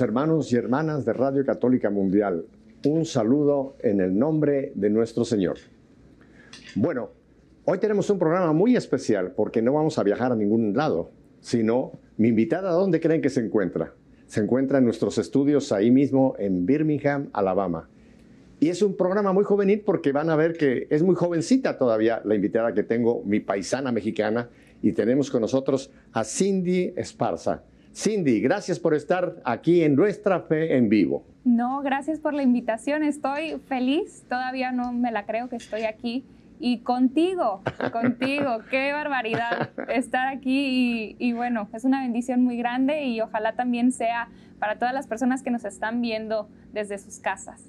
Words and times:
Hermanos 0.00 0.52
y 0.52 0.56
hermanas 0.56 1.04
de 1.04 1.12
Radio 1.12 1.44
Católica 1.44 1.90
Mundial, 1.90 2.44
un 2.84 3.04
saludo 3.04 3.76
en 3.80 4.00
el 4.00 4.16
nombre 4.16 4.72
de 4.74 4.90
nuestro 4.90 5.24
Señor. 5.24 5.56
Bueno, 6.74 7.10
hoy 7.64 7.78
tenemos 7.78 8.08
un 8.10 8.18
programa 8.18 8.52
muy 8.52 8.76
especial 8.76 9.32
porque 9.32 9.60
no 9.60 9.72
vamos 9.72 9.98
a 9.98 10.04
viajar 10.04 10.30
a 10.30 10.36
ningún 10.36 10.76
lado, 10.76 11.10
sino 11.40 11.92
mi 12.16 12.28
invitada, 12.28 12.70
¿dónde 12.70 13.00
creen 13.00 13.20
que 13.20 13.30
se 13.30 13.40
encuentra? 13.40 13.94
Se 14.26 14.40
encuentra 14.40 14.78
en 14.78 14.84
nuestros 14.84 15.18
estudios 15.18 15.72
ahí 15.72 15.90
mismo 15.90 16.34
en 16.38 16.64
Birmingham, 16.66 17.30
Alabama. 17.32 17.88
Y 18.60 18.68
es 18.68 18.82
un 18.82 18.96
programa 18.96 19.32
muy 19.32 19.44
juvenil 19.44 19.82
porque 19.84 20.12
van 20.12 20.30
a 20.30 20.36
ver 20.36 20.52
que 20.52 20.86
es 20.90 21.02
muy 21.02 21.14
jovencita 21.14 21.78
todavía 21.78 22.20
la 22.24 22.34
invitada 22.34 22.74
que 22.74 22.82
tengo, 22.82 23.22
mi 23.24 23.40
paisana 23.40 23.90
mexicana, 23.90 24.48
y 24.82 24.92
tenemos 24.92 25.30
con 25.30 25.40
nosotros 25.40 25.90
a 26.12 26.24
Cindy 26.24 26.92
Esparza. 26.96 27.62
Cindy, 27.94 28.40
gracias 28.40 28.78
por 28.78 28.94
estar 28.94 29.36
aquí 29.44 29.82
en 29.82 29.96
Nuestra 29.96 30.40
Fe 30.40 30.76
en 30.76 30.88
Vivo. 30.88 31.24
No, 31.44 31.80
gracias 31.82 32.20
por 32.20 32.34
la 32.34 32.42
invitación. 32.42 33.02
Estoy 33.02 33.58
feliz. 33.66 34.24
Todavía 34.28 34.70
no 34.70 34.92
me 34.92 35.10
la 35.10 35.24
creo 35.24 35.48
que 35.48 35.56
estoy 35.56 35.82
aquí. 35.82 36.24
Y 36.60 36.80
contigo, 36.80 37.62
contigo, 37.92 38.58
qué 38.70 38.92
barbaridad 38.92 39.70
estar 39.88 40.28
aquí. 40.28 41.16
Y, 41.18 41.32
bueno, 41.32 41.68
es 41.72 41.84
una 41.84 42.02
bendición 42.02 42.42
muy 42.44 42.56
grande 42.56 43.04
y 43.04 43.20
ojalá 43.20 43.54
también 43.54 43.92
sea 43.92 44.28
para 44.58 44.78
todas 44.78 44.92
las 44.92 45.06
personas 45.06 45.42
que 45.42 45.50
nos 45.50 45.64
están 45.64 46.00
viendo 46.00 46.48
desde 46.72 46.98
sus 46.98 47.18
casas. 47.18 47.64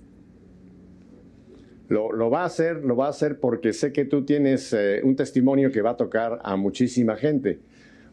Lo, 1.88 2.30
va 2.30 2.44
a 2.44 2.46
hacer, 2.46 2.84
lo 2.84 2.96
va 2.96 3.08
a 3.08 3.10
hacer 3.10 3.40
porque 3.40 3.74
sé 3.74 3.92
que 3.92 4.06
tú 4.06 4.24
tienes 4.24 4.74
eh, 4.74 5.02
un 5.04 5.16
testimonio 5.16 5.72
que 5.72 5.82
va 5.82 5.92
a 5.92 5.98
tocar 5.98 6.40
a 6.44 6.56
muchísima 6.56 7.16
gente. 7.16 7.60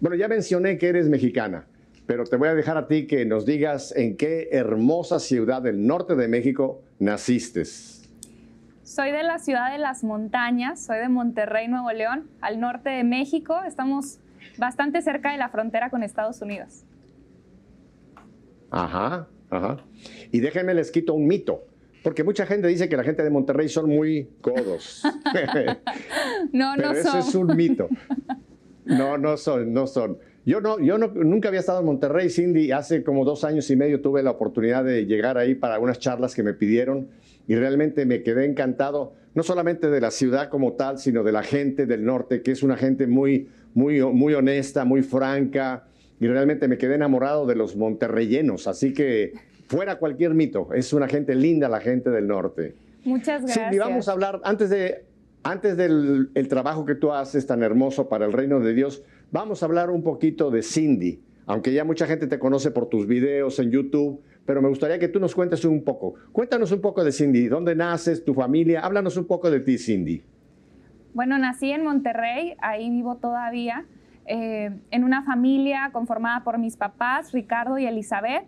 Bueno, 0.00 0.17
ya 0.17 0.28
mencioné 0.28 0.78
que 0.78 0.89
eres 0.89 1.11
mexicana 1.11 1.67
pero 2.06 2.24
te 2.24 2.36
voy 2.36 2.48
a 2.48 2.54
dejar 2.54 2.76
a 2.76 2.86
ti 2.86 3.06
que 3.06 3.24
nos 3.24 3.44
digas 3.44 3.94
en 3.96 4.16
qué 4.16 4.48
hermosa 4.52 5.18
ciudad 5.18 5.62
del 5.62 5.86
norte 5.86 6.14
de 6.14 6.28
México 6.28 6.82
naciste. 6.98 7.64
Soy 7.64 9.10
de 9.10 9.24
la 9.24 9.38
ciudad 9.38 9.72
de 9.72 9.78
las 9.78 10.04
montañas, 10.04 10.80
soy 10.86 10.98
de 10.98 11.08
Monterrey, 11.08 11.66
Nuevo 11.68 11.90
León, 11.90 12.28
al 12.40 12.60
norte 12.60 12.90
de 12.90 13.02
México. 13.02 13.60
Estamos 13.66 14.20
bastante 14.58 15.02
cerca 15.02 15.32
de 15.32 15.38
la 15.38 15.48
frontera 15.48 15.90
con 15.90 16.02
Estados 16.04 16.40
Unidos. 16.40 16.84
Ajá, 18.70 19.27
ajá. 19.50 19.78
Y 20.30 20.40
déjenme 20.40 20.74
les 20.74 20.90
quito 20.90 21.14
un 21.14 21.27
mito. 21.27 21.64
Porque 22.04 22.22
mucha 22.22 22.46
gente 22.46 22.68
dice 22.68 22.88
que 22.88 22.96
la 22.96 23.02
gente 23.02 23.24
de 23.24 23.30
Monterrey 23.30 23.68
son 23.68 23.88
muy 23.88 24.30
codos. 24.40 25.02
no, 26.52 26.77
no 26.77 26.90
Pero 26.90 27.02
son. 27.02 27.18
Eso 27.18 27.18
es 27.18 27.34
un 27.34 27.56
mito. 27.56 27.88
No, 28.84 29.18
no 29.18 29.36
son, 29.36 29.72
no 29.72 29.88
son. 29.88 30.16
Yo, 30.47 30.61
no, 30.61 30.78
yo 30.78 30.97
no, 30.97 31.08
nunca 31.08 31.48
había 31.48 31.58
estado 31.58 31.80
en 31.80 31.86
Monterrey, 31.86 32.30
Cindy. 32.30 32.70
Hace 32.70 33.02
como 33.02 33.25
dos 33.25 33.42
años 33.42 33.69
y 33.69 33.75
medio 33.75 34.00
tuve 34.00 34.22
la 34.22 34.30
oportunidad 34.30 34.84
de 34.84 35.05
llegar 35.05 35.39
ahí 35.39 35.56
para 35.56 35.80
unas 35.80 35.98
charlas 35.98 36.36
que 36.36 36.44
me 36.44 36.55
pidieron 36.55 37.08
y 37.48 37.56
realmente 37.56 38.06
me 38.06 38.22
quedé 38.22 38.44
encantado, 38.44 39.14
no 39.34 39.42
solamente 39.42 39.91
de 39.91 40.00
la 40.00 40.12
ciudad 40.12 40.48
como 40.48 40.74
tal, 40.74 40.98
sino 40.98 41.24
de 41.24 41.33
la 41.33 41.42
gente 41.42 41.84
del 41.86 42.05
norte, 42.05 42.42
que 42.42 42.52
es 42.52 42.62
una 42.62 42.77
gente 42.77 43.08
muy, 43.08 43.48
muy, 43.74 44.00
muy 44.00 44.34
honesta, 44.34 44.84
muy 44.84 45.02
franca, 45.02 45.89
y 46.20 46.29
realmente 46.29 46.68
me 46.68 46.78
quedé 46.78 46.95
enamorado 46.95 47.45
de 47.45 47.57
los 47.57 47.74
monterreyenos. 47.74 48.68
Así 48.68 48.92
que 48.95 49.33
fuera 49.67 49.98
cualquier 49.98 50.34
mito, 50.34 50.68
es 50.74 50.92
una 50.92 51.08
gente 51.08 51.34
linda 51.34 51.68
la 51.68 51.80
gente 51.80 52.11
del 52.11 52.28
norte. 52.28 52.77
Muchas 53.05 53.42
gracias. 53.42 53.67
Cindy, 53.67 53.78
vamos 53.78 54.08
a 54.08 54.13
hablar, 54.13 54.40
antes, 54.45 54.70
de, 54.70 55.05
antes 55.42 55.77
del 55.77 56.30
el 56.34 56.48
trabajo 56.48 56.84
que 56.84 56.95
tú 56.95 57.13
haces 57.13 57.46
tan 57.46 57.64
hermoso 57.64 58.08
para 58.08 58.27
el 58.27 58.33
reino 58.33 58.61
de 58.61 58.74
Dios, 58.74 59.02
Vamos 59.33 59.63
a 59.63 59.67
hablar 59.67 59.91
un 59.91 60.05
poquito 60.05 60.53
de 60.53 60.63
Cindy, 60.63 61.20
aunque 61.47 61.73
ya 61.73 61.85
mucha 61.85 62.07
gente 62.07 62.29
te 62.29 62.39
conoce 62.39 62.70
por 62.70 62.89
tus 62.89 63.09
videos 63.09 63.59
en 63.59 63.73
YouTube, 63.73 64.23
pero 64.45 64.63
me 64.63 64.69
gustaría 64.69 65.01
que 65.01 65.09
tú 65.09 65.19
nos 65.19 65.35
cuentes 65.35 65.64
un 65.64 65.83
poco. 65.83 66.14
Cuéntanos 66.31 66.70
un 66.70 66.81
poco 66.81 67.03
de 67.03 67.11
Cindy, 67.11 67.48
¿dónde 67.48 67.75
naces, 67.75 68.25
tu 68.25 68.35
familia? 68.35 68.81
Háblanos 68.81 69.17
un 69.17 69.27
poco 69.27 69.51
de 69.51 69.59
ti, 69.61 69.79
Cindy. 69.79 70.23
Bueno, 71.13 71.39
nací 71.39 71.73
en 71.73 71.83
Monterrey, 71.83 72.55
ahí 72.61 72.89
vivo 72.89 73.17
todavía, 73.17 73.85
eh, 74.27 74.70
en 74.92 75.03
una 75.03 75.25
familia 75.25 75.91
conformada 75.93 76.45
por 76.45 76.58
mis 76.58 76.77
papás, 76.77 77.33
Ricardo 77.33 77.79
y 77.79 77.87
Elizabeth, 77.87 78.45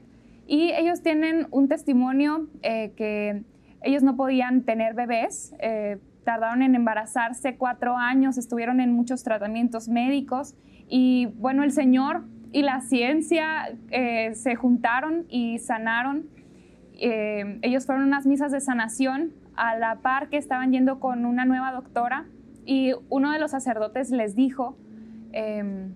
y 0.47 0.71
ellos 0.73 1.03
tienen 1.03 1.49
un 1.51 1.67
testimonio 1.67 2.47
eh, 2.63 2.93
que 2.97 3.43
ellos 3.83 4.05
no 4.05 4.17
podían 4.17 4.63
tener 4.63 4.95
bebés, 4.95 5.55
eh, 5.59 5.99
tardaron 6.29 6.61
en 6.61 6.75
embarazarse 6.75 7.57
cuatro 7.57 7.97
años, 7.97 8.37
estuvieron 8.37 8.81
en 8.81 8.93
muchos 8.93 9.25
tratamientos 9.25 9.89
médicos 9.89 10.55
y 10.87 11.25
bueno, 11.37 11.63
el 11.63 11.73
Señor 11.73 12.27
y 12.53 12.61
la 12.61 12.83
ciencia 12.83 13.75
eh, 13.89 14.35
se 14.35 14.55
juntaron 14.55 15.25
y 15.31 15.59
sanaron. 15.59 16.27
Eh, 17.01 17.59
ellos 17.63 17.87
fueron 17.87 18.05
unas 18.05 18.27
misas 18.27 18.53
de 18.53 18.61
sanación 18.61 19.33
a 19.57 19.79
la 19.79 20.01
par 20.03 20.29
que 20.29 20.37
estaban 20.37 20.71
yendo 20.71 21.01
con 21.01 21.25
una 21.25 21.47
nueva 21.47 21.73
doctora 21.73 22.27
y 22.67 22.93
uno 23.09 23.33
de 23.33 23.39
los 23.39 23.53
sacerdotes 23.53 24.11
les 24.11 24.37
dijo, 24.37 24.77
em, 25.33 25.95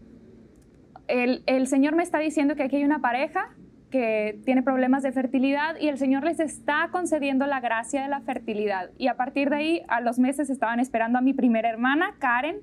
el, 1.09 1.43
el 1.45 1.67
Señor 1.67 1.95
me 1.95 2.03
está 2.03 2.21
diciendo 2.21 2.57
que 2.57 2.63
aquí 2.63 2.77
hay 2.77 2.85
una 2.85 3.01
pareja 3.01 3.51
que 3.93 4.41
tiene 4.45 4.65
problemas 4.65 5.05
de 5.05 5.13
fertilidad 5.13 5.77
y 5.79 5.87
el 5.87 5.99
Señor 5.99 6.25
les 6.25 6.41
está 6.41 6.89
concediendo 6.91 7.47
la 7.47 7.61
gracia 7.61 8.03
de 8.03 8.09
la 8.09 8.21
fertilidad. 8.23 8.91
Y 8.99 9.07
a 9.07 9.17
partir 9.17 9.51
de 9.51 9.57
ahí, 9.57 9.83
a 9.87 10.01
los 10.01 10.19
meses 10.19 10.51
estaban 10.51 10.81
esperando 10.81 11.19
a 11.19 11.21
mi 11.21 11.35
primera 11.35 11.69
hermana, 11.69 12.17
Karen, 12.19 12.57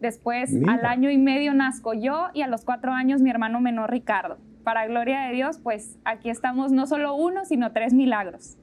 Después, 0.00 0.52
al 0.68 0.84
año 0.84 1.10
y 1.10 1.16
medio 1.16 1.54
nazco 1.54 1.94
yo 1.94 2.26
y 2.34 2.42
a 2.42 2.46
los 2.46 2.66
cuatro 2.66 2.92
años 2.92 3.22
mi 3.22 3.30
hermano 3.30 3.62
menor 3.62 3.90
Ricardo. 3.90 4.36
Para 4.62 4.86
gloria 4.86 5.22
de 5.22 5.32
Dios, 5.32 5.58
pues 5.62 5.98
aquí 6.04 6.28
estamos 6.28 6.72
no 6.72 6.86
solo 6.86 7.14
uno, 7.14 7.46
sino 7.46 7.72
tres 7.72 7.94
milagros. 7.94 8.58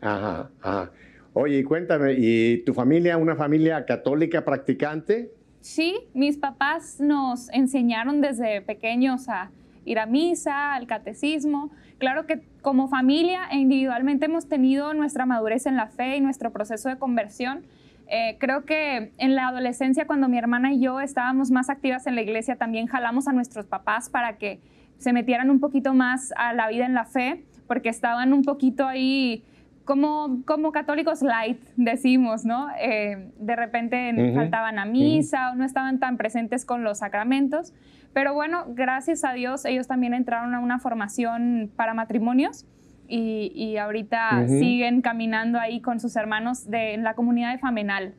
Ajá, 0.00 0.50
ajá. 0.60 0.92
Oye, 1.32 1.64
cuéntame, 1.64 2.14
¿y 2.16 2.58
tu 2.64 2.72
familia, 2.72 3.16
una 3.16 3.34
familia 3.34 3.84
católica 3.84 4.44
practicante? 4.44 5.32
Sí, 5.60 5.96
mis 6.14 6.38
papás 6.38 7.00
nos 7.00 7.48
enseñaron 7.52 8.20
desde 8.20 8.62
pequeños 8.62 9.28
a 9.28 9.50
ir 9.90 9.98
a 9.98 10.06
misa, 10.06 10.74
al 10.74 10.86
catecismo. 10.86 11.70
Claro 11.98 12.26
que 12.26 12.40
como 12.62 12.88
familia 12.88 13.40
e 13.50 13.56
individualmente 13.56 14.26
hemos 14.26 14.48
tenido 14.48 14.94
nuestra 14.94 15.26
madurez 15.26 15.66
en 15.66 15.76
la 15.76 15.88
fe 15.88 16.16
y 16.16 16.20
nuestro 16.20 16.52
proceso 16.52 16.88
de 16.88 16.96
conversión, 16.96 17.64
eh, 18.08 18.36
creo 18.38 18.64
que 18.64 19.12
en 19.18 19.34
la 19.34 19.48
adolescencia, 19.48 20.06
cuando 20.06 20.28
mi 20.28 20.38
hermana 20.38 20.72
y 20.72 20.80
yo 20.80 21.00
estábamos 21.00 21.50
más 21.50 21.70
activas 21.70 22.06
en 22.06 22.14
la 22.14 22.22
iglesia, 22.22 22.56
también 22.56 22.86
jalamos 22.86 23.28
a 23.28 23.32
nuestros 23.32 23.66
papás 23.66 24.10
para 24.10 24.36
que 24.36 24.60
se 24.98 25.12
metieran 25.12 25.48
un 25.48 25.60
poquito 25.60 25.94
más 25.94 26.32
a 26.36 26.52
la 26.52 26.68
vida 26.68 26.86
en 26.86 26.94
la 26.94 27.04
fe, 27.04 27.44
porque 27.66 27.88
estaban 27.88 28.32
un 28.32 28.42
poquito 28.42 28.86
ahí 28.86 29.44
como, 29.84 30.42
como 30.44 30.72
católicos 30.72 31.22
light, 31.22 31.60
decimos, 31.76 32.44
¿no? 32.44 32.68
Eh, 32.80 33.30
de 33.38 33.56
repente 33.56 34.32
faltaban 34.34 34.78
a 34.78 34.84
misa 34.84 35.50
o 35.50 35.54
no 35.54 35.64
estaban 35.64 35.98
tan 35.98 36.16
presentes 36.16 36.64
con 36.64 36.84
los 36.84 36.98
sacramentos. 36.98 37.72
Pero 38.12 38.34
bueno, 38.34 38.64
gracias 38.68 39.24
a 39.24 39.32
Dios, 39.32 39.64
ellos 39.64 39.86
también 39.86 40.14
entraron 40.14 40.54
a 40.54 40.60
una 40.60 40.78
formación 40.78 41.70
para 41.76 41.94
matrimonios 41.94 42.66
y, 43.06 43.76
ahorita 43.76 44.46
siguen 44.46 45.02
caminando 45.02 45.58
ahí 45.58 45.80
con 45.80 45.98
sus 45.98 46.14
hermanos 46.16 46.70
de 46.70 46.96
la 46.98 47.14
comunidad 47.14 47.52
de 47.52 47.58
Famenal. 47.58 48.14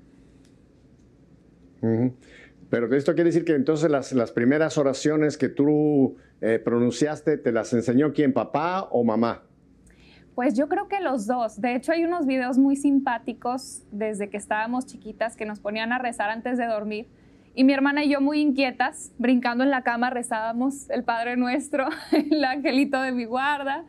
Pero 2.70 2.94
esto 2.96 3.14
quiere 3.14 3.30
decir 3.30 3.46
que 3.46 3.56
entonces 3.56 3.90
las, 3.90 4.32
primeras 4.32 4.78
oraciones 4.78 5.38
que 5.38 5.50
tú 5.50 6.18
eh, 6.42 6.60
pronunciaste, 6.60 7.38
¿te 7.38 7.52
las 7.52 7.74
enseñó 7.74 8.14
quién, 8.14 8.34
papá 8.34 8.84
o 8.92 9.04
mamá? 9.04 9.44
Pues 10.36 10.56
yo 10.56 10.70
creo 10.70 10.88
que 10.88 11.02
los 11.02 11.28
dos. 11.28 11.60
De 11.60 11.76
hecho, 11.76 11.92
hay 11.92 12.06
unos 12.06 12.26
videos 12.26 12.58
muy 12.58 12.76
simpáticos 12.76 13.84
desde 13.92 14.30
que 14.30 14.38
estábamos 14.38 14.86
chiquitas 14.86 15.36
que 15.36 15.46
nos 15.46 15.60
ponían 15.60 15.92
a 15.92 16.00
rezar 16.00 16.30
antes 16.30 16.58
de 16.58 16.66
dormir 16.66 17.08
y 17.54 17.64
mi 17.66 17.74
hermana 17.74 18.04
y 18.04 18.10
yo 18.10 18.22
muy 18.22 18.40
inquietas, 18.40 19.12
brincando 19.18 19.64
en 19.64 19.72
la 19.72 19.82
cama, 19.82 20.10
rezábamos 20.10 20.90
el 20.90 21.04
Padre 21.04 21.36
Nuestro, 21.36 21.88
el 22.12 22.44
angelito 22.44 23.02
de 23.02 23.12
mi 23.12 23.26
guarda. 23.26 23.84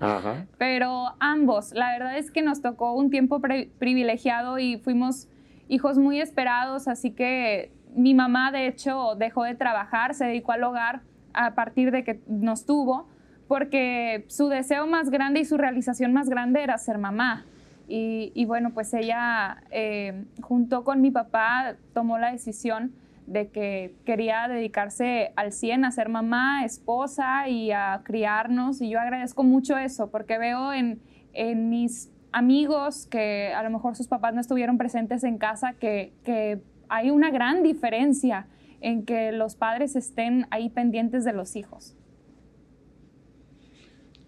Pero 0.58 1.14
ambos, 1.20 1.72
la 1.72 1.92
verdad 1.92 2.18
es 2.18 2.30
que 2.30 2.42
nos 2.42 2.60
tocó 2.60 2.92
un 2.94 3.10
tiempo 3.10 3.40
privilegiado 3.78 4.58
y 4.58 4.78
fuimos 4.78 5.28
hijos 5.68 5.96
muy 5.96 6.20
esperados, 6.20 6.88
así 6.88 7.12
que 7.12 7.72
mi 7.94 8.14
mamá 8.14 8.50
de 8.50 8.66
hecho 8.66 9.14
dejó 9.16 9.44
de 9.44 9.54
trabajar, 9.54 10.14
se 10.14 10.24
dedicó 10.24 10.52
al 10.52 10.64
hogar 10.64 11.02
a 11.32 11.54
partir 11.54 11.92
de 11.92 12.02
que 12.02 12.20
nos 12.26 12.66
tuvo, 12.66 13.08
porque 13.46 14.24
su 14.28 14.48
deseo 14.48 14.86
más 14.86 15.10
grande 15.10 15.40
y 15.40 15.44
su 15.44 15.56
realización 15.56 16.12
más 16.12 16.28
grande 16.28 16.62
era 16.62 16.78
ser 16.78 16.98
mamá. 16.98 17.46
Y, 17.94 18.46
bueno, 18.46 18.70
pues 18.72 18.94
ella, 18.94 19.64
eh, 19.70 20.24
junto 20.40 20.82
con 20.82 21.02
mi 21.02 21.10
papá, 21.10 21.76
tomó 21.92 22.16
la 22.16 22.32
decisión 22.32 22.94
de 23.32 23.49
que 23.49 23.94
quería 24.05 24.46
dedicarse 24.49 25.32
al 25.37 25.52
100 25.52 25.84
a 25.84 25.90
ser 25.90 26.08
mamá, 26.08 26.64
esposa 26.64 27.49
y 27.49 27.73
a 27.73 28.02
criarnos. 28.05 28.81
Y 28.81 28.90
yo 28.90 29.00
agradezco 29.00 29.43
mucho 29.43 29.76
eso 29.76 30.11
porque 30.11 30.38
veo 30.38 30.73
en, 30.73 31.00
en 31.32 31.69
mis 31.69 32.12
amigos 32.32 33.06
que 33.06 33.52
a 33.55 33.62
lo 33.62 33.70
mejor 33.70 33.96
sus 33.96 34.08
papás 34.08 34.34
no 34.34 34.40
estuvieron 34.40 34.79
presentes 34.79 35.25
en 35.25 35.38
casa, 35.38 35.75
que, 35.75 36.12
que 36.25 36.61
hay 36.88 37.11
una 37.11 37.31
gran 37.31 37.62
diferencia 37.62 38.46
en 38.81 39.05
que 39.05 39.32
los 39.32 39.55
padres 39.56 39.96
estén 39.96 40.46
ahí 40.50 40.69
pendientes 40.69 41.25
de 41.25 41.32
los 41.32 41.56
hijos. 41.56 41.96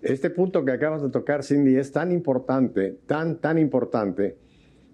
Este 0.00 0.28
punto 0.30 0.64
que 0.64 0.72
acabas 0.72 1.02
de 1.02 1.08
tocar, 1.08 1.42
Cindy, 1.42 1.76
es 1.76 1.90
tan 1.90 2.12
importante, 2.12 2.98
tan, 3.06 3.38
tan 3.38 3.58
importante, 3.58 4.36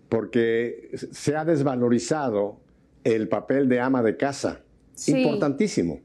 porque 0.09 0.91
se 0.93 1.37
ha 1.37 1.45
desvalorizado 1.45 2.61
el 3.17 3.29
papel 3.29 3.69
de 3.69 3.81
ama 3.81 4.03
de 4.03 4.17
casa. 4.17 4.61
Importantísimo. 5.07 6.01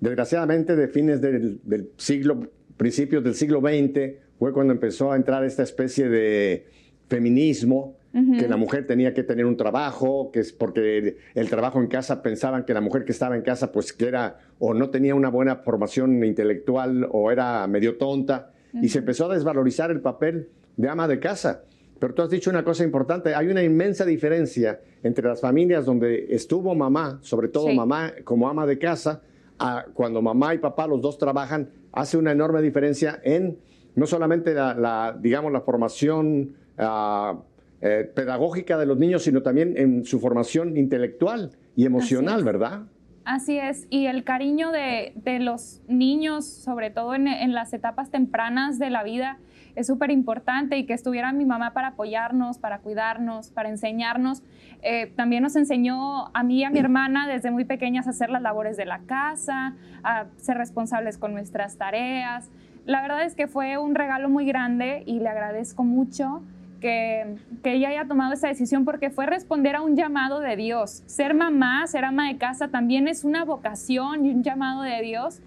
Desgraciadamente, 0.00 0.76
de 0.76 0.88
fines 0.88 1.20
del, 1.20 1.90
siglo, 1.96 2.50
principios 2.76 3.24
del 3.24 3.34
siglo 3.34 3.60
XX, 3.60 4.16
fue 4.38 4.52
cuando 4.52 4.72
empezó 4.72 5.12
a 5.12 5.16
entrar 5.16 5.44
esta 5.44 5.62
especie 5.62 6.08
de 6.08 6.66
feminismo, 7.08 7.96
que 8.38 8.48
la 8.48 8.56
mujer 8.56 8.86
tenía 8.86 9.12
que 9.12 9.22
tener 9.22 9.44
un 9.44 9.58
trabajo, 9.58 10.30
que 10.32 10.40
es 10.40 10.50
porque 10.50 11.18
el, 11.34 11.50
trabajo 11.50 11.80
en 11.80 11.86
casa 11.86 12.22
pensaban 12.22 12.64
que 12.64 12.72
la 12.72 12.80
mujer 12.80 13.04
que 13.04 13.12
estaba 13.12 13.36
en 13.36 13.42
casa, 13.42 13.72
pues 13.72 13.92
que 13.92 14.08
era 14.08 14.38
o 14.58 14.72
no 14.72 14.88
tenía 14.88 15.14
una 15.14 15.28
buena 15.28 15.56
formación 15.56 16.24
intelectual 16.24 17.06
o 17.12 17.30
era 17.30 17.66
medio 17.66 17.98
tonta, 17.98 18.52
y 18.72 18.88
se 18.88 19.00
empezó 19.00 19.30
a 19.30 19.34
desvalorizar 19.34 19.90
el 19.90 20.00
papel 20.00 20.48
de 20.76 20.88
ama 20.88 21.08
de 21.08 21.20
casa. 21.20 21.64
Pero 21.98 22.14
tú 22.14 22.22
has 22.22 22.30
dicho 22.30 22.50
una 22.50 22.62
cosa 22.62 22.84
importante, 22.84 23.34
hay 23.34 23.46
una 23.46 23.62
inmensa 23.62 24.04
diferencia 24.04 24.80
entre 25.02 25.26
las 25.26 25.40
familias 25.40 25.86
donde 25.86 26.26
estuvo 26.30 26.74
mamá, 26.74 27.18
sobre 27.22 27.48
todo 27.48 27.72
mamá 27.72 28.12
como 28.24 28.48
ama 28.48 28.66
de 28.66 28.78
casa, 28.78 29.22
a 29.58 29.86
cuando 29.94 30.20
mamá 30.20 30.54
y 30.54 30.58
papá 30.58 30.86
los 30.86 31.00
dos 31.00 31.16
trabajan, 31.16 31.70
hace 31.92 32.18
una 32.18 32.32
enorme 32.32 32.60
diferencia 32.60 33.20
en 33.24 33.58
no 33.94 34.06
solamente 34.06 34.52
la, 34.52 35.16
digamos, 35.18 35.50
la 35.52 35.62
formación 35.62 36.54
ah, 36.76 37.38
eh, 37.80 38.10
pedagógica 38.14 38.76
de 38.76 38.84
los 38.84 38.98
niños, 38.98 39.22
sino 39.22 39.42
también 39.42 39.74
en 39.76 40.04
su 40.04 40.20
formación 40.20 40.76
intelectual 40.76 41.52
y 41.74 41.86
emocional, 41.86 42.44
¿verdad? 42.44 42.82
Así 43.24 43.58
es, 43.58 43.86
y 43.90 44.06
el 44.06 44.22
cariño 44.22 44.70
de, 44.70 45.12
los 45.40 45.82
niños, 45.88 46.46
sobre 46.46 46.90
todo 46.90 47.14
en, 47.14 47.26
en 47.26 47.54
las 47.54 47.72
etapas 47.72 48.10
tempranas 48.10 48.78
de 48.78 48.90
la 48.90 49.02
vida, 49.02 49.38
es 49.76 49.86
súper 49.86 50.10
importante 50.10 50.78
y 50.78 50.86
que 50.86 50.94
estuviera 50.94 51.30
mi 51.32 51.44
mamá 51.44 51.72
para 51.74 51.88
apoyarnos, 51.88 52.58
para 52.58 52.78
cuidarnos, 52.78 53.50
para 53.50 53.68
enseñarnos. 53.68 54.42
Eh, 54.82 55.12
también 55.14 55.42
nos 55.42 55.54
enseñó 55.54 56.28
a 56.34 56.42
mí 56.42 56.60
y 56.60 56.64
a 56.64 56.70
mi 56.70 56.78
hermana 56.78 57.28
desde 57.28 57.50
muy 57.50 57.64
pequeñas 57.64 58.06
a 58.06 58.10
hacer 58.10 58.30
las 58.30 58.42
labores 58.42 58.76
de 58.76 58.86
la 58.86 59.00
casa, 59.00 59.74
a 60.02 60.24
ser 60.38 60.56
responsables 60.56 61.18
con 61.18 61.34
nuestras 61.34 61.76
tareas. 61.76 62.50
La 62.86 63.02
verdad 63.02 63.24
es 63.24 63.34
que 63.34 63.48
fue 63.48 63.76
un 63.76 63.94
regalo 63.94 64.30
muy 64.30 64.46
grande 64.46 65.02
y 65.06 65.20
le 65.20 65.28
agradezco 65.28 65.84
mucho. 65.84 66.42
Que, 66.80 67.36
que, 67.62 67.72
ella 67.72 67.88
haya 67.88 68.04
tomado 68.06 68.34
esa 68.34 68.48
decisión 68.48 68.84
porque 68.84 69.08
fue 69.08 69.24
responder 69.24 69.76
a 69.76 69.80
un 69.80 69.96
llamado 69.96 70.40
de 70.40 70.56
Dios. 70.56 71.02
Ser 71.06 71.32
mamá, 71.32 71.86
ser 71.86 72.04
ama 72.04 72.28
de 72.28 72.36
casa 72.36 72.68
también 72.68 73.08
es 73.08 73.24
una 73.24 73.44
vocación 73.44 74.26
y 74.26 74.30
un 74.30 74.42
llamado 74.42 74.82
de 74.82 75.00
Dios 75.00 75.40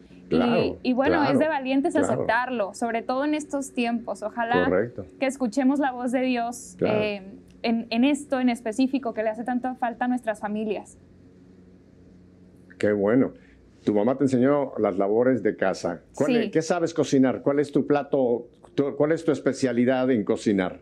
y, 0.84 0.94
bueno, 0.94 1.24
es 1.24 1.40
de 1.40 1.48
valientes 1.48 1.96
aceptarlo, 1.96 2.74
sobre 2.74 3.02
todo 3.02 3.26
en 3.26 3.34
estos 3.34 3.74
tiempos. 3.74 4.24
Ojalá 4.24 4.70
que 5.20 5.26
escuchemos 5.26 5.80
la 5.80 5.92
voz 5.92 6.12
de 6.12 6.22
Dios 6.22 6.78
eh, 6.81 7.22
en, 7.62 8.04
esto 8.04 8.40
en 8.40 8.50
específico 8.50 9.14
que 9.14 9.24
le 9.24 9.30
hace 9.30 9.44
tanta 9.44 9.76
falta 9.76 10.06
a 10.06 10.08
nuestras 10.08 10.40
familias. 10.40 10.98
Qué 12.78 12.92
bueno. 12.92 13.34
Tu 13.84 13.94
mamá 13.94 14.18
te 14.18 14.26
enseñó 14.26 14.74
las 14.78 14.98
labores 14.98 15.42
de 15.42 15.56
casa. 15.56 16.02
¿Qué 16.52 16.62
sabes 16.62 16.94
cocinar? 16.94 17.42
¿Cuál 17.42 17.60
es 17.60 17.72
tu 17.72 17.88
plato? 17.88 18.48
¿Cuál 18.98 19.12
es 19.12 19.24
tu 19.24 19.31
especialidad 19.31 20.10
en 20.12 20.24
cocinar? 20.24 20.80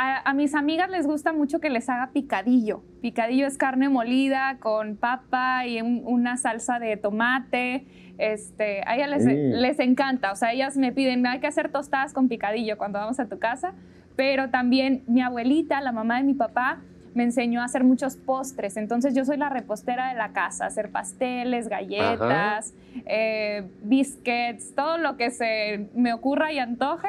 A, 0.00 0.32
mis 0.32 0.54
amigas 0.54 0.88
les 0.90 1.08
gusta 1.08 1.32
mucho 1.32 1.58
que 1.58 1.70
les 1.70 1.88
haga 1.88 2.10
picadillo. 2.12 2.84
Picadillo 3.02 3.48
es 3.48 3.58
carne 3.58 3.88
molida 3.88 4.58
con 4.60 4.94
papa 4.94 5.66
y 5.66 5.82
una 5.82 6.36
salsa 6.36 6.78
de 6.78 6.96
tomate. 6.96 7.84
Este, 8.16 8.82
a 8.86 8.94
ellas 8.94 9.24
mm. 9.24 9.60
les, 9.60 9.80
encanta, 9.80 10.30
o 10.30 10.36
sea, 10.36 10.52
ellas 10.52 10.76
me 10.76 10.92
piden, 10.92 11.26
hay 11.26 11.40
que 11.40 11.48
hacer 11.48 11.72
tostadas 11.72 12.12
con 12.12 12.28
picadillo 12.28 12.78
cuando 12.78 13.00
vamos 13.00 13.18
a 13.18 13.26
tu 13.26 13.40
casa, 13.40 13.74
pero 14.14 14.50
también 14.50 15.02
mi 15.08 15.20
abuelita, 15.20 15.80
la 15.80 15.90
mamá 15.90 16.18
de 16.18 16.24
mi 16.24 16.34
papá, 16.34 16.78
me 17.14 17.24
enseñó 17.24 17.60
a 17.60 17.64
hacer 17.64 17.82
muchos 17.82 18.16
postres, 18.16 18.76
entonces 18.76 19.14
yo 19.14 19.24
soy 19.24 19.36
la 19.36 19.48
repostera 19.48 20.10
de 20.10 20.14
la 20.14 20.32
casa, 20.32 20.66
hacer 20.66 20.90
pasteles, 20.90 21.68
galletas, 21.68 22.74
eh, 23.06 23.64
biscuits, 23.82 24.74
todo 24.76 24.98
lo 24.98 25.16
que 25.16 25.30
se 25.30 25.88
me 25.94 26.12
ocurra 26.12 26.52
y 26.52 26.60
antoje, 26.60 27.08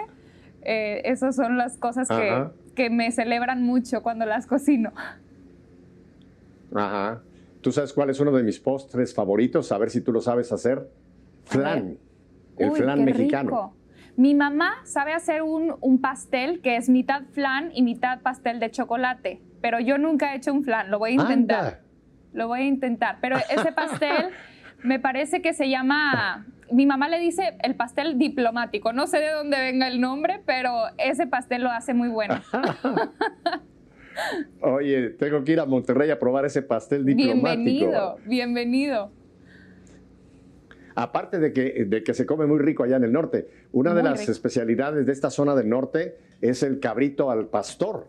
eh, 0.64 1.02
esas 1.06 1.36
son 1.36 1.58
las 1.58 1.78
cosas 1.78 2.08
que, 2.08 2.50
que 2.80 2.90
me 2.90 3.12
celebran 3.12 3.62
mucho 3.62 4.02
cuando 4.02 4.26
las 4.26 4.48
cocino. 4.48 4.94
Ajá. 6.74 7.22
¿Tú 7.60 7.74
sabes 7.74 7.92
cuál 7.92 8.10
es 8.10 8.22
uno 8.22 8.32
de 8.32 8.42
mis 8.42 8.58
postres 8.58 9.14
favoritos? 9.14 9.74
A 9.74 9.78
ver 9.78 9.90
si 9.90 10.00
tú 10.00 10.14
lo 10.14 10.22
sabes 10.22 10.54
hacer. 10.54 10.90
Flan. 11.44 11.98
El 12.58 12.72
flan 12.72 13.04
mexicano. 13.04 13.76
Mi 14.16 14.34
mamá 14.34 14.76
sabe 14.86 15.12
hacer 15.12 15.42
un, 15.42 16.00
pastel 16.00 16.62
que 16.62 16.78
es 16.78 16.88
mitad 16.88 17.24
flan 17.34 17.72
y 17.74 17.84
mitad 17.84 18.22
pastel 18.22 18.62
de 18.62 18.72
chocolate, 18.72 19.42
pero 19.60 19.82
yo 19.82 19.98
nunca 19.98 20.34
he 20.34 20.38
hecho 20.38 20.54
un 20.54 20.64
flan, 20.64 20.90
lo 20.90 21.00
voy 21.00 21.12
a 21.12 21.14
intentar. 21.16 21.82
Lo 22.32 22.48
voy 22.48 22.62
a 22.62 22.66
intentar, 22.66 23.18
pero 23.20 23.36
ese 23.50 23.74
pastel 23.74 24.30
me 24.84 25.00
parece 25.00 25.42
que 25.42 25.54
se 25.54 25.70
llama, 25.70 26.46
mi 26.72 26.86
mamá 26.86 27.10
le 27.10 27.20
dice 27.20 27.58
el 27.64 27.76
pastel 27.76 28.18
diplomático, 28.18 28.94
no 28.94 29.08
sé 29.08 29.20
de 29.20 29.32
dónde 29.32 29.60
venga 29.60 29.88
el 29.88 30.02
nombre, 30.02 30.42
pero 30.46 30.74
ese 30.98 31.28
pastel 31.28 31.64
lo 31.64 31.70
hace 31.70 31.94
muy 31.94 32.10
bueno. 32.10 32.42
Oye, 34.62 35.12
tengo 35.12 35.44
que 35.44 35.54
ir 35.54 35.60
a 35.60 35.66
Monterrey 35.66 36.10
a 36.12 36.20
probar 36.20 36.46
ese 36.46 36.62
pastel 36.62 37.06
diplomático. 37.06 37.54
Bienvenido, 37.54 38.18
bienvenido. 38.26 39.12
Aparte 40.96 41.40
de 41.40 41.54
que, 41.54 41.86
de 41.86 42.04
que 42.04 42.14
se 42.14 42.26
come 42.26 42.46
muy 42.46 42.60
rico 42.60 42.84
allá 42.84 42.98
en 42.98 43.06
el 43.06 43.14
norte, 43.14 43.48
una 43.72 43.94
de 43.94 44.04
las 44.04 44.28
especialidades 44.28 45.06
de 45.06 45.14
esta 45.14 45.30
zona 45.30 45.56
del 45.56 45.70
norte 45.70 46.18
es 46.42 46.64
el 46.64 46.80
cabrito 46.80 47.32
al 47.32 47.48
pastor, 47.48 48.08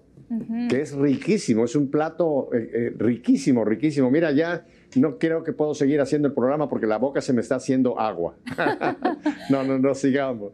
que 0.68 0.80
es 0.80 0.94
riquísimo, 0.94 1.64
es 1.64 1.76
un 1.76 1.90
plato 1.90 2.50
eh, 2.52 2.70
eh, 2.72 2.94
riquísimo, 2.96 3.64
riquísimo. 3.64 4.10
Mira, 4.10 4.32
ya 4.32 4.64
no 4.96 5.18
creo 5.18 5.44
que 5.44 5.52
puedo 5.52 5.74
seguir 5.74 6.00
haciendo 6.00 6.28
el 6.28 6.34
programa 6.34 6.68
porque 6.68 6.86
la 6.86 6.98
boca 6.98 7.20
se 7.20 7.32
me 7.32 7.40
está 7.40 7.56
haciendo 7.56 8.00
agua. 8.00 8.34
no, 9.50 9.62
no, 9.62 9.78
no, 9.78 9.94
sigamos 9.94 10.52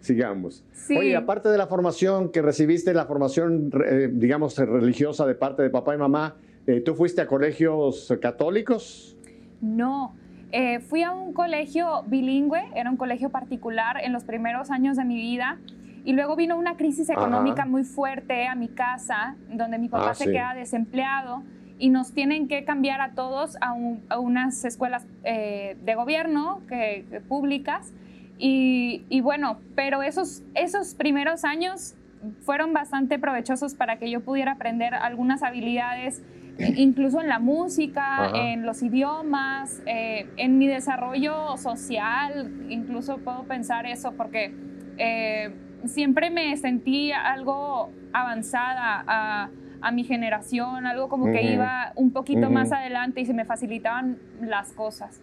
sigamos. 0.00 0.64
Oye, 0.88 1.14
aparte 1.14 1.48
de 1.48 1.58
la 1.58 1.66
formación 1.66 2.30
que 2.32 2.42
recibiste, 2.42 2.92
la 2.94 3.06
formación, 3.06 3.70
eh, 3.86 4.08
digamos, 4.10 4.56
religiosa 4.58 5.26
de 5.26 5.34
parte 5.34 5.62
de 5.62 5.70
papá 5.70 5.94
y 5.94 5.98
mamá, 5.98 6.36
eh, 6.66 6.80
¿tú 6.80 6.94
fuiste 6.94 7.20
a 7.20 7.26
colegios 7.26 8.12
católicos? 8.20 9.16
No, 9.60 10.14
eh, 10.52 10.80
fui 10.80 11.02
a 11.02 11.12
un 11.12 11.32
colegio 11.32 12.02
bilingüe, 12.06 12.62
era 12.74 12.90
un 12.90 12.96
colegio 12.96 13.30
particular 13.30 13.98
en 14.02 14.12
los 14.12 14.24
primeros 14.24 14.70
años 14.70 14.96
de 14.96 15.04
mi 15.04 15.16
vida. 15.16 15.58
Y 16.02 16.14
luego 16.14 16.34
vino 16.34 16.56
una 16.56 16.76
crisis 16.78 17.10
económica 17.10 17.66
muy 17.66 17.84
fuerte 17.84 18.46
a 18.46 18.54
mi 18.54 18.68
casa, 18.68 19.36
donde 19.52 19.78
mi 19.78 19.90
papá 19.90 20.10
ah, 20.10 20.14
se 20.14 20.32
queda 20.32 20.54
desempleado 20.54 21.42
y 21.80 21.90
nos 21.90 22.12
tienen 22.12 22.46
que 22.46 22.64
cambiar 22.64 23.00
a 23.00 23.14
todos 23.14 23.56
a, 23.60 23.72
unas 24.18 24.64
escuelas 24.64 25.06
de 25.24 25.94
gobierno 25.96 26.60
que, 26.68 27.22
públicas. 27.28 27.92
Y, 28.38 29.20
bueno, 29.22 29.60
pero 29.74 30.02
esos, 30.02 30.42
esos 30.54 30.94
primeros 30.94 31.44
años 31.44 31.94
fueron 32.42 32.72
bastante 32.72 33.18
provechosos 33.18 33.74
para 33.74 33.98
que 33.98 34.10
yo 34.10 34.20
pudiera 34.20 34.52
aprender 34.52 34.94
algunas 34.94 35.42
habilidades, 35.42 36.22
eh, 36.58 36.74
incluso 36.76 37.20
en 37.20 37.28
la 37.28 37.38
música, 37.38 38.30
en 38.34 38.66
los 38.66 38.82
idiomas, 38.82 39.82
eh, 39.86 40.28
en 40.36 40.58
mi 40.58 40.66
desarrollo 40.66 41.56
social, 41.56 42.50
incluso 42.68 43.18
puedo 43.18 43.44
pensar 43.44 43.86
eso 43.86 44.12
porque 44.12 44.54
eh, 44.98 45.54
siempre 45.84 46.30
me 46.30 46.56
sentí 46.56 47.12
algo 47.12 47.90
avanzada 48.12 49.04
a, 49.06 49.50
mi 49.92 50.04
generación, 50.04 50.86
algo 50.86 51.08
como 51.08 51.32
que 51.32 51.42
iba 51.42 51.92
un 51.96 52.12
poquito 52.12 52.50
más 52.50 52.72
adelante 52.72 53.20
y 53.20 53.26
se 53.26 53.34
me 53.34 53.44
facilitaban 53.44 54.18
las 54.40 54.72
cosas. 54.72 55.20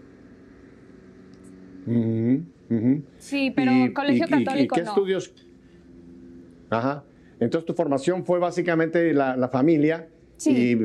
Sí, 3.17 3.53
pero 3.55 3.71
colegio 3.93 4.27
católico 4.27 4.75
¿qué 4.75 4.81
estudios? 4.81 5.33
Ajá. 6.69 7.03
Entonces 7.39 7.65
tu 7.65 7.73
formación 7.73 8.25
fue 8.25 8.39
básicamente 8.39 9.13
la, 9.13 9.49
familia. 9.51 10.09
Sí. 10.37 10.71
Y 10.71 10.75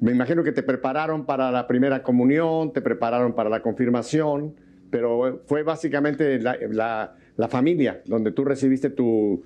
me 0.00 0.12
imagino 0.12 0.42
que 0.42 0.52
te 0.52 0.62
prepararon 0.62 1.26
para 1.26 1.50
la 1.50 1.66
primera 1.66 2.02
comunión, 2.02 2.72
te 2.72 2.80
prepararon 2.80 3.34
para 3.34 3.50
la 3.50 3.60
confirmación, 3.60 4.54
pero 4.90 5.42
fue 5.46 5.62
básicamente 5.62 6.40
la, 6.40 7.14
familia 7.48 8.02
donde 8.06 8.32
tú 8.32 8.44
recibiste 8.44 8.90
tu, 8.90 9.44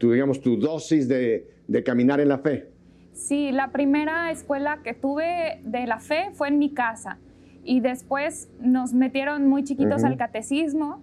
digamos, 0.00 0.40
tu 0.40 0.56
dosis 0.58 1.08
de, 1.08 1.48
de 1.66 1.82
caminar 1.82 2.20
en 2.20 2.28
la 2.28 2.38
fe. 2.38 2.68
Sí, 3.12 3.52
la 3.52 3.68
primera 3.68 4.30
escuela 4.30 4.80
que 4.82 4.94
tuve 4.94 5.60
de 5.64 5.86
la 5.86 5.98
fe 5.98 6.30
fue 6.32 6.48
en 6.48 6.58
mi 6.58 6.70
casa 6.70 7.18
y 7.64 7.80
después 7.80 8.48
nos 8.60 8.94
metieron 8.94 9.46
muy 9.46 9.64
chiquitos 9.64 10.04
al 10.04 10.16
catecismo. 10.16 11.02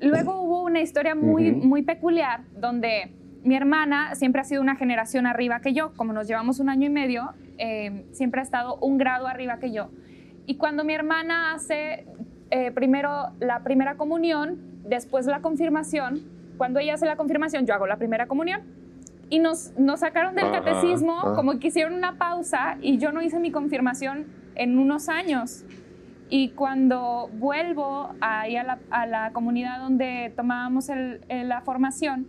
Luego 0.00 0.40
hubo 0.40 0.62
una 0.62 0.80
historia 0.80 1.14
muy, 1.14 1.50
muy 1.52 1.82
peculiar 1.82 2.42
donde 2.56 3.12
mi 3.42 3.56
hermana 3.56 4.14
siempre 4.14 4.40
ha 4.40 4.44
sido 4.44 4.62
una 4.62 4.76
generación 4.76 5.26
arriba 5.26 5.60
que 5.60 5.72
yo, 5.72 5.92
como 5.94 6.12
nos 6.12 6.28
llevamos 6.28 6.60
un 6.60 6.68
año 6.68 6.86
y 6.86 6.90
medio, 6.90 7.32
eh, 7.58 8.04
siempre 8.12 8.40
ha 8.40 8.44
estado 8.44 8.76
un 8.76 8.98
grado 8.98 9.26
arriba 9.26 9.58
que 9.58 9.72
yo. 9.72 9.90
Y 10.46 10.56
cuando 10.56 10.84
mi 10.84 10.94
hermana 10.94 11.52
hace 11.54 12.06
eh, 12.50 12.70
primero 12.70 13.30
la 13.40 13.62
primera 13.62 13.96
comunión, 13.96 14.58
después 14.84 15.26
la 15.26 15.40
confirmación, 15.40 16.22
cuando 16.56 16.80
ella 16.80 16.94
hace 16.94 17.06
la 17.06 17.16
confirmación, 17.16 17.66
yo 17.66 17.74
hago 17.74 17.86
la 17.86 17.96
primera 17.96 18.26
comunión. 18.26 18.62
Y 19.30 19.40
nos, 19.40 19.72
nos 19.78 20.00
sacaron 20.00 20.34
del 20.34 20.46
Ajá, 20.46 20.62
catecismo, 20.62 21.18
ajá. 21.18 21.34
como 21.34 21.58
que 21.58 21.68
hicieron 21.68 21.94
una 21.94 22.16
pausa 22.16 22.78
y 22.80 22.96
yo 22.98 23.12
no 23.12 23.20
hice 23.22 23.38
mi 23.40 23.50
confirmación 23.50 24.26
en 24.54 24.78
unos 24.78 25.08
años. 25.08 25.64
Y 26.30 26.50
cuando 26.50 27.28
vuelvo 27.34 28.10
ahí 28.20 28.56
a 28.56 28.62
la, 28.64 28.78
a 28.90 29.06
la 29.06 29.32
comunidad 29.32 29.78
donde 29.80 30.32
tomábamos 30.36 30.88
el- 30.88 31.20
el- 31.28 31.48
la 31.48 31.60
formación, 31.62 32.26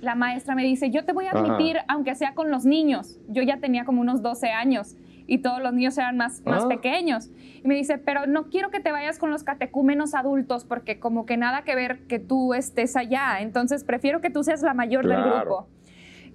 la 0.00 0.14
maestra 0.14 0.54
me 0.54 0.62
dice, 0.62 0.90
yo 0.90 1.04
te 1.04 1.12
voy 1.12 1.26
a 1.26 1.30
Ajá. 1.30 1.40
admitir, 1.40 1.78
aunque 1.88 2.14
sea 2.14 2.34
con 2.34 2.50
los 2.50 2.64
niños. 2.64 3.18
Yo 3.28 3.42
ya 3.42 3.58
tenía 3.58 3.84
como 3.84 4.00
unos 4.00 4.22
12 4.22 4.50
años 4.50 4.96
y 5.26 5.38
todos 5.38 5.60
los 5.60 5.72
niños 5.72 5.96
eran 5.98 6.16
más, 6.16 6.42
más 6.44 6.64
Ah. 6.64 6.68
pequeños. 6.68 7.30
Y 7.64 7.66
me 7.66 7.74
dice, 7.74 7.98
pero 7.98 8.26
no 8.26 8.44
quiero 8.44 8.70
que 8.70 8.78
te 8.80 8.92
vayas 8.92 9.18
con 9.18 9.30
los 9.30 9.42
catecúmenos 9.42 10.14
adultos 10.14 10.64
porque 10.64 11.00
como 11.00 11.26
que 11.26 11.36
nada 11.36 11.62
que 11.62 11.74
ver 11.74 12.00
que 12.06 12.18
tú 12.20 12.54
estés 12.54 12.94
allá. 12.96 13.40
Entonces 13.40 13.82
prefiero 13.84 14.20
que 14.20 14.30
tú 14.30 14.44
seas 14.44 14.62
la 14.62 14.74
mayor 14.74 15.06
del 15.08 15.16
Claro. 15.22 15.40
grupo. 15.40 15.68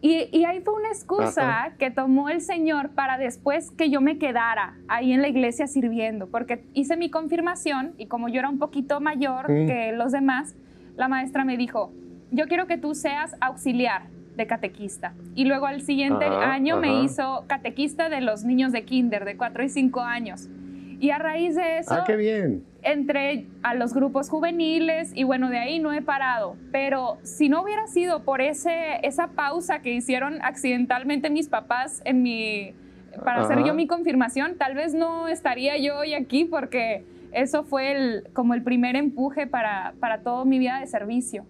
Y, 0.01 0.27
y 0.31 0.45
ahí 0.45 0.61
fue 0.61 0.73
una 0.73 0.89
excusa 0.89 1.65
Ajá. 1.65 1.75
que 1.77 1.91
tomó 1.91 2.29
el 2.29 2.41
Señor 2.41 2.89
para 2.91 3.17
después 3.19 3.69
que 3.71 3.89
yo 3.91 4.01
me 4.01 4.17
quedara 4.17 4.75
ahí 4.87 5.13
en 5.13 5.21
la 5.21 5.27
iglesia 5.27 5.67
sirviendo, 5.67 6.27
porque 6.27 6.63
hice 6.73 6.97
mi 6.97 7.09
confirmación 7.11 7.93
y 7.97 8.07
como 8.07 8.27
yo 8.27 8.39
era 8.39 8.49
un 8.49 8.57
poquito 8.57 8.99
mayor 8.99 9.51
Mm. 9.51 9.67
que 9.67 9.91
los 9.91 10.11
demás, 10.11 10.55
la 10.95 11.07
maestra 11.07 11.45
me 11.45 11.55
dijo, 11.55 11.93
yo 12.31 12.47
quiero 12.47 12.65
que 12.65 12.77
tú 12.77 12.95
seas 12.95 13.35
auxiliar 13.41 14.07
de 14.35 14.47
catequista. 14.47 15.13
Y 15.35 15.45
luego 15.45 15.65
al 15.67 15.81
siguiente 15.81 16.25
Ajá, 16.25 16.53
año 16.53 16.77
me 16.77 17.03
hizo 17.03 17.43
catequista 17.47 18.09
de 18.09 18.21
los 18.21 18.43
niños 18.43 18.71
de 18.71 18.85
kinder, 18.85 19.25
de 19.25 19.37
4 19.37 19.63
y 19.63 19.69
5 19.69 19.99
años. 20.01 20.49
Y 21.01 21.09
a 21.09 21.17
raíz 21.17 21.55
de 21.55 21.79
eso, 21.79 21.95
Ah, 21.95 22.03
qué 22.05 22.15
bien. 22.15 22.63
entré 22.83 23.47
a 23.63 23.73
los 23.73 23.91
grupos 23.93 24.29
juveniles 24.29 25.11
y 25.15 25.23
bueno, 25.23 25.49
de 25.49 25.57
ahí 25.57 25.79
no 25.79 25.91
he 25.91 26.03
parado. 26.03 26.55
Pero 26.71 27.17
si 27.23 27.49
no 27.49 27.63
hubiera 27.63 27.87
sido 27.87 28.23
por 28.23 28.39
ese, 28.39 28.99
esa 29.01 29.29
pausa 29.29 29.81
que 29.81 29.91
hicieron 29.93 30.39
accidentalmente 30.43 31.31
mis 31.31 31.49
papás 31.49 32.03
en 32.05 32.21
mi, 32.21 32.73
para 33.25 33.41
hacer 33.41 33.57
Ajá. 33.57 33.67
yo 33.67 33.73
mi 33.73 33.87
confirmación, 33.87 34.57
tal 34.59 34.75
vez 34.75 34.93
no 34.93 35.27
estaría 35.27 35.75
yo 35.77 35.97
hoy 35.97 36.13
aquí 36.13 36.45
porque 36.45 37.03
eso 37.31 37.63
fue 37.63 37.91
el, 37.93 38.23
como 38.33 38.53
el 38.53 38.61
primer 38.61 38.95
empuje 38.95 39.47
para, 39.47 39.95
para 39.99 40.19
toda 40.21 40.45
mi 40.45 40.59
vida 40.59 40.79
de 40.81 40.85
servicio. 40.85 41.45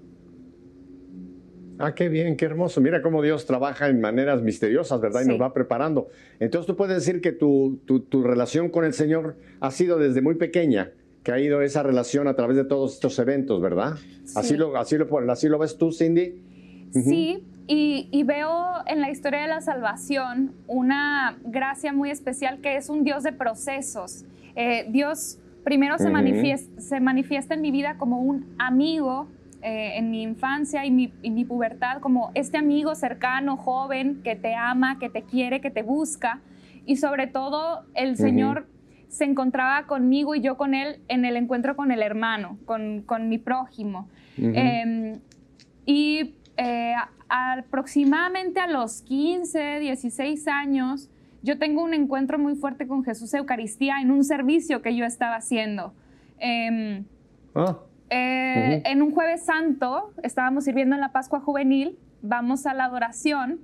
Ah, 1.83 1.93
qué 1.95 2.09
bien, 2.09 2.35
qué 2.37 2.45
hermoso. 2.45 2.79
Mira 2.81 3.01
cómo 3.01 3.21
Dios 3.21 3.45
trabaja 3.45 3.87
en 3.89 3.99
maneras 4.01 4.41
misteriosas, 4.41 4.99
¿verdad? 5.01 5.21
Y 5.23 5.27
nos 5.27 5.41
va 5.41 5.53
preparando. 5.53 6.07
Entonces 6.39 6.67
tú 6.67 6.75
puedes 6.75 6.95
decir 6.95 7.21
que 7.21 7.31
tu, 7.31 7.79
tu- 7.85 8.01
tu 8.01 8.23
relación 8.23 8.69
con 8.69 8.85
el 8.85 8.93
Señor 8.93 9.35
ha 9.59 9.71
sido 9.71 9.97
desde 9.97 10.21
muy 10.21 10.35
pequeña, 10.35 10.91
que 11.23 11.31
ha 11.31 11.39
ido 11.39 11.61
esa 11.61 11.83
relación 11.83 12.27
a 12.27 12.35
través 12.35 12.57
de 12.57 12.63
todos 12.65 12.93
estos 12.95 13.17
eventos, 13.19 13.61
¿verdad? 13.61 13.93
Así, 14.35 14.49
Sí. 14.49 14.57
lo, 14.57 14.75
así, 14.77 14.97
lo, 14.97 15.31
así 15.31 15.47
lo 15.49 15.57
ves 15.59 15.77
tú, 15.77 15.91
Cindy. 15.91 16.41
Sí, 16.91 17.43
y, 17.67 18.09
y 18.11 18.23
veo 18.23 18.49
en 18.87 18.99
la 19.01 19.09
historia 19.11 19.41
de 19.41 19.47
la 19.47 19.61
salvación 19.61 20.51
una 20.67 21.37
gracia 21.45 21.93
muy 21.93 22.09
especial 22.11 22.59
que 22.59 22.75
es 22.75 22.89
un 22.89 23.03
Dios 23.03 23.23
de 23.23 23.31
procesos. 23.31 24.25
Eh, 24.55 24.87
Dios 24.89 25.37
primero 25.63 25.97
se, 25.97 26.05
Ujú. 26.05 26.13
manifies- 26.13 26.67
se 26.79 26.99
manifiesta 26.99 27.53
en 27.53 27.61
mi 27.61 27.71
vida 27.71 27.95
como 27.97 28.19
un 28.21 28.47
amigo 28.57 29.27
eh, 29.61 29.93
en 29.97 30.09
mi 30.11 30.21
infancia 30.23 30.85
y 30.85 30.91
mi, 30.91 31.13
y 31.21 31.29
mi 31.31 31.45
pubertad, 31.45 31.99
como 31.99 32.31
este 32.35 32.57
amigo 32.57 32.95
cercano, 32.95 33.57
joven, 33.57 34.21
que 34.23 34.35
te 34.35 34.55
ama, 34.55 34.97
que 34.99 35.09
te 35.09 35.23
quiere, 35.23 35.61
que 35.61 35.71
te 35.71 35.83
busca. 35.83 36.41
Y 36.85 36.97
sobre 36.97 37.27
todo 37.27 37.85
el 37.93 38.13
Ujú. 38.13 38.21
Señor 38.23 38.67
se 39.07 39.25
encontraba 39.25 39.85
conmigo 39.87 40.35
y 40.35 40.41
yo 40.41 40.55
con 40.57 40.73
Él 40.73 41.01
en 41.09 41.25
el 41.25 41.35
encuentro 41.35 41.75
con 41.75 41.91
el 41.91 42.01
hermano, 42.01 42.57
con, 42.65 43.01
con 43.03 43.27
mi 43.29 43.37
prójimo. 43.37 44.07
Ujú. 44.37 44.51
Eh, 44.55 45.19
y 45.85 46.35
eh, 46.57 46.93
a- 46.95 47.09
aproximadamente 47.59 48.59
a 48.59 48.67
los 48.67 49.01
15, 49.01 49.79
16 49.79 50.47
años, 50.47 51.09
yo 51.43 51.57
tengo 51.57 51.83
un 51.83 51.93
encuentro 51.93 52.37
muy 52.37 52.55
fuerte 52.55 52.87
con 52.87 53.03
Jesús 53.03 53.33
Eucaristía 53.33 53.99
en 54.01 54.11
un 54.11 54.23
servicio 54.23 54.81
que 54.81 54.95
yo 54.95 55.05
estaba 55.05 55.35
haciendo. 55.35 55.93
Em, 56.39 57.03
Ah, 57.55 57.77
eh. 58.11 58.81
En 58.85 59.01
un 59.01 59.11
jueves 59.11 59.43
santo 59.43 60.13
estábamos 60.23 60.65
sirviendo 60.65 60.95
en 60.95 61.01
la 61.01 61.11
Pascua 61.11 61.39
Juvenil, 61.39 61.97
vamos 62.21 62.65
a 62.65 62.73
la 62.73 62.85
adoración. 62.85 63.59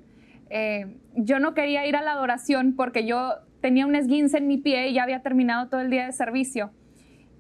Eh, 0.50 0.98
yo 1.16 1.40
no 1.40 1.54
quería 1.54 1.86
ir 1.86 1.96
a 1.96 2.02
la 2.02 2.14
adoración 2.14 2.74
porque 2.76 3.06
yo 3.06 3.36
tenía 3.62 3.86
un 3.86 3.96
esguince 3.96 4.38
en 4.38 4.48
mi 4.48 4.58
pie 4.58 4.90
y 4.90 4.94
ya 4.94 5.04
había 5.04 5.22
terminado 5.22 5.68
todo 5.68 5.82
el 5.82 5.90
día 5.90 6.06
de 6.06 6.14
servicio. 6.14 6.72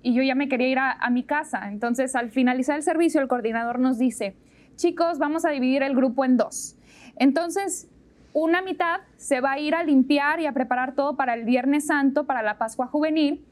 Y 0.04 0.14
yo 0.14 0.22
ya 0.24 0.36
me 0.36 0.48
quería 0.48 0.68
ir 0.68 0.80
a, 0.80 0.92
a 0.92 1.10
mi 1.10 1.24
casa. 1.24 1.70
Entonces, 1.70 2.16
al 2.16 2.30
finalizar 2.30 2.76
el 2.76 2.84
servicio, 2.84 3.22
el 3.22 3.28
coordinador 3.28 3.80
nos 3.80 3.98
dice, 3.98 4.36
chicos, 4.76 5.18
vamos 5.18 5.46
a 5.46 5.50
dividir 5.50 5.84
el 5.84 5.96
grupo 5.96 6.24
en 6.26 6.38
dos. 6.38 6.78
Entonces, 7.16 7.90
una 8.34 8.62
mitad 8.62 9.00
se 9.16 9.42
va 9.42 9.54
a 9.54 9.60
ir 9.60 9.74
a 9.74 9.84
limpiar 9.84 10.40
y 10.40 10.46
a 10.46 10.52
preparar 10.52 10.94
todo 10.94 11.16
para 11.16 11.34
el 11.34 11.44
Viernes 11.44 11.88
Santo, 11.88 12.26
para 12.26 12.44
la 12.44 12.58
Pascua 12.58 12.86
Juvenil, 12.88 13.44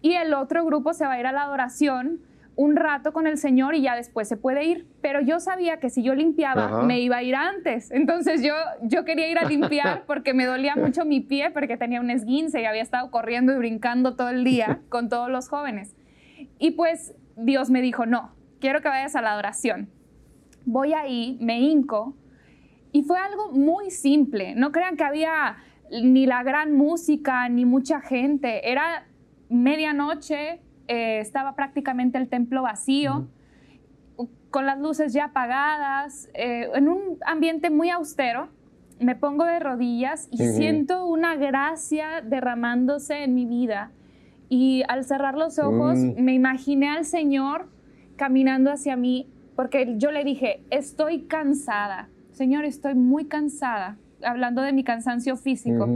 y 0.00 0.14
el 0.14 0.34
otro 0.34 0.64
grupo 0.64 0.92
se 0.94 1.06
va 1.06 1.12
a 1.12 1.20
ir 1.20 1.26
a 1.26 1.32
la 1.32 1.42
adoración 1.42 2.18
un 2.54 2.76
rato 2.76 3.12
con 3.12 3.26
el 3.26 3.38
Señor 3.38 3.74
y 3.74 3.82
ya 3.82 3.96
después 3.96 4.28
se 4.28 4.36
puede 4.36 4.64
ir. 4.64 4.86
Pero 5.00 5.20
yo 5.20 5.40
sabía 5.40 5.80
que 5.80 5.90
si 5.90 6.02
yo 6.02 6.14
limpiaba, 6.14 6.66
Ajá. 6.66 6.82
me 6.82 7.00
iba 7.00 7.16
a 7.16 7.22
ir 7.22 7.34
antes. 7.34 7.90
Entonces 7.90 8.42
yo, 8.42 8.54
yo 8.82 9.04
quería 9.04 9.28
ir 9.28 9.38
a 9.38 9.44
limpiar 9.44 10.04
porque 10.06 10.34
me 10.34 10.44
dolía 10.44 10.76
mucho 10.76 11.04
mi 11.04 11.20
pie, 11.20 11.50
porque 11.50 11.76
tenía 11.76 12.00
un 12.00 12.10
esguince 12.10 12.60
y 12.60 12.64
había 12.64 12.82
estado 12.82 13.10
corriendo 13.10 13.52
y 13.52 13.58
brincando 13.58 14.16
todo 14.16 14.28
el 14.28 14.44
día 14.44 14.80
con 14.88 15.08
todos 15.08 15.30
los 15.30 15.48
jóvenes. 15.48 15.96
Y 16.58 16.72
pues 16.72 17.14
Dios 17.36 17.70
me 17.70 17.80
dijo, 17.82 18.06
no, 18.06 18.34
quiero 18.60 18.80
que 18.80 18.88
vayas 18.88 19.16
a 19.16 19.22
la 19.22 19.32
adoración. 19.32 19.90
Voy 20.64 20.92
ahí, 20.92 21.38
me 21.40 21.58
hinco, 21.58 22.16
y 22.92 23.02
fue 23.02 23.18
algo 23.18 23.50
muy 23.52 23.90
simple. 23.90 24.54
No 24.54 24.70
crean 24.70 24.96
que 24.96 25.04
había 25.04 25.56
ni 25.90 26.26
la 26.26 26.42
gran 26.42 26.72
música, 26.72 27.48
ni 27.48 27.64
mucha 27.64 28.00
gente. 28.00 28.70
Era 28.70 29.06
medianoche, 29.48 30.60
eh, 30.88 31.20
estaba 31.20 31.54
prácticamente 31.54 32.18
el 32.18 32.28
templo 32.28 32.62
vacío, 32.62 33.28
con 34.50 34.66
las 34.66 34.78
luces 34.78 35.12
ya 35.12 35.26
apagadas, 35.26 36.28
eh, 36.34 36.68
en 36.74 36.88
un 36.88 37.18
ambiente 37.26 37.70
muy 37.70 37.90
austero. 37.90 38.48
Me 39.00 39.16
pongo 39.16 39.44
de 39.44 39.58
rodillas 39.58 40.28
y 40.30 40.36
siento 40.36 41.06
una 41.06 41.34
gracia 41.34 42.20
derramándose 42.22 43.24
en 43.24 43.34
mi 43.34 43.46
vida. 43.46 43.90
Y 44.48 44.84
al 44.86 45.04
cerrar 45.04 45.36
los 45.36 45.58
ojos, 45.58 45.98
me 45.98 46.34
imaginé 46.34 46.88
al 46.90 47.04
Señor 47.04 47.68
caminando 48.16 48.70
hacia 48.70 48.94
mí, 48.96 49.28
porque 49.56 49.94
yo 49.96 50.12
le 50.12 50.22
dije, 50.22 50.62
estoy 50.70 51.22
cansada. 51.22 52.10
Señor, 52.32 52.64
estoy 52.64 52.94
muy 52.94 53.24
cansada, 53.24 53.96
hablando 54.22 54.62
de 54.62 54.72
mi 54.72 54.84
cansancio 54.84 55.36
físico. 55.36 55.88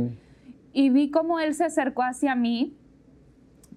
Y 0.72 0.90
vi 0.90 1.10
cómo 1.10 1.38
Él 1.38 1.54
se 1.54 1.64
acercó 1.64 2.02
hacia 2.02 2.34
mí 2.34 2.74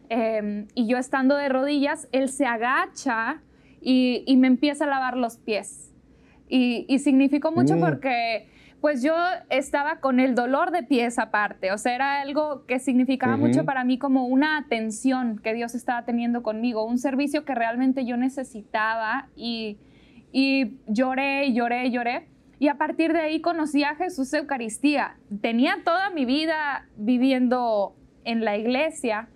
eh, 0.09 0.65
y 0.75 0.87
yo 0.87 0.97
estando 0.97 1.35
de 1.35 1.49
rodillas, 1.49 2.07
Él 2.11 2.29
se 2.29 2.45
agacha 2.45 3.41
y, 3.81 4.23
y 4.27 4.37
me 4.37 4.47
empieza 4.47 4.85
a 4.85 4.87
lavar 4.87 5.15
los 5.17 5.37
pies. 5.37 5.93
Y, 6.47 6.85
y 6.87 6.99
significó 6.99 7.51
mucho 7.51 7.75
Mm. 7.75 7.79
porque 7.79 8.47
pues 8.81 9.03
yo 9.03 9.13
estaba 9.49 9.99
con 9.99 10.19
el 10.21 10.35
dolor 10.35 10.71
de 10.71 10.83
pies 10.83 11.19
aparte, 11.19 11.73
o 11.73 11.77
sea, 11.77 11.93
era 11.95 12.21
algo 12.21 12.65
que 12.65 12.79
significaba 12.79 13.35
mucho 13.35 13.65
para 13.65 13.83
mí 13.83 13.97
como 13.97 14.25
una 14.25 14.57
atención 14.57 15.37
que 15.43 15.53
Dios 15.53 15.75
estaba 15.75 16.05
teniendo 16.05 16.43
conmigo, 16.43 16.85
un 16.85 16.97
servicio 16.97 17.43
que 17.43 17.53
realmente 17.55 18.05
yo 18.05 18.15
necesitaba 18.15 19.27
y, 19.35 19.77
y 20.31 20.77
lloré, 20.87 21.51
lloré, 21.51 21.91
lloré. 21.91 22.27
Y 22.57 22.69
a 22.69 22.75
partir 22.75 23.11
de 23.11 23.19
ahí 23.19 23.41
conocí 23.41 23.83
a 23.83 23.95
Jesús 23.95 24.33
Eucaristía. 24.33 25.17
Tenía 25.41 25.79
toda 25.83 26.09
mi 26.09 26.23
vida 26.23 26.85
viviendo 26.95 27.95
en 28.23 28.45
la 28.45 28.55
iglesia, 28.57 29.27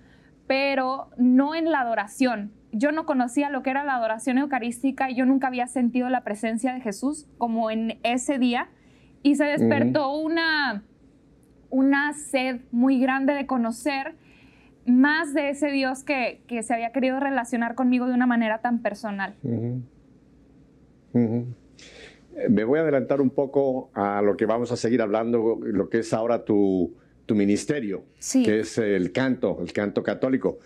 pero 0.47 1.09
no 1.17 1.55
en 1.55 1.71
la 1.71 1.81
adoración. 1.81 2.51
Yo 2.71 2.91
no 2.91 3.05
conocía 3.05 3.49
lo 3.49 3.63
que 3.63 3.69
era 3.69 3.83
la 3.83 3.95
adoración 3.95 4.37
eucarística 4.37 5.09
y 5.09 5.15
yo 5.15 5.25
nunca 5.25 5.47
había 5.47 5.67
sentido 5.67 6.09
la 6.09 6.23
presencia 6.23 6.73
de 6.73 6.81
Jesús 6.81 7.27
como 7.37 7.69
en 7.69 7.99
ese 8.03 8.39
día. 8.39 8.69
Y 9.21 9.35
se 9.35 9.45
despertó 9.45 10.15
una, 10.15 10.83
una 11.69 12.13
sed 12.13 12.61
muy 12.71 12.99
grande 12.99 13.33
de 13.33 13.45
conocer 13.45 14.15
más 14.85 15.33
de 15.33 15.49
ese 15.49 15.67
Dios 15.67 16.03
que, 16.03 16.41
que 16.47 16.61
se 16.63 16.73
había 16.73 16.91
querido 16.91 17.19
relacionar 17.19 17.75
conmigo 17.75 18.07
de 18.07 18.13
una 18.13 18.25
manera 18.25 18.59
tan 18.59 18.79
personal. 18.79 19.35
Me 22.49 22.63
voy 22.63 22.79
a 22.79 22.81
adelantar 22.81 23.21
un 23.21 23.29
poco 23.29 23.91
a 23.93 24.21
lo 24.21 24.35
que 24.35 24.45
vamos 24.45 24.71
a 24.71 24.75
seguir 24.75 25.01
hablando, 25.01 25.59
lo 25.61 25.89
que 25.89 25.99
es 25.99 26.11
ahora 26.13 26.43
tu, 26.43 26.95
tu 27.25 27.35
ministerio, 27.35 28.03
Sí. 28.19 28.43
que 28.43 28.59
es 28.61 28.77
el 28.77 29.11
canto, 29.11 29.59
el 29.61 29.71
canto 29.73 30.03
católico. 30.03 30.59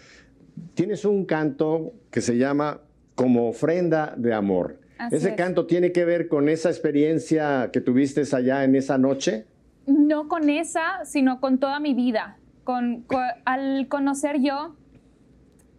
Tienes 0.74 1.06
un 1.06 1.26
canto 1.26 1.94
que 2.12 2.22
se 2.22 2.38
llama 2.38 2.82
Como 3.16 3.50
ofrenda 3.50 4.14
de 4.18 4.34
amor. 4.34 4.80
Así 4.98 5.16
¿Ese 5.18 5.30
es. 5.30 5.36
canto 5.36 5.66
tiene 5.68 5.92
que 5.92 6.06
ver 6.06 6.28
con 6.28 6.50
esa 6.50 6.70
experiencia 6.70 7.70
que 7.72 7.82
tuviste 7.82 8.24
allá 8.36 8.64
en 8.64 8.76
esa 8.76 8.98
noche? 8.98 9.46
no 9.86 10.28
con 10.28 10.50
esa, 10.50 11.06
sino 11.06 11.40
con 11.40 11.60
toda 11.60 11.80
mi 11.80 11.94
vida. 11.94 12.38
Con, 12.66 13.04
co- 13.04 13.22
al 13.46 13.88
conocer 13.88 14.42
yo 14.42 14.76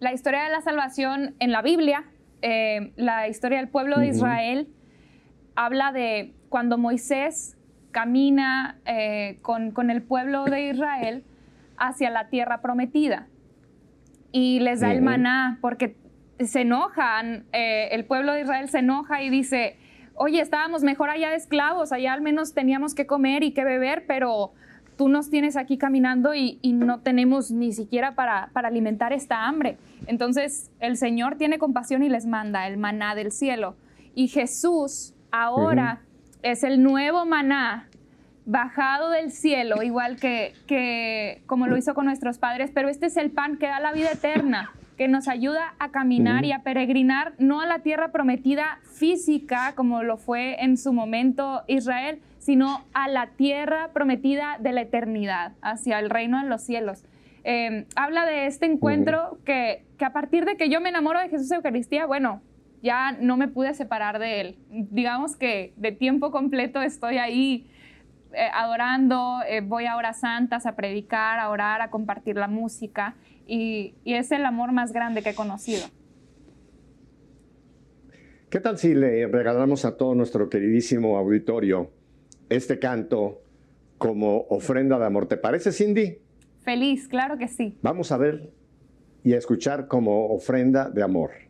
la 0.00 0.14
historia 0.14 0.44
de 0.44 0.48
la 0.50 0.62
salvación 0.62 1.34
en 1.40 1.52
la 1.52 1.60
Biblia, 1.60 2.04
eh, 2.40 2.92
la 2.96 3.28
historia 3.28 3.58
del 3.58 3.68
pueblo 3.68 3.98
de 3.98 4.06
Israel 4.08 4.68
habla 5.56 5.92
de 5.92 6.32
cuando 6.48 6.78
Moisés 6.78 7.57
camina 7.90 8.78
eh, 8.84 9.38
con, 9.42 9.90
el 9.90 10.02
pueblo 10.02 10.44
de 10.44 10.70
Israel 10.70 11.24
hacia 11.76 12.10
la 12.10 12.28
tierra 12.28 12.60
prometida 12.60 13.26
y 14.32 14.60
les 14.60 14.80
da 14.80 14.92
el 14.92 15.02
maná 15.02 15.58
porque 15.60 15.96
se 16.38 16.60
enojan, 16.60 17.44
eh, 17.52 17.88
el 17.92 18.04
pueblo 18.04 18.32
de 18.32 18.42
Israel 18.42 18.68
se 18.68 18.78
enoja 18.78 19.22
y 19.22 19.30
dice, 19.30 19.76
oye, 20.14 20.40
estábamos 20.40 20.82
mejor 20.82 21.10
allá 21.10 21.30
de 21.30 21.36
esclavos, 21.36 21.92
allá 21.92 22.12
al 22.12 22.20
menos 22.20 22.54
teníamos 22.54 22.94
que 22.94 23.06
comer 23.06 23.42
y 23.42 23.52
que 23.52 23.64
beber, 23.64 24.04
pero 24.06 24.52
tú 24.96 25.08
nos 25.08 25.30
tienes 25.30 25.56
aquí 25.56 25.78
caminando 25.78 26.34
y, 26.34 26.58
no 26.62 27.00
tenemos 27.00 27.50
ni 27.50 27.72
siquiera 27.72 28.14
para, 28.14 28.50
para, 28.52 28.68
alimentar 28.68 29.12
esta 29.12 29.46
hambre. 29.46 29.78
Entonces 30.06 30.70
el 30.80 30.96
Señor 30.96 31.36
tiene 31.36 31.58
compasión 31.58 32.02
y 32.02 32.08
les 32.08 32.26
manda 32.26 32.66
el 32.66 32.76
maná 32.76 33.14
del 33.14 33.32
cielo. 33.32 33.76
Y 34.14 34.28
Jesús 34.28 35.14
ahora 35.30 36.02
es 36.42 36.64
el 36.64 36.82
nuevo 36.82 37.26
maná 37.26 37.88
bajado 38.46 39.10
del 39.10 39.30
cielo, 39.30 39.82
igual 39.82 40.16
que, 40.16 40.54
que 40.66 41.42
como 41.46 41.66
lo 41.66 41.76
hizo 41.76 41.94
con 41.94 42.06
nuestros 42.06 42.38
padres, 42.38 42.70
pero 42.72 42.88
este 42.88 43.06
es 43.06 43.16
el 43.16 43.30
pan 43.30 43.58
que 43.58 43.66
da 43.66 43.78
la 43.80 43.92
vida 43.92 44.10
eterna 44.10 44.72
que 44.98 45.06
nos 45.06 45.28
ayuda 45.28 45.74
a 45.78 45.90
caminar 45.90 46.44
y 46.44 46.52
a 46.52 46.64
peregrinar 46.64 47.32
no 47.38 47.60
a 47.60 47.66
la 47.66 47.78
tierra 47.78 48.10
prometida 48.10 48.80
física 48.82 49.72
como 49.76 50.02
lo 50.02 50.16
fue 50.16 50.56
en 50.62 50.76
su 50.76 50.92
momento 50.92 51.62
Israel, 51.68 52.20
sino 52.38 52.84
a 52.94 53.06
la 53.08 53.28
tierra 53.28 53.90
prometida 53.92 54.58
de 54.58 54.72
la 54.72 54.80
eternidad, 54.80 55.52
hacia 55.62 56.00
el 56.00 56.10
reino 56.10 56.42
de 56.42 56.48
los 56.48 56.62
cielos. 56.62 57.04
Em, 57.44 57.86
habla 57.94 58.26
de 58.26 58.46
este 58.46 58.66
encuentro 58.66 59.38
que, 59.44 59.84
que 59.98 60.04
a 60.04 60.12
partir 60.12 60.44
de 60.44 60.56
que 60.56 60.68
yo 60.68 60.80
me 60.80 60.88
enamoro 60.88 61.20
de 61.20 61.28
Jesús 61.28 61.50
Eucaristía, 61.52 62.04
bueno, 62.04 62.42
ya 62.82 63.12
no 63.12 63.36
me 63.36 63.48
pude 63.48 63.74
separar 63.74 64.18
de 64.18 64.40
él. 64.40 64.56
Digamos 64.70 65.36
que 65.36 65.72
de 65.76 65.92
tiempo 65.92 66.30
completo 66.30 66.82
estoy 66.82 67.18
ahí 67.18 67.70
eh, 68.32 68.48
adorando, 68.52 69.38
eh, 69.48 69.62
voy 69.62 69.86
a 69.86 69.96
horas 69.96 70.20
santas 70.20 70.66
a 70.66 70.76
predicar, 70.76 71.38
a 71.38 71.48
orar, 71.48 71.80
a 71.80 71.90
compartir 71.90 72.36
la 72.36 72.48
música 72.48 73.16
y, 73.46 73.94
es 74.04 74.30
el 74.32 74.44
amor 74.44 74.72
más 74.72 74.92
grande 74.92 75.22
que 75.22 75.30
he 75.30 75.34
conocido. 75.34 75.86
¿Qué 78.50 78.60
tal 78.60 78.78
si 78.78 78.94
le 78.94 79.26
regalamos 79.26 79.84
a 79.84 79.96
todo 79.96 80.14
nuestro 80.14 80.48
queridísimo 80.48 81.16
auditorio 81.18 81.90
este 82.48 82.78
canto 82.78 83.42
como 83.96 84.46
ofrenda 84.50 84.98
de 84.98 85.06
amor? 85.06 85.26
¿Te 85.26 85.36
parece, 85.36 85.72
Cindy? 85.72 86.18
Feliz, 86.60 87.08
claro 87.08 87.38
que 87.38 87.48
sí. 87.48 87.78
Vamos 87.82 88.12
a 88.12 88.18
ver 88.18 88.50
y 89.24 89.32
a 89.32 89.38
escuchar 89.38 89.88
como 89.88 90.26
ofrenda 90.34 90.90
de 90.90 91.02
amor. 91.02 91.47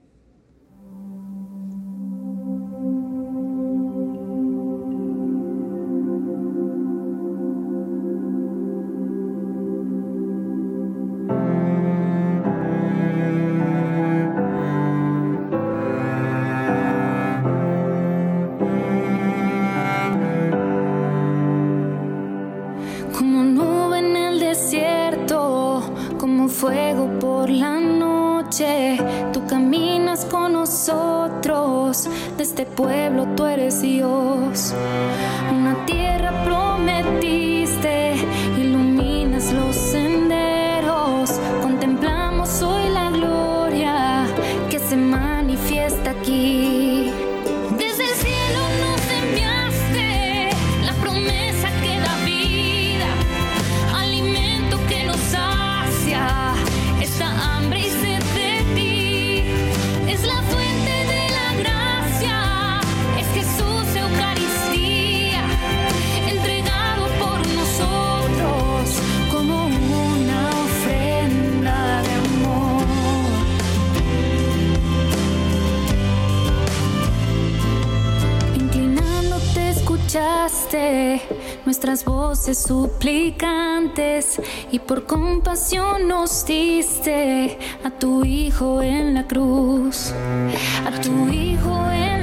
Voces 82.38 82.59
suplicantes 82.59 84.40
y 84.70 84.79
por 84.79 85.07
compasión 85.07 86.07
nos 86.07 86.46
diste 86.46 87.59
a 87.83 87.90
tu 87.90 88.24
Hijo 88.24 88.81
en 88.81 89.14
la 89.14 89.27
cruz, 89.27 90.12
a 90.87 91.01
tu 91.01 91.29
Hijo 91.29 91.90
en 91.90 91.98
la 91.98 92.07
cruz, 92.12 92.17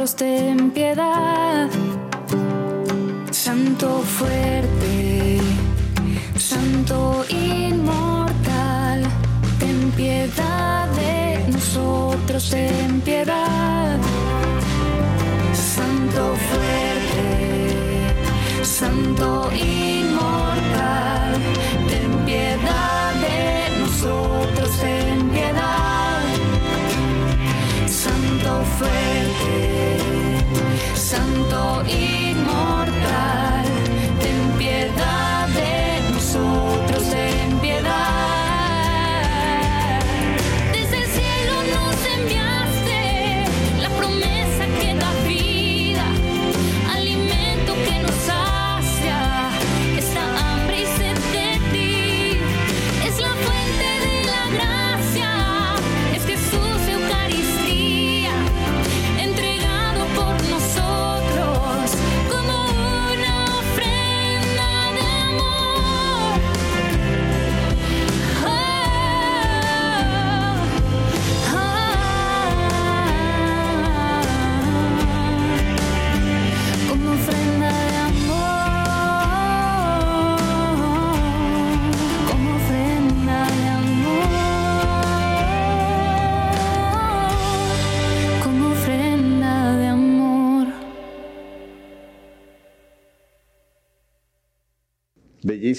nosotros, 0.00 0.16
ten 0.16 0.70
piedad. 0.70 1.68
Santo 3.30 4.00
fuerte, 4.00 5.38
Santo 6.38 7.24
inmortal, 7.28 9.02
ten 9.58 9.90
piedad 9.92 10.88
de 10.96 11.52
nosotros, 11.52 12.48
ten 12.48 13.02
piedad. 13.02 13.98
Santo 15.52 16.34
fuerte, 16.48 18.14
Santo 18.62 19.50
inmortal, 19.52 19.89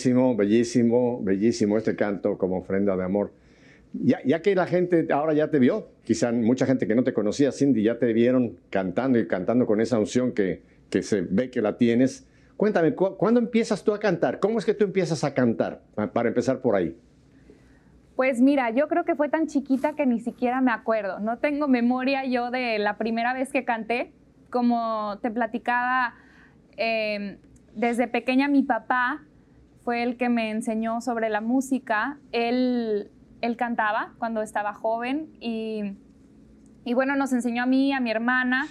bellísimo, 0.02 0.36
bellísimo, 0.36 1.22
bellísimo 1.22 1.78
este 1.78 1.96
canto 1.96 2.38
como 2.38 2.58
ofrenda 2.58 2.96
de 2.96 3.04
amor. 3.04 3.32
Ya, 3.94 4.20
ya, 4.26 4.42
que 4.42 4.56
la 4.56 4.66
gente 4.66 5.08
ahora 5.12 5.34
ya 5.34 5.50
te 5.50 5.60
vio, 5.60 5.90
quizá 6.04 6.32
mucha 6.32 6.66
gente 6.66 6.88
que 6.88 6.96
no 6.96 7.04
te 7.04 7.14
conocía, 7.14 7.52
Cindy, 7.52 7.84
ya 7.84 8.00
te 8.00 8.14
vieron 8.14 8.58
cantando 8.70 9.20
y 9.20 9.28
cantando 9.28 9.66
con 9.66 9.82
esa 9.82 10.00
unción 10.00 10.32
que, 10.32 10.62
que 10.90 11.04
se 11.04 11.22
ve 11.22 11.50
que 11.50 11.62
la 11.62 11.78
tienes. 11.78 12.26
Cuéntame, 12.56 12.94
¿cuándo 12.94 13.40
empiezas 13.40 13.84
tú 13.84 13.94
a 13.94 14.00
cantar? 14.00 14.40
¿Cómo 14.40 14.60
es 14.60 14.66
que 14.66 14.74
tú 14.74 14.86
empiezas 14.86 15.24
a 15.24 15.34
cantar? 15.34 15.82
Para 15.96 16.30
empezar 16.30 16.62
por 16.62 16.76
ahí. 16.76 16.96
Pues 18.16 18.40
mira, 18.40 18.70
yo 18.70 18.88
creo 18.88 19.04
que 19.04 19.16
fue 19.16 19.30
tan 19.30 19.48
chiquita 19.48 19.94
que 19.94 20.06
ni 20.06 20.20
siquiera 20.20 20.62
me 20.62 20.72
acuerdo. 20.72 21.20
No 21.20 21.40
tengo 21.40 21.68
memoria 21.68 22.24
yo 22.26 22.50
de 22.52 22.80
la 22.80 22.98
primera 22.98 23.34
vez 23.34 23.52
que 23.52 23.66
canté. 23.66 24.14
Como 24.50 25.18
te 25.22 25.32
platicaba, 25.32 26.14
em, 26.78 27.38
desde 27.76 28.08
pequeña 28.08 28.48
mi 28.48 28.64
papá 28.64 29.24
fue 29.84 30.04
el 30.04 30.18
que 30.18 30.30
me 30.30 30.52
enseñó 30.52 31.02
sobre 31.02 31.30
la 31.30 31.42
música. 31.42 32.18
Él, 32.32 33.12
él 33.42 33.58
cantaba 33.58 34.14
cuando 34.20 34.42
estaba 34.42 34.74
joven 34.74 35.30
y, 35.40 35.98
y 36.86 36.94
bueno, 36.94 37.16
nos 37.16 37.34
enseñó 37.34 37.64
a 37.64 37.66
mí, 37.66 37.94
a 37.94 38.00
mi 38.00 38.12
hermana, 38.12 38.68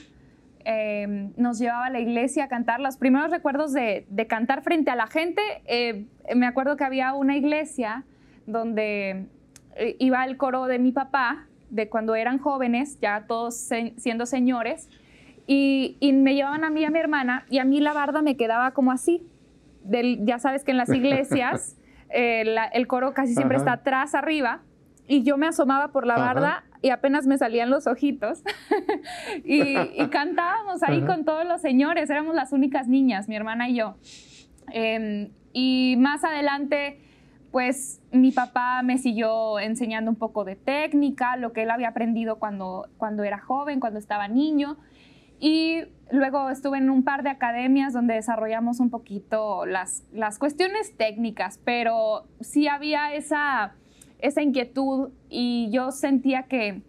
Em, 0.64 1.32
nos 1.36 1.58
llevaba 1.58 1.86
a 1.86 1.90
la 1.90 2.00
iglesia 2.00 2.44
a 2.44 2.48
cantar. 2.48 2.80
Los 2.80 2.96
primeros 2.96 3.30
recuerdos 3.30 3.72
de, 3.72 4.06
cantar 4.28 4.62
frente 4.62 4.90
a 4.90 4.96
la 4.96 5.06
gente, 5.06 5.40
eh, 5.66 6.06
me 6.34 6.46
acuerdo 6.46 6.76
que 6.76 6.84
había 6.84 7.14
una 7.14 7.36
iglesia 7.36 8.04
donde 8.46 9.26
eh, 9.76 9.96
iba 9.98 10.24
el 10.24 10.36
coro 10.36 10.66
de 10.66 10.78
mi 10.78 10.92
papá, 10.92 11.46
de 11.70 11.88
cuando 11.88 12.14
eran 12.14 12.38
jóvenes, 12.38 12.98
ya 13.00 13.24
todos 13.26 13.54
siendo 13.96 14.26
señores, 14.26 14.90
y, 15.46 15.96
me 16.12 16.34
llevaban 16.34 16.64
a 16.64 16.70
mí 16.70 16.82
y 16.82 16.84
a 16.84 16.90
mi 16.90 16.98
hermana, 16.98 17.46
y 17.48 17.58
a 17.58 17.64
mí 17.64 17.80
la 17.80 17.92
barda 17.92 18.22
me 18.22 18.36
quedaba 18.36 18.72
como 18.72 18.92
así. 18.92 19.26
Ya 19.84 20.38
sabes 20.38 20.64
que 20.64 20.70
en 20.70 20.76
las 20.76 20.90
iglesias 20.90 21.76
eh, 22.10 22.56
el 22.72 22.86
coro 22.86 23.14
casi 23.14 23.34
siempre 23.34 23.56
está 23.56 23.74
atrás, 23.74 24.14
arriba, 24.14 24.62
y 25.06 25.22
yo 25.22 25.36
me 25.36 25.46
asomaba 25.46 25.88
por 25.88 26.06
la 26.06 26.16
barda 26.16 26.64
y 26.82 26.90
apenas 26.90 27.26
me 27.26 27.36
salían 27.36 27.68
los 27.68 27.86
ojitos. 27.86 28.44
y, 29.44 29.74
cantábamos 30.10 30.82
ahí 30.82 31.02
con 31.02 31.24
todos 31.24 31.44
los 31.44 31.60
señores, 31.60 32.08
éramos 32.10 32.34
las 32.34 32.52
únicas 32.52 32.86
niñas, 32.88 33.28
mi 33.28 33.36
hermana 33.36 33.68
y 33.68 33.74
yo. 33.74 33.96
Em, 34.72 35.30
y 35.52 35.96
más 35.98 36.22
adelante, 36.22 37.00
pues 37.50 38.00
mi 38.12 38.30
papá 38.30 38.82
me 38.82 38.98
siguió 38.98 39.58
enseñando 39.58 40.10
un 40.10 40.16
poco 40.16 40.44
de 40.44 40.54
técnica, 40.56 41.36
lo 41.36 41.52
que 41.52 41.64
él 41.64 41.70
había 41.70 41.88
aprendido 41.88 42.38
cuando, 42.38 42.86
cuando 42.96 43.24
era 43.24 43.38
joven, 43.38 43.80
cuando 43.80 43.98
estaba 43.98 44.28
niño. 44.28 44.78
Y 45.40 45.82
luego 46.10 46.50
estuve 46.50 46.78
en 46.78 46.90
un 46.90 47.04
par 47.04 47.22
de 47.22 47.30
academias 47.30 47.92
donde 47.92 48.14
desarrollamos 48.14 48.80
un 48.80 48.90
poquito 48.90 49.66
las, 49.66 50.04
las 50.12 50.38
cuestiones 50.38 50.96
técnicas, 50.96 51.60
pero 51.64 52.26
sí 52.40 52.68
había 52.68 53.14
esa 53.14 53.74
esa 54.22 54.42
inquietud 54.42 55.10
y 55.28 55.70
yo 55.72 55.90
sentía 55.90 56.44
que, 56.44 56.82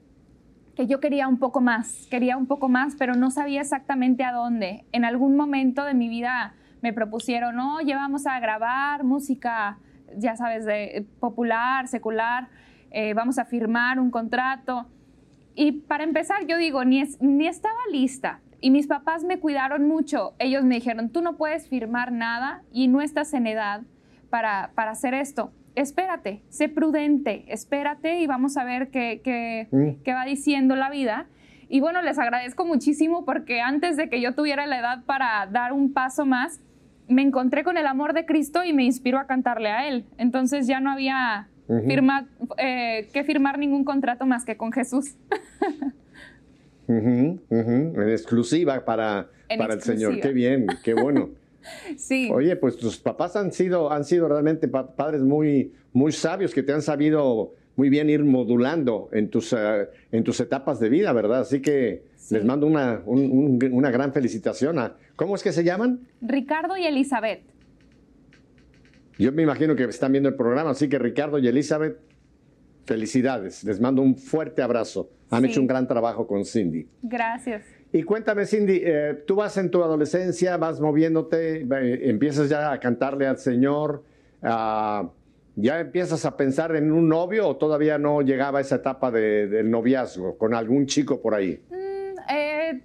que 0.76 0.88
yo 0.88 1.00
quería 1.00 1.28
un 1.28 1.40
poco 1.40 1.62
más, 1.62 2.08
quería 2.10 2.38
un 2.38 2.48
poco 2.48 2.70
más, 2.70 2.96
pero 2.98 3.16
no 3.16 3.32
sabía 3.32 3.62
exactamente 3.62 4.24
a 4.24 4.32
dónde. 4.32 4.86
En 4.92 5.06
algún 5.06 5.36
momento 5.36 5.84
de 5.84 5.94
mi 5.94 6.10
vida 6.10 6.54
me 6.82 6.94
propusieron, 6.94 7.56
no, 7.56 7.80
llevamos 7.82 8.26
a 8.28 8.40
grabar 8.40 9.04
música, 9.04 9.78
ya 10.18 10.36
sabes, 10.36 10.66
de 10.66 11.06
popular, 11.20 11.88
secular, 11.88 12.50
eh, 12.92 13.14
vamos 13.14 13.38
a 13.38 13.46
firmar 13.46 14.00
un 14.00 14.12
contrato. 14.12 14.88
Y 15.56 15.74
para 15.74 16.04
empezar, 16.04 16.46
yo 16.48 16.58
digo, 16.58 16.84
ni, 16.86 17.04
ni 17.20 17.48
estaba 17.48 17.78
lista. 17.92 18.40
Y 18.62 18.71
mis 18.71 18.88
papás 18.88 19.24
me 19.24 19.39
cuidaron 19.39 19.88
mucho. 19.88 20.34
Ellos 20.39 20.63
me 20.63 20.76
dijeron, 20.76 21.10
tú 21.10 21.21
no 21.21 21.36
puedes 21.36 21.67
firmar 21.67 22.12
nada 22.12 22.63
y 22.71 22.88
no 22.88 23.02
estás 23.02 23.34
en 23.34 23.47
edad 23.47 23.82
para, 24.30 24.71
para 24.76 24.91
hacer 24.91 25.13
esto 25.13 25.52
espérate, 25.76 26.41
sé 26.50 26.69
prudente, 26.69 27.45
espérate 27.47 28.19
y 28.19 28.28
vamos 28.28 28.58
a 28.58 28.63
ver 28.63 28.89
qué, 28.89 29.67
mm. 29.71 30.04
qué, 30.04 30.13
va 30.13 30.26
diciendo 30.26 30.76
la 30.76 30.89
vida. 30.89 31.28
Y 31.69 31.80
bueno, 31.80 32.02
les 32.02 32.19
agradezco 32.19 32.65
muchísimo 32.65 33.24
porque 33.24 33.62
antes 33.62 33.95
de 33.95 34.10
que 34.10 34.19
yo 34.19 34.36
tuviera 34.36 34.65
la 34.67 34.80
edad 34.80 35.04
para 35.06 35.47
dar 35.47 35.71
un 35.71 35.93
paso 35.93 36.26
más, 36.26 36.60
me 37.08 37.21
encontré 37.21 37.63
con 37.63 37.78
el 37.78 37.88
amor 37.88 38.13
de 38.13 38.26
Cristo 38.26 38.63
y 38.63 38.74
me 38.74 38.84
inspiró 38.84 39.19
a 39.19 39.26
cantarle 39.26 39.69
a 39.69 39.88
Él. 39.88 40.06
Entonces 40.17 40.67
ya 40.67 40.80
no 40.80 40.91
había 40.91 41.47
eh, 42.58 43.08
que 43.13 43.24
firmar 43.24 43.58
ningún 43.58 43.86
contrato 43.86 44.26
más 44.26 44.43
que 44.43 44.58
con 44.58 44.71
Jesús. 44.71 45.15
En 46.98 48.10
exclusiva 48.10 48.84
para, 48.86 49.30
para 49.58 49.74
el 49.74 49.82
Señor. 49.82 50.20
Qué 50.20 50.32
bien, 50.32 50.68
qué 50.84 50.94
bueno. 50.94 51.30
Sí. 51.96 52.28
Oye, 52.34 52.56
pues 52.56 52.76
tus 52.76 52.98
papás 52.98 53.36
han 53.36 53.52
sido, 53.52 53.92
han 53.92 54.04
sido 54.04 54.28
realmente 54.28 54.68
padres 54.68 55.22
muy, 55.22 55.72
muy 55.94 56.12
sabios 56.12 56.56
que 56.56 56.64
te 56.64 56.74
han 56.74 56.82
sabido 56.82 57.54
muy 57.76 57.90
bien 57.90 58.10
ir 58.10 58.24
modulando 58.24 59.10
en 59.12 59.30
tus, 59.30 59.54
eh, 59.54 59.88
en 60.12 60.24
tus 60.24 60.40
etapas 60.40 60.80
de 60.80 60.90
vida, 60.90 61.14
¿verdad? 61.14 61.42
Así 61.42 61.62
que 61.62 62.04
les 62.32 62.44
mando 62.44 62.66
una, 62.66 63.02
una 63.06 63.92
gran 63.92 64.14
felicitación. 64.14 64.80
A, 64.80 64.96
¿Cómo 65.16 65.36
es 65.36 65.44
que 65.44 65.52
se 65.52 65.64
llaman? 65.64 66.08
Ricardo 66.22 66.78
y 66.78 66.86
Elizabeth. 66.86 67.42
Yo 69.18 69.32
me 69.32 69.44
imagino 69.44 69.76
que 69.76 69.84
están 69.84 70.12
viendo 70.12 70.30
el 70.30 70.36
programa, 70.36 70.72
así 70.72 70.90
que 70.90 70.98
Ricardo 70.98 71.38
y 71.38 71.48
Elizabeth, 71.48 72.00
felicidades. 72.86 73.63
Les 73.63 73.80
mando 73.80 74.02
un 74.02 74.15
fuerte 74.15 74.62
abrazo. 74.62 75.10
Han 75.30 75.46
hecho 75.46 75.62
un 75.62 75.67
gran 75.67 75.88
trabajo 75.88 76.28
con 76.28 76.44
Cindy. 76.44 76.88
Gracias. 77.02 77.63
Y 77.94 78.04
cuéntame, 78.04 78.46
Cindy, 78.46 78.82
eh, 78.84 79.24
tú 79.28 79.36
vas 79.36 79.58
en 79.58 79.70
tu 79.70 79.84
adolescencia, 79.84 80.56
vas 80.58 80.80
moviéndote, 80.80 81.67
empiezas 82.10 82.50
ya 82.50 82.72
a 82.72 82.80
cantarle 82.80 83.28
al 83.28 83.38
Señor, 83.38 84.04
¿ya 84.41 85.80
empiezas 85.80 86.26
a 86.26 86.38
pensar 86.38 86.76
en 86.76 86.91
un 86.91 87.10
novio 87.10 87.48
o 87.50 87.58
todavía 87.58 87.98
no 87.98 88.22
llegaba 88.22 88.60
a 88.60 88.62
esa 88.62 88.76
etapa 88.76 89.12
del 89.12 89.70
noviazgo 89.70 90.38
con 90.38 90.54
algún 90.54 90.86
chico 90.86 91.22
por 91.22 91.36
ahí? 91.36 91.62
Mm, 91.70 92.34
eh, 92.34 92.82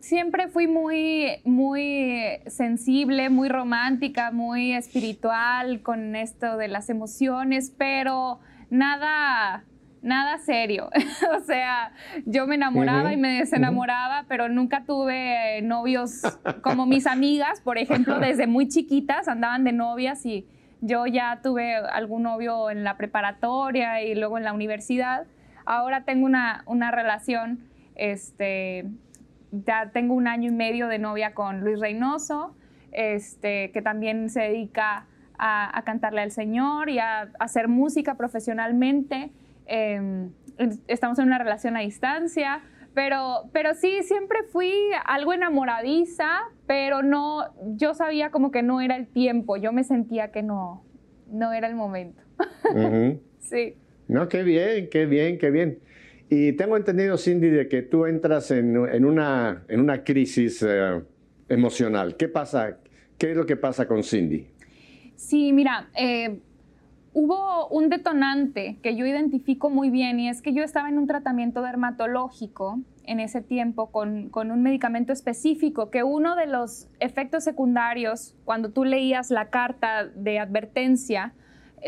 siempre 0.00 0.48
fui 0.48 0.68
muy, 0.68 1.40
muy 1.44 2.22
sensible, 2.46 3.30
muy 3.30 3.48
romántica, 3.48 4.30
muy 4.30 4.72
espiritual 4.72 5.82
con 5.82 6.14
esto 6.14 6.56
de 6.56 6.68
las 6.68 6.90
emociones, 6.90 7.74
pero 7.76 8.38
nada 8.74 9.64
nada 10.04 10.38
serio. 10.38 10.90
o 11.36 11.40
sea, 11.40 11.92
yo 12.26 12.46
me 12.46 12.54
enamoraba 12.54 13.12
y 13.12 13.16
me 13.16 13.38
desenamoraba, 13.38 14.26
pero 14.28 14.48
nunca 14.48 14.84
tuve 14.84 15.62
novios 15.62 16.22
como 16.62 16.86
mis 16.86 17.06
amigas, 17.06 17.60
por 17.62 17.78
ejemplo, 17.78 18.20
desde 18.20 18.46
muy 18.46 18.68
chiquitas 18.68 19.26
andaban 19.28 19.64
de 19.64 19.72
novias 19.72 20.24
y 20.26 20.46
yo 20.82 21.06
ya 21.06 21.40
tuve 21.42 21.74
algún 21.74 22.24
novio 22.24 22.70
en 22.70 22.84
la 22.84 22.98
preparatoria 22.98 24.02
y 24.02 24.14
luego 24.14 24.36
en 24.36 24.44
la 24.44 24.52
universidad. 24.52 25.26
Ahora 25.64 26.04
tengo 26.04 26.26
una, 26.26 26.62
una 26.66 26.90
relación, 26.90 27.60
este, 27.94 28.84
ya 29.50 29.90
tengo 29.92 30.12
un 30.12 30.28
año 30.28 30.50
y 30.50 30.54
medio 30.54 30.88
de 30.88 30.98
novia 30.98 31.32
con 31.32 31.60
Luis 31.60 31.80
Reynoso, 31.80 32.54
este, 32.92 33.70
que 33.72 33.80
también 33.80 34.28
se 34.28 34.42
dedica 34.42 35.06
a, 35.38 35.76
a 35.76 35.82
cantarle 35.84 36.20
al 36.20 36.30
Señor 36.30 36.88
y 36.88 36.98
a 36.98 37.30
hacer 37.38 37.68
música 37.68 38.16
profesionalmente. 38.16 39.32
Em, 39.66 40.30
estamos 40.88 41.18
en 41.18 41.26
una 41.26 41.38
relación 41.38 41.76
a 41.76 41.80
distancia, 41.80 42.62
pero, 42.94 43.50
pero 43.52 43.74
sí, 43.74 44.02
siempre 44.02 44.44
fui 44.44 44.72
algo 45.04 45.32
enamoradiza, 45.32 46.28
pero 46.66 47.02
no, 47.02 47.52
yo 47.76 47.94
sabía 47.94 48.30
como 48.30 48.50
que 48.50 48.62
no 48.62 48.80
era 48.80 48.96
el 48.96 49.08
tiempo, 49.08 49.56
yo 49.56 49.72
me 49.72 49.82
sentía 49.82 50.30
que 50.30 50.42
no, 50.42 50.84
no 51.28 51.52
era 51.52 51.66
el 51.66 51.74
momento. 51.74 52.22
sí. 53.40 53.76
No, 54.06 54.28
qué 54.28 54.42
bien, 54.42 54.88
qué 54.90 55.06
bien, 55.06 55.38
qué 55.38 55.50
bien. 55.50 55.80
Y 56.28 56.52
tengo 56.52 56.76
entendido, 56.76 57.18
Cindy, 57.18 57.48
de 57.50 57.68
que 57.68 57.82
tú 57.82 58.06
entras 58.06 58.50
en, 58.50 58.76
en, 58.76 59.04
una, 59.04 59.64
en 59.68 59.80
una 59.80 60.04
crisis 60.04 60.64
eh, 60.66 61.02
emocional. 61.48 62.16
¿Qué 62.16 62.28
pasa? 62.28 62.78
¿Qué 63.18 63.32
es 63.32 63.36
lo 63.36 63.46
que 63.46 63.56
pasa 63.56 63.86
con 63.86 64.02
Cindy? 64.02 64.48
Sí, 65.16 65.52
mira, 65.52 65.88
eh, 65.96 66.40
hubo 67.12 67.68
un 67.68 67.88
detonante 67.88 68.78
que 68.82 68.96
yo 68.96 69.06
identifico 69.06 69.70
muy 69.70 69.90
bien 69.90 70.18
y 70.18 70.28
es 70.28 70.42
que 70.42 70.52
yo 70.52 70.62
estaba 70.62 70.88
en 70.88 70.98
un 70.98 71.06
tratamiento 71.06 71.62
dermatológico 71.62 72.80
en 73.04 73.20
ese 73.20 73.40
tiempo 73.40 73.90
con, 73.90 74.30
un 74.34 74.62
medicamento 74.62 75.12
específico 75.12 75.90
que 75.90 76.02
uno 76.02 76.34
de 76.36 76.46
los 76.46 76.88
efectos 77.00 77.44
secundarios, 77.44 78.34
cuando 78.44 78.70
tú 78.70 78.84
leías 78.84 79.30
la 79.30 79.50
carta 79.50 80.06
de 80.06 80.40
advertencia, 80.40 81.32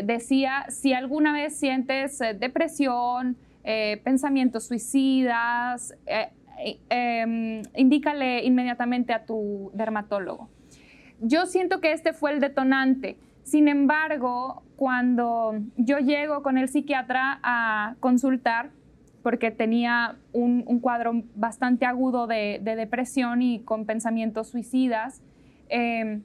decía, 0.01 0.65
si 0.69 0.93
alguna 0.93 1.33
vez 1.33 1.57
sientes 1.57 2.21
eh, 2.21 2.33
depresión, 2.33 3.35
eh, 3.63 3.99
pensamientos 4.03 4.67
suicidas, 4.67 5.93
em, 6.89 7.63
indícale 7.75 8.45
inmediatamente 8.45 9.11
a 9.11 9.25
tu 9.25 9.71
dermatólogo. 9.73 10.49
Yo 11.19 11.45
siento 11.45 11.81
que 11.81 11.91
este 11.91 12.13
fue 12.13 12.31
el 12.31 12.39
detonante. 12.39 13.17
Sin 13.43 13.67
embargo, 13.67 14.63
cuando 14.75 15.55
yo 15.77 15.99
llego 15.99 16.43
con 16.43 16.57
el 16.57 16.67
psiquiatra 16.69 17.39
a 17.43 17.95
consultar, 17.99 18.71
porque 19.23 19.51
tenía 19.51 20.17
un, 20.31 20.63
cuadro 20.79 21.23
bastante 21.35 21.85
agudo 21.85 22.27
de, 22.27 22.61
depresión 22.63 23.41
y 23.41 23.59
con 23.59 23.85
pensamientos 23.85 24.49
suicidas, 24.49 25.21
em, 25.69 26.23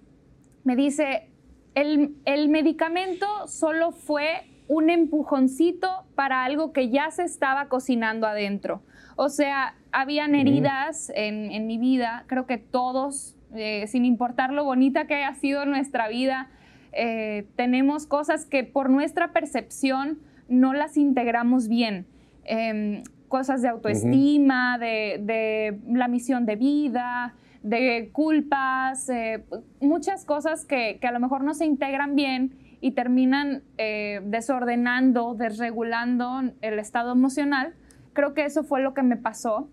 me 0.65 0.77
dice, 0.77 1.29
el, 1.75 2.15
el 2.25 2.49
medicamento 2.49 3.27
solo 3.47 3.93
fue 3.93 4.45
un 4.69 4.91
empujoncito 4.91 6.05
para 6.15 6.45
algo 6.45 6.73
que 6.73 6.89
ya 6.89 7.11
se 7.11 7.25
estaba 7.25 7.69
cocinando 7.69 8.27
adentro. 8.27 8.83
O 9.17 9.29
sea, 9.29 9.75
habían 9.93 10.35
heridas 10.35 11.13
en, 11.15 11.67
mi 11.67 11.79
vida, 11.79 12.25
creo 12.27 12.47
que 12.47 12.59
todos, 12.59 13.37
eh, 13.55 13.87
sin 13.87 14.05
importar 14.05 14.53
lo 14.53 14.65
bonita 14.65 15.07
que 15.07 15.15
haya 15.15 15.35
sido 15.35 15.65
nuestra 15.67 16.09
vida, 16.09 16.51
eh, 16.93 17.47
tenemos 17.57 18.07
cosas 18.07 18.47
que 18.47 18.65
por 18.65 18.91
nuestra 18.91 19.33
percepción 19.33 20.19
no 20.49 20.75
las 20.75 20.97
integramos 20.97 21.69
bien. 21.69 22.07
Em, 22.45 23.03
cosas 23.29 23.63
de 23.63 23.69
autoestima, 23.69 24.77
de, 24.79 25.79
la 25.89 26.09
misión 26.09 26.45
de 26.45 26.57
vida, 26.57 27.35
de 27.63 28.11
culpas, 28.13 29.09
eh, 29.09 29.45
muchas 29.81 30.25
cosas 30.25 30.67
que, 30.67 30.99
a 31.03 31.13
lo 31.13 31.21
mejor 31.21 31.43
no 31.43 31.55
se 31.55 31.65
integran 31.65 32.15
bien 32.15 32.59
y 32.81 32.91
terminan 32.91 33.63
desordenando, 33.79 35.35
desregulando 35.35 36.43
el 36.61 36.79
estado 36.79 37.13
emocional 37.13 37.75
creo 38.13 38.35
que 38.35 38.45
eso 38.45 38.63
fue 38.63 38.83
lo 38.83 38.95
que 38.95 39.03
me 39.03 39.17
pasó. 39.17 39.69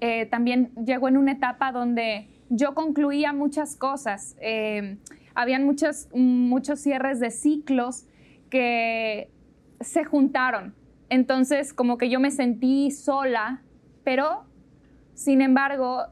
Eh, 0.00 0.26
también 0.26 0.70
llegó 0.84 1.08
en 1.08 1.16
una 1.16 1.32
etapa 1.32 1.72
donde 1.72 2.28
yo 2.48 2.74
concluía 2.74 3.32
muchas 3.32 3.76
cosas. 3.76 4.36
Eh, 4.40 4.98
habían 5.34 5.64
muchos, 5.64 6.08
muchos 6.12 6.80
cierres 6.80 7.20
de 7.20 7.30
ciclos 7.30 8.06
que 8.50 9.30
se 9.80 10.04
juntaron. 10.04 10.74
Entonces, 11.08 11.72
como 11.72 11.98
que 11.98 12.10
yo 12.10 12.20
me 12.20 12.30
sentí 12.30 12.90
sola, 12.90 13.62
pero, 14.04 14.44
sin 15.14 15.40
embargo, 15.40 16.06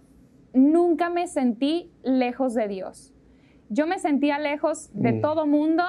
nunca 0.54 1.10
me 1.10 1.26
sentí 1.26 1.90
lejos 2.02 2.54
de 2.54 2.68
Dios. 2.68 3.12
Yo 3.68 3.86
me 3.86 3.98
sentía 3.98 4.38
lejos 4.38 4.90
de 4.92 5.12
mm. 5.12 5.20
todo 5.20 5.46
mundo, 5.46 5.82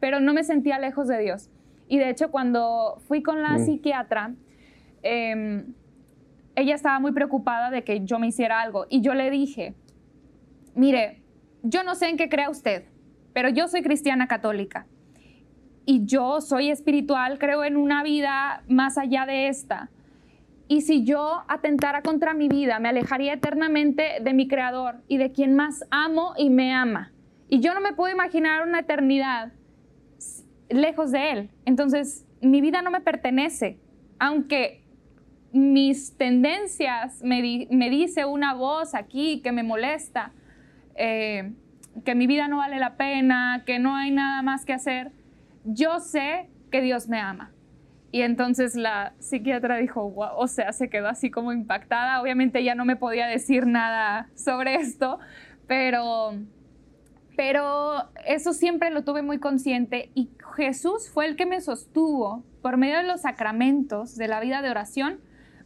pero 0.00 0.20
no 0.20 0.34
me 0.34 0.44
sentía 0.44 0.78
lejos 0.78 1.08
de 1.08 1.18
Dios. 1.18 1.50
Y 1.88 1.98
de 1.98 2.10
hecho, 2.10 2.30
cuando 2.30 3.00
fui 3.06 3.22
con 3.22 3.42
la 3.42 3.58
mm. 3.58 3.64
psiquiatra, 3.64 4.34
Em, 5.02 5.74
ella 6.54 6.74
estaba 6.74 7.00
muy 7.00 7.12
preocupada 7.12 7.70
de 7.70 7.82
que 7.82 8.04
yo 8.04 8.18
me 8.18 8.28
hiciera 8.28 8.60
algo 8.60 8.86
y 8.88 9.00
yo 9.00 9.14
le 9.14 9.30
dije, 9.30 9.74
mire, 10.74 11.22
yo 11.62 11.82
no 11.84 11.94
sé 11.94 12.08
en 12.08 12.16
qué 12.16 12.28
crea 12.28 12.50
usted, 12.50 12.84
pero 13.32 13.48
yo 13.48 13.68
soy 13.68 13.82
cristiana 13.82 14.26
católica 14.28 14.86
y 15.84 16.04
yo 16.04 16.40
soy 16.40 16.70
espiritual, 16.70 17.38
creo 17.38 17.64
en 17.64 17.76
una 17.76 18.02
vida 18.02 18.62
más 18.68 18.98
allá 18.98 19.26
de 19.26 19.48
esta. 19.48 19.90
Y 20.68 20.82
si 20.82 21.04
yo 21.04 21.42
atentara 21.48 22.02
contra 22.02 22.34
mi 22.34 22.48
vida, 22.48 22.78
me 22.78 22.88
alejaría 22.88 23.34
eternamente 23.34 24.20
de 24.22 24.32
mi 24.32 24.48
creador 24.48 25.02
y 25.08 25.18
de 25.18 25.32
quien 25.32 25.54
más 25.54 25.84
amo 25.90 26.34
y 26.36 26.50
me 26.50 26.72
ama. 26.72 27.12
Y 27.48 27.60
yo 27.60 27.74
no 27.74 27.80
me 27.80 27.92
puedo 27.92 28.12
imaginar 28.12 28.66
una 28.66 28.80
eternidad 28.80 29.52
lejos 30.70 31.10
de 31.10 31.30
él. 31.30 31.50
Entonces, 31.66 32.26
mi 32.40 32.60
vida 32.60 32.80
no 32.80 32.90
me 32.90 33.00
pertenece, 33.00 33.78
aunque 34.18 34.82
mis 35.52 36.16
tendencias, 36.16 37.22
me, 37.22 37.42
dice 37.42 38.24
una 38.24 38.54
voz 38.54 38.94
aquí 38.94 39.40
que 39.42 39.52
me 39.52 39.62
molesta, 39.62 40.32
eh, 40.94 41.52
que 42.04 42.14
mi 42.14 42.26
vida 42.26 42.48
no 42.48 42.58
vale 42.58 42.78
la 42.78 42.96
pena, 42.96 43.62
que 43.66 43.78
no 43.78 43.94
hay 43.96 44.10
nada 44.10 44.42
más 44.42 44.64
que 44.64 44.72
hacer, 44.72 45.12
yo 45.64 46.00
sé 46.00 46.48
que 46.70 46.80
Dios 46.80 47.08
me 47.08 47.20
ama. 47.20 47.52
Y 48.10 48.20
entonces 48.22 48.74
la 48.74 49.14
psiquiatra 49.20 49.78
dijo, 49.78 50.12
o 50.14 50.46
sea, 50.46 50.72
se 50.72 50.90
quedó 50.90 51.08
así 51.08 51.30
como 51.30 51.50
impactada. 51.52 52.20
Obviamente 52.20 52.62
ya 52.62 52.74
no 52.74 52.84
me 52.84 52.94
podía 52.94 53.26
decir 53.26 53.66
nada 53.66 54.28
sobre 54.34 54.74
esto, 54.74 55.18
pero, 55.66 56.34
pero 57.36 58.10
eso 58.26 58.52
siempre 58.52 58.90
lo 58.90 59.02
tuve 59.02 59.22
muy 59.22 59.38
consciente 59.38 60.10
y 60.14 60.28
Jesús 60.56 61.10
fue 61.10 61.26
el 61.26 61.36
que 61.36 61.46
me 61.46 61.62
sostuvo 61.62 62.44
por 62.60 62.76
medio 62.76 62.98
de 62.98 63.04
los 63.04 63.22
sacramentos 63.22 64.16
de 64.16 64.28
la 64.28 64.40
vida 64.40 64.60
de 64.60 64.70
oración 64.70 65.20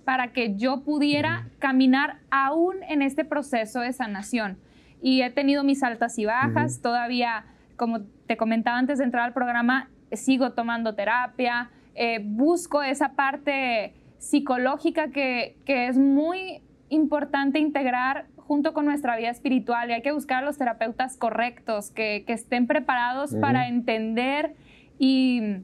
para 0.04 0.32
que 0.32 0.54
yo 0.54 0.82
pudiera 0.82 1.48
caminar 1.58 2.20
aún 2.30 2.76
en 2.88 3.02
este 3.02 3.24
proceso 3.24 3.80
de 3.80 3.92
sanación. 3.92 4.56
Y 5.02 5.22
he 5.22 5.30
tenido 5.30 5.64
mis 5.64 5.82
altas 5.82 6.18
y 6.18 6.24
bajas, 6.24 6.80
todavía, 6.80 7.44
como 7.76 8.00
te 8.26 8.36
comentaba 8.36 8.78
antes 8.78 8.98
de 8.98 9.04
entrar 9.04 9.24
al 9.24 9.32
programa, 9.32 9.88
sigo 10.12 10.52
tomando 10.52 10.94
terapia, 10.94 11.70
eh, 11.94 12.20
busco 12.22 12.82
esa 12.82 13.12
parte 13.12 13.94
psicológica 14.18 15.10
que, 15.10 15.56
es 15.66 15.96
muy 15.96 16.62
importante 16.88 17.58
integrar 17.58 18.26
junto 18.36 18.72
con 18.72 18.84
nuestra 18.84 19.16
vida 19.16 19.30
espiritual 19.30 19.90
y 19.90 19.94
hay 19.94 20.02
que 20.02 20.12
buscar 20.12 20.42
a 20.42 20.46
los 20.46 20.58
terapeutas 20.58 21.16
correctos 21.16 21.90
que, 21.90 22.24
estén 22.28 22.66
preparados 22.66 23.34
para 23.34 23.68
entender 23.68 24.54
y 24.98 25.58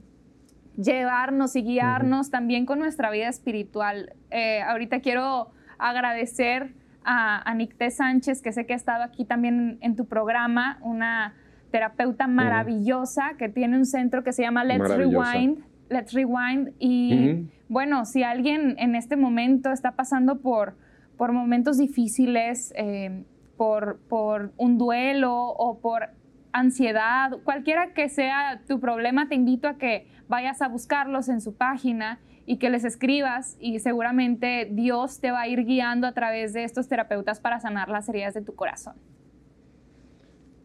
llevarnos 0.77 1.55
y 1.55 1.63
guiarnos 1.63 2.31
también 2.31 2.67
con 2.67 2.79
nuestra 2.79 3.11
vida 3.11 3.29
espiritual. 3.29 4.15
Eh, 4.31 4.63
ahorita 4.63 5.01
quiero 5.01 5.51
agradecer 5.79 6.75
a, 7.05 7.49
a 7.49 7.55
Nicté 7.55 7.91
Sánchez, 7.91 8.43
que 8.43 8.53
sé 8.53 8.67
que 8.67 8.73
ha 8.73 8.77
estado 8.77 9.05
aquí 9.05 9.25
también 9.25 9.79
en 9.81 9.97
tu 9.97 10.07
programa, 10.07 10.79
una 10.83 11.35
terapeuta 11.73 12.29
maravillosa 12.29 13.35
que 13.39 13.49
tiene 13.49 13.77
un 13.77 13.87
centro 13.87 14.23
que 14.23 14.33
se 14.33 14.43
llama 14.43 14.63
Let's 14.63 14.95
Rewind. 14.95 15.65
Let's 15.89 16.13
Rewind. 16.13 16.75
Y 16.79 17.49
bueno, 17.69 18.05
si 18.05 18.23
alguien 18.23 18.77
en 18.79 18.95
este 18.95 19.17
momento 19.17 19.73
está 19.73 19.93
pasando 19.93 20.41
por, 20.41 20.77
por 21.17 21.33
momentos 21.33 21.79
difíciles, 21.79 22.73
eh, 22.77 23.25
por, 23.57 23.99
por 24.09 24.53
un 24.57 24.79
duelo 24.79 25.35
o 25.35 25.81
por 25.81 26.11
ansiedad, 26.53 27.31
cualquiera 27.45 27.95
que 27.95 28.09
sea 28.09 28.61
tu 28.69 28.79
problema, 28.79 29.29
te 29.29 29.35
invito 29.35 29.69
a 29.69 29.79
que 29.79 30.07
vayas 30.29 30.63
a 30.63 30.69
buscarlos 30.69 31.29
en 31.29 31.41
su 31.41 31.55
página 31.55 32.21
y 32.47 32.59
que 32.59 32.71
les 32.71 32.85
escribas 32.85 33.57
y 33.61 33.79
seguramente 33.79 34.69
Dios 34.71 35.21
te 35.21 35.31
va 35.31 35.43
a 35.43 35.49
ir 35.49 35.65
guiando 35.65 36.07
a 36.07 36.13
través 36.13 36.53
de 36.53 36.65
estos 36.65 36.89
terapeutas 36.89 37.41
para 37.41 37.61
sanar 37.61 37.89
las 37.89 38.09
heridas 38.09 38.35
de 38.35 38.43
tu 38.43 38.55
corazón. 38.55 38.95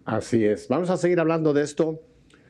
Así 0.05 0.45
es. 0.45 0.67
Vamos 0.67 0.89
a 0.89 0.97
seguir 0.97 1.19
hablando 1.19 1.53
de 1.53 1.63
esto, 1.63 1.99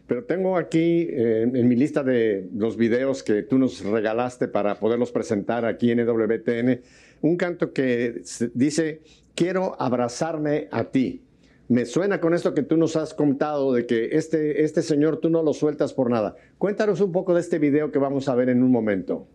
pero 0.06 0.24
tengo 0.24 0.58
aquí 0.58 1.08
eh, 1.10 1.42
en 1.42 1.68
mi 1.68 1.76
lista 1.76 2.04
de 2.04 2.48
los 2.54 2.78
videos 2.78 3.24
que 3.24 3.44
tú 3.44 3.58
nos 3.58 3.84
regalaste 3.84 4.48
para 4.48 4.80
poderlos 4.80 5.12
presentar 5.12 5.66
aquí 5.66 5.92
en 5.92 6.00
EWTN 6.00 6.82
un 7.22 7.36
canto 7.36 7.74
que 7.74 8.22
dice, 8.54 9.02
quiero 9.36 9.76
abrazarme 9.82 10.68
a 10.72 10.86
ti 10.86 11.24
me 11.70 11.86
suena 11.86 12.22
con 12.22 12.34
esto 12.34 12.54
que 12.54 12.64
tú 12.64 12.78
nos 12.78 12.96
has 12.96 13.14
contado 13.14 13.74
de 13.74 13.86
que 13.86 14.10
este, 14.14 14.64
este 14.64 14.82
señor 14.82 15.18
tú 15.18 15.30
no 15.30 15.44
lo 15.44 15.54
sueltas 15.54 15.94
por 15.94 16.10
nada. 16.10 16.36
Cuéntanos 16.58 17.02
un 17.02 17.12
poco 17.12 17.34
de 17.34 17.42
este 17.42 17.60
video 17.60 17.92
que 17.92 18.00
vamos 18.00 18.30
a 18.30 18.36
ver 18.36 18.50
en 18.50 18.64
un 18.64 18.72
momento. 18.72 19.28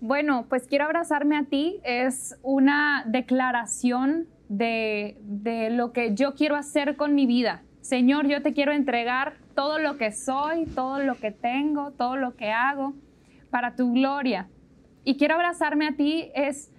Bueno, 0.00 0.46
pues 0.48 0.66
quiero 0.66 0.84
abrazarme 0.84 1.36
a 1.36 1.44
ti. 1.44 1.80
Es 1.84 2.38
una 2.42 3.04
declaración 3.06 4.28
de, 4.48 5.18
de 5.22 5.70
lo 5.70 5.92
que 5.92 6.14
yo 6.14 6.34
quiero 6.34 6.56
hacer 6.56 6.96
con 6.96 7.14
mi 7.14 7.26
vida. 7.26 7.62
Señor, 7.80 8.26
yo 8.28 8.42
te 8.42 8.52
quiero 8.52 8.72
entregar 8.72 9.34
todo 9.54 9.78
lo 9.78 9.96
que 9.96 10.12
soy, 10.12 10.66
todo 10.66 11.00
lo 11.00 11.16
que 11.16 11.32
tengo, 11.32 11.90
todo 11.92 12.16
lo 12.16 12.36
que 12.36 12.50
hago 12.50 12.94
para 13.50 13.74
tu 13.74 13.92
gloria. 13.92 14.48
Y 15.04 15.16
quiero 15.16 15.34
abrazarme 15.34 15.88
a 15.88 15.96
ti 15.96 16.30
es 16.34 16.69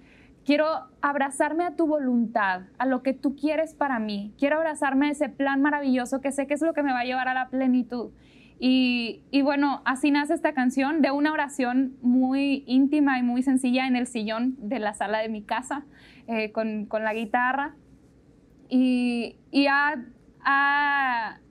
Quiero 0.45 0.65
abrazarme 1.01 1.63
a 1.63 1.75
tu 1.75 1.85
voluntad, 1.85 2.63
a 2.79 2.85
lo 2.85 3.03
que 3.03 3.13
tú 3.13 3.35
quieres 3.35 3.75
para 3.75 3.99
mí. 3.99 4.33
Quiero 4.39 4.57
abrazarme 4.57 5.07
a 5.07 5.11
ese 5.11 5.29
plan 5.29 5.61
maravilloso 5.61 6.19
que 6.19 6.31
sé 6.31 6.47
que 6.47 6.55
es 6.55 6.61
lo 6.61 6.73
que 6.73 6.81
me 6.81 6.91
va 6.91 7.01
a 7.01 7.05
llevar 7.05 7.27
a 7.27 7.33
la 7.33 7.49
plenitud. 7.49 8.11
Y, 8.63 9.41
bueno, 9.41 9.81
así 9.85 10.11
nace 10.11 10.35
esta 10.35 10.53
canción 10.53 11.01
de 11.01 11.09
una 11.09 11.33
oración 11.33 11.95
muy 12.03 12.63
íntima 12.67 13.17
y 13.17 13.23
muy 13.23 13.41
sencilla 13.41 13.87
en 13.87 13.95
el 13.95 14.05
sillón 14.05 14.55
de 14.59 14.77
la 14.77 14.93
sala 14.93 15.17
de 15.17 15.29
mi 15.29 15.41
casa 15.41 15.83
eh, 16.27 16.51
con, 16.51 16.87
la 16.91 17.13
guitarra. 17.15 17.73
Y, 18.69 19.35
ha, 19.67 19.95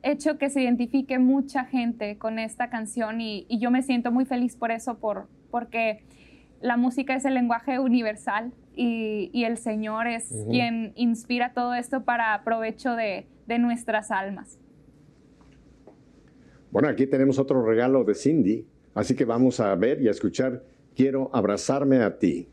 hecho 0.02 0.38
que 0.38 0.50
se 0.50 0.62
identifique 0.62 1.18
mucha 1.18 1.64
gente 1.64 2.16
con 2.16 2.38
esta 2.38 2.70
canción 2.70 3.20
y, 3.20 3.44
yo 3.58 3.72
me 3.72 3.82
siento 3.82 4.12
muy 4.12 4.24
feliz 4.24 4.54
por 4.54 4.70
eso, 4.70 4.98
por, 4.98 5.28
porque 5.50 6.04
la 6.60 6.76
música 6.76 7.16
es 7.16 7.24
el 7.24 7.34
lenguaje 7.34 7.80
universal 7.80 8.52
y, 8.82 9.44
el 9.44 9.58
Señor 9.58 10.06
es 10.06 10.32
quien 10.48 10.92
inspira 10.96 11.52
todo 11.52 11.74
esto 11.74 12.04
para 12.04 12.42
provecho 12.44 12.94
de, 12.94 13.26
de 13.46 13.58
nuestras 13.58 14.10
almas. 14.10 14.58
Bueno, 16.70 16.88
aquí 16.88 17.06
tenemos 17.06 17.38
otro 17.38 17.64
regalo 17.64 18.04
de 18.04 18.14
Cindy, 18.14 18.66
así 18.94 19.14
que 19.14 19.24
vamos 19.24 19.60
a 19.60 19.74
ver 19.74 20.00
y 20.00 20.08
a 20.08 20.12
escuchar 20.12 20.62
Quiero 20.94 21.30
abrazarme 21.32 22.02
a 22.02 22.18
ti. 22.18 22.48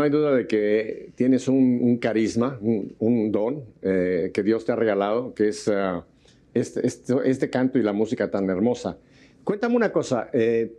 No 0.00 0.04
hay 0.04 0.10
duda 0.10 0.34
de 0.34 0.46
que 0.46 1.12
tienes 1.14 1.46
un, 1.46 1.98
carisma, 1.98 2.58
un, 2.62 3.30
don 3.30 3.66
eh, 3.82 4.30
que 4.32 4.42
Dios 4.42 4.64
te 4.64 4.72
ha 4.72 4.76
regalado, 4.76 5.34
que 5.34 5.48
es 5.48 5.68
ah, 5.68 6.06
este, 6.54 6.86
este, 6.86 7.50
canto 7.50 7.78
y 7.78 7.82
la 7.82 7.92
música 7.92 8.30
tan 8.30 8.48
hermosa. 8.48 8.96
Cuéntame 9.44 9.76
una 9.76 9.92
cosa, 9.92 10.30
eh, 10.32 10.74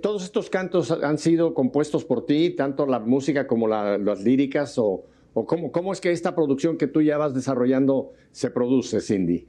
¿todos 0.00 0.24
estos 0.24 0.48
cantos 0.48 0.90
han 0.90 1.18
sido 1.18 1.52
compuestos 1.52 2.06
por 2.06 2.24
ti, 2.24 2.48
tanto 2.56 2.86
la 2.86 3.00
música 3.00 3.46
como 3.46 3.68
las 3.68 4.22
líricas, 4.22 4.78
o, 4.78 5.04
cómo 5.34 5.92
es 5.92 6.00
que 6.00 6.10
esta 6.10 6.34
producción 6.34 6.78
que 6.78 6.86
tú 6.86 7.02
ya 7.02 7.18
vas 7.18 7.34
desarrollando 7.34 8.14
se 8.32 8.50
produce, 8.50 9.02
Cindy? 9.02 9.46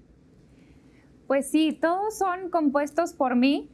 Pues 1.26 1.50
sí, 1.50 1.72
todos 1.72 2.18
son 2.18 2.50
compuestos 2.50 3.14
por 3.14 3.38
mí, 3.38 3.70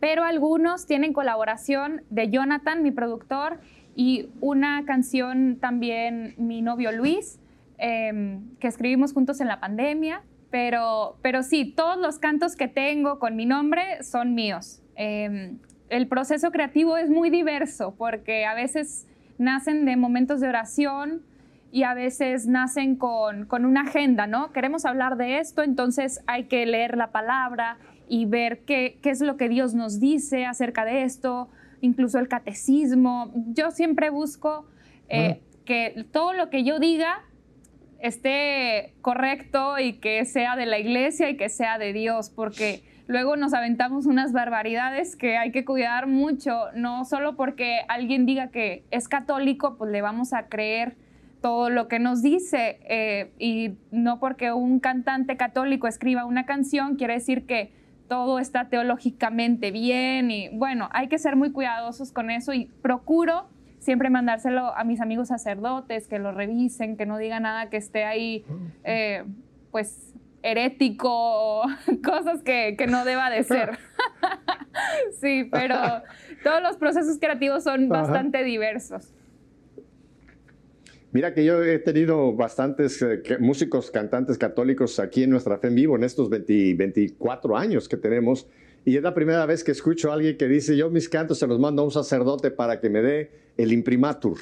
pero 0.00 0.22
algunos 0.22 0.84
tienen 0.84 1.14
colaboración 1.14 2.02
de 2.10 2.28
Jonathan, 2.28 2.82
mi 2.82 2.90
productor, 2.90 3.58
y 3.96 4.28
una 4.42 4.84
canción 4.84 5.56
también 5.58 6.34
mi 6.36 6.60
novio 6.60 6.92
Luis, 6.92 7.40
em, 7.78 8.54
que 8.60 8.68
escribimos 8.68 9.14
juntos 9.14 9.40
en 9.40 9.48
la 9.48 9.58
pandemia, 9.58 10.22
pero, 10.50 11.16
pero 11.22 11.42
sí, 11.42 11.72
todos 11.74 11.96
los 11.98 12.18
cantos 12.18 12.56
que 12.56 12.68
tengo 12.68 13.18
con 13.18 13.36
mi 13.36 13.46
nombre 13.46 14.02
son 14.02 14.34
míos. 14.34 14.82
Em, 14.96 15.58
el 15.88 16.08
proceso 16.08 16.50
creativo 16.50 16.98
es 16.98 17.08
muy 17.08 17.30
diverso 17.30 17.94
porque 17.96 18.44
a 18.44 18.54
veces 18.54 19.06
nacen 19.38 19.86
de 19.86 19.96
momentos 19.96 20.40
de 20.40 20.48
oración 20.48 21.22
y 21.72 21.82
a 21.84 21.94
veces 21.94 22.46
nacen 22.46 22.96
con, 22.96 23.46
con 23.46 23.64
una 23.64 23.82
agenda, 23.82 24.26
¿no? 24.26 24.52
Queremos 24.52 24.84
hablar 24.84 25.16
de 25.16 25.38
esto, 25.38 25.62
entonces 25.62 26.22
hay 26.26 26.44
que 26.44 26.64
leer 26.66 26.96
la 26.98 27.12
palabra 27.12 27.78
y 28.08 28.26
ver 28.26 28.60
qué, 28.60 28.98
qué 29.02 29.10
es 29.10 29.20
lo 29.20 29.36
que 29.36 29.48
Dios 29.48 29.74
nos 29.74 30.00
dice 30.00 30.44
acerca 30.44 30.84
de 30.84 31.02
esto 31.02 31.48
incluso 31.86 32.18
el 32.18 32.28
catecismo. 32.28 33.32
Yo 33.48 33.70
siempre 33.70 34.10
busco 34.10 34.66
eh, 35.08 35.40
que 35.64 36.06
todo 36.12 36.32
lo 36.32 36.50
que 36.50 36.64
yo 36.64 36.78
diga 36.78 37.24
esté 38.00 38.94
correcto 39.00 39.78
y 39.78 39.94
que 39.94 40.24
sea 40.24 40.56
de 40.56 40.66
la 40.66 40.78
iglesia 40.78 41.30
y 41.30 41.36
que 41.36 41.48
sea 41.48 41.78
de 41.78 41.92
Dios, 41.92 42.30
porque 42.30 42.82
luego 43.06 43.36
nos 43.36 43.54
aventamos 43.54 44.06
unas 44.06 44.32
barbaridades 44.32 45.16
que 45.16 45.36
hay 45.36 45.50
que 45.50 45.64
cuidar 45.64 46.06
mucho, 46.06 46.66
no 46.74 47.04
solo 47.04 47.36
porque 47.36 47.80
alguien 47.88 48.26
diga 48.26 48.48
que 48.48 48.84
es 48.90 49.08
católico, 49.08 49.76
pues 49.76 49.90
le 49.90 50.02
vamos 50.02 50.32
a 50.32 50.48
creer 50.48 50.96
todo 51.40 51.70
lo 51.70 51.88
que 51.88 51.98
nos 51.98 52.22
dice. 52.22 52.78
eh, 52.82 53.32
y 53.38 53.76
no 53.90 54.18
porque 54.18 54.52
un 54.52 54.80
cantante 54.80 55.36
católico 55.36 55.86
escriba 55.86 56.24
una 56.24 56.44
canción 56.44 56.96
quiere 56.96 57.14
decir 57.14 57.46
que 57.46 57.72
todo 58.08 58.38
está 58.38 58.68
teológicamente 58.68 59.70
bien. 59.70 60.30
Y 60.30 60.48
bueno, 60.50 60.88
hay 60.92 61.08
que 61.08 61.18
ser 61.18 61.36
muy 61.36 61.52
cuidadosos 61.52 62.12
con 62.12 62.30
eso 62.30 62.52
y 62.52 62.66
procuro 62.82 63.48
siempre 63.78 64.10
mandárselo 64.10 64.74
a 64.76 64.84
mis 64.84 65.00
amigos 65.00 65.28
sacerdotes, 65.28 66.08
que 66.08 66.18
lo 66.18 66.32
revisen, 66.32 66.96
que 66.96 67.06
no 67.06 67.18
diga 67.18 67.40
nada 67.40 67.70
que 67.70 67.76
esté 67.76 68.04
ahí, 68.04 68.44
eh, 68.84 69.24
pues 69.70 70.12
herético 70.42 71.62
cosas 72.04 72.42
que, 72.42 72.74
que 72.76 72.86
no 72.86 73.04
deba 73.04 73.30
de 73.30 73.44
ser. 73.44 73.78
sí, 75.20 75.48
pero 75.50 75.76
todos 76.42 76.62
los 76.62 76.76
procesos 76.76 77.18
creativos 77.18 77.64
son 77.64 77.92
Ajá. 77.92 78.02
bastante 78.02 78.44
diversos. 78.44 79.12
Mira 81.16 81.32
que 81.32 81.46
yo 81.46 81.64
he 81.64 81.78
tenido 81.78 82.34
bastantes 82.34 83.00
eh, 83.00 83.22
músicos, 83.40 83.90
cantantes 83.90 84.36
católicos 84.36 84.98
aquí 85.00 85.22
en 85.22 85.30
nuestra 85.30 85.56
fe 85.56 85.68
en 85.68 85.74
vivo 85.74 85.96
en 85.96 86.04
estos 86.04 86.28
20 86.28 86.74
24 86.74 87.56
años 87.56 87.88
que 87.88 87.96
tenemos. 87.96 88.46
Y 88.84 88.98
es 88.98 89.02
la 89.02 89.14
primera 89.14 89.46
vez 89.46 89.64
que 89.64 89.72
escucho 89.72 90.10
a 90.10 90.14
alguien 90.16 90.36
que 90.36 90.46
dice, 90.46 90.76
yo 90.76 90.90
mis 90.90 91.08
cantos 91.08 91.38
se 91.38 91.46
los 91.46 91.58
mando 91.58 91.80
a 91.80 91.86
un 91.86 91.90
sacerdote 91.90 92.50
para 92.50 92.80
que 92.82 92.90
me 92.90 93.00
dé 93.00 93.30
el 93.56 93.72
imprimatur. 93.72 94.36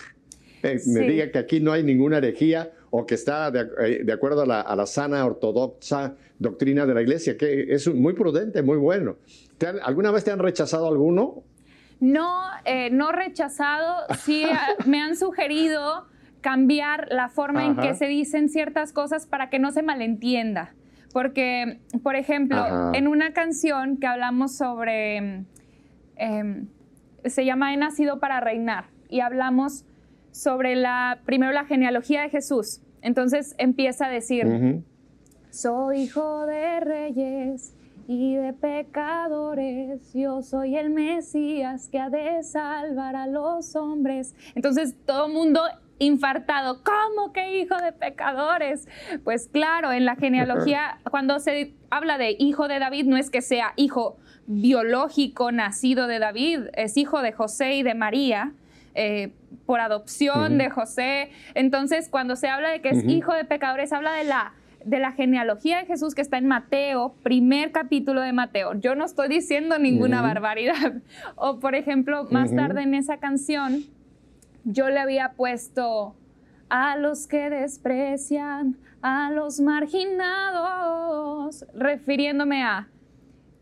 Eh, 0.65 0.73
Me 0.73 0.79
Sí. 1.03 1.07
diga 1.07 1.31
que 1.31 1.39
aquí 1.39 1.61
no 1.61 1.71
hay 1.71 1.85
ninguna 1.85 2.19
herejía 2.19 2.73
o 2.91 3.07
que 3.07 3.15
está 3.15 3.53
de, 3.53 3.69
eh, 3.81 4.01
de 4.05 4.13
acuerdo 4.13 4.43
a 4.43 4.47
la, 4.47 4.61
a 4.61 4.75
la 4.75 4.87
sana 4.87 5.25
ortodoxa 5.25 6.17
doctrina 6.41 6.87
de 6.87 6.95
la 6.95 7.03
iglesia, 7.03 7.37
que 7.37 7.73
es 7.73 7.87
muy 7.87 8.15
prudente, 8.15 8.63
muy 8.65 8.79
bueno. 8.79 9.19
¿Te 9.59 9.69
han- 9.69 9.79
¿Alguna 9.81 10.11
vez 10.11 10.25
te 10.25 10.33
han 10.33 10.41
rechazado 10.41 10.89
alguno? 10.89 11.45
No, 12.01 12.35
eh, 12.65 12.91
no 12.91 13.13
rechazado, 13.13 13.95
sí 14.25 14.43
ah, 14.53 14.75
me 14.87 15.01
han 15.01 15.15
sugerido 15.15 16.13
cambiar 16.45 17.09
la 17.11 17.31
forma 17.31 17.65
en 17.65 17.75
que 17.75 17.95
se 17.95 18.05
dicen 18.05 18.51
ciertas 18.51 18.93
cosas 18.93 19.27
para 19.27 19.49
que 19.49 19.59
no 19.59 19.73
se 19.73 19.83
malentienda. 19.83 20.75
Porque, 21.11 21.81
por 22.03 22.17
ejemplo, 22.17 22.59
Ajá. 22.59 22.93
en 22.93 23.09
una 23.09 23.33
canción 23.33 23.97
que 23.97 24.07
hablamos 24.07 24.55
sobre, 24.55 25.47
em, 26.17 26.69
se 27.25 27.47
llama 27.47 27.73
He 27.73 27.79
nacido 27.79 28.21
para 28.21 28.41
reinar, 28.41 28.89
y 29.09 29.21
hablamos 29.21 29.87
sobre 30.33 30.77
la, 30.77 31.21
primero 31.25 31.51
la 31.53 31.65
genealogía 31.65 32.21
de 32.21 32.29
Jesús. 32.29 32.83
Entonces 33.01 33.55
empieza 33.57 34.05
a 34.05 34.11
decir, 34.11 34.83
soy 35.49 36.03
hijo 36.03 36.45
de 36.45 36.81
reyes 36.81 37.75
y 38.07 38.35
de 38.35 38.53
pecadores. 38.53 40.13
Yo 40.13 40.43
soy 40.43 40.77
el 40.77 40.91
Mesías 40.91 41.89
que 41.89 41.99
ha 41.99 42.11
de 42.11 42.43
salvar 42.43 43.17
a 43.17 43.27
los 43.27 43.77
hombres. 43.77 44.35
Entonces 44.55 44.95
todo 45.07 45.31
mundo 45.31 45.63
infartado, 45.99 46.83
¿cómo 46.83 47.33
que 47.33 47.59
hijo 47.59 47.77
de 47.77 47.93
pecadores? 47.93 48.89
Pues 49.23 49.49
claro, 49.49 49.93
en 49.93 50.05
la 50.05 50.17
genealogía, 50.17 50.99
cuando 51.11 51.39
se 51.39 51.75
habla 51.91 52.19
de 52.19 52.37
hijo 52.39 52.69
de 52.69 52.79
David, 52.79 53.07
no 53.07 53.17
es 53.17 53.31
que 53.31 53.43
sea 53.43 53.73
hijo 53.77 54.17
biológico 54.47 55.53
nacido 55.53 56.07
de 56.07 56.19
David, 56.19 56.61
es 56.75 56.97
hijo 56.97 57.23
de 57.23 57.33
José 57.33 57.75
y 57.75 57.83
de 57.83 57.95
María. 57.95 58.53
eh, 58.95 59.33
por 59.67 59.81
adopción 59.81 60.59
de 60.59 60.71
José. 60.71 61.31
Entonces, 61.55 62.09
cuando 62.09 62.37
se 62.37 62.49
habla 62.49 62.71
de 62.71 62.81
que 62.81 62.91
es 62.91 63.05
hijo 63.05 63.33
de 63.33 63.45
pecadores, 63.45 63.93
habla 63.93 64.13
de 64.13 64.25
la, 64.25 64.53
de 64.85 64.99
la 64.99 65.13
genealogía 65.13 65.79
de 65.79 65.87
Jesús 65.87 66.15
que 66.15 66.21
está 66.21 66.39
en 66.39 66.47
Mateo, 66.47 67.15
primer 67.23 67.73
capítulo 67.73 68.21
de 68.21 68.33
Mateo. 68.33 68.75
Yo 68.75 68.95
no 68.95 69.05
estoy 69.05 69.29
diciendo 69.29 69.79
ninguna 69.79 70.23
barbaridad. 70.23 70.95
O, 71.37 71.59
por 71.59 71.75
ejemplo, 71.75 72.27
más 72.31 72.55
tarde 72.55 72.83
en 72.83 72.95
esa 72.95 73.19
canción, 73.19 73.85
yo 74.65 74.89
le 74.89 75.01
había 75.01 75.33
puesto 75.33 76.15
a 76.69 76.97
los 76.97 77.27
que 77.27 77.51
desprecian, 77.51 78.77
a 79.03 79.31
los 79.31 79.61
marginados, 79.61 81.67
refiriéndome 81.75 82.65
a 82.65 82.89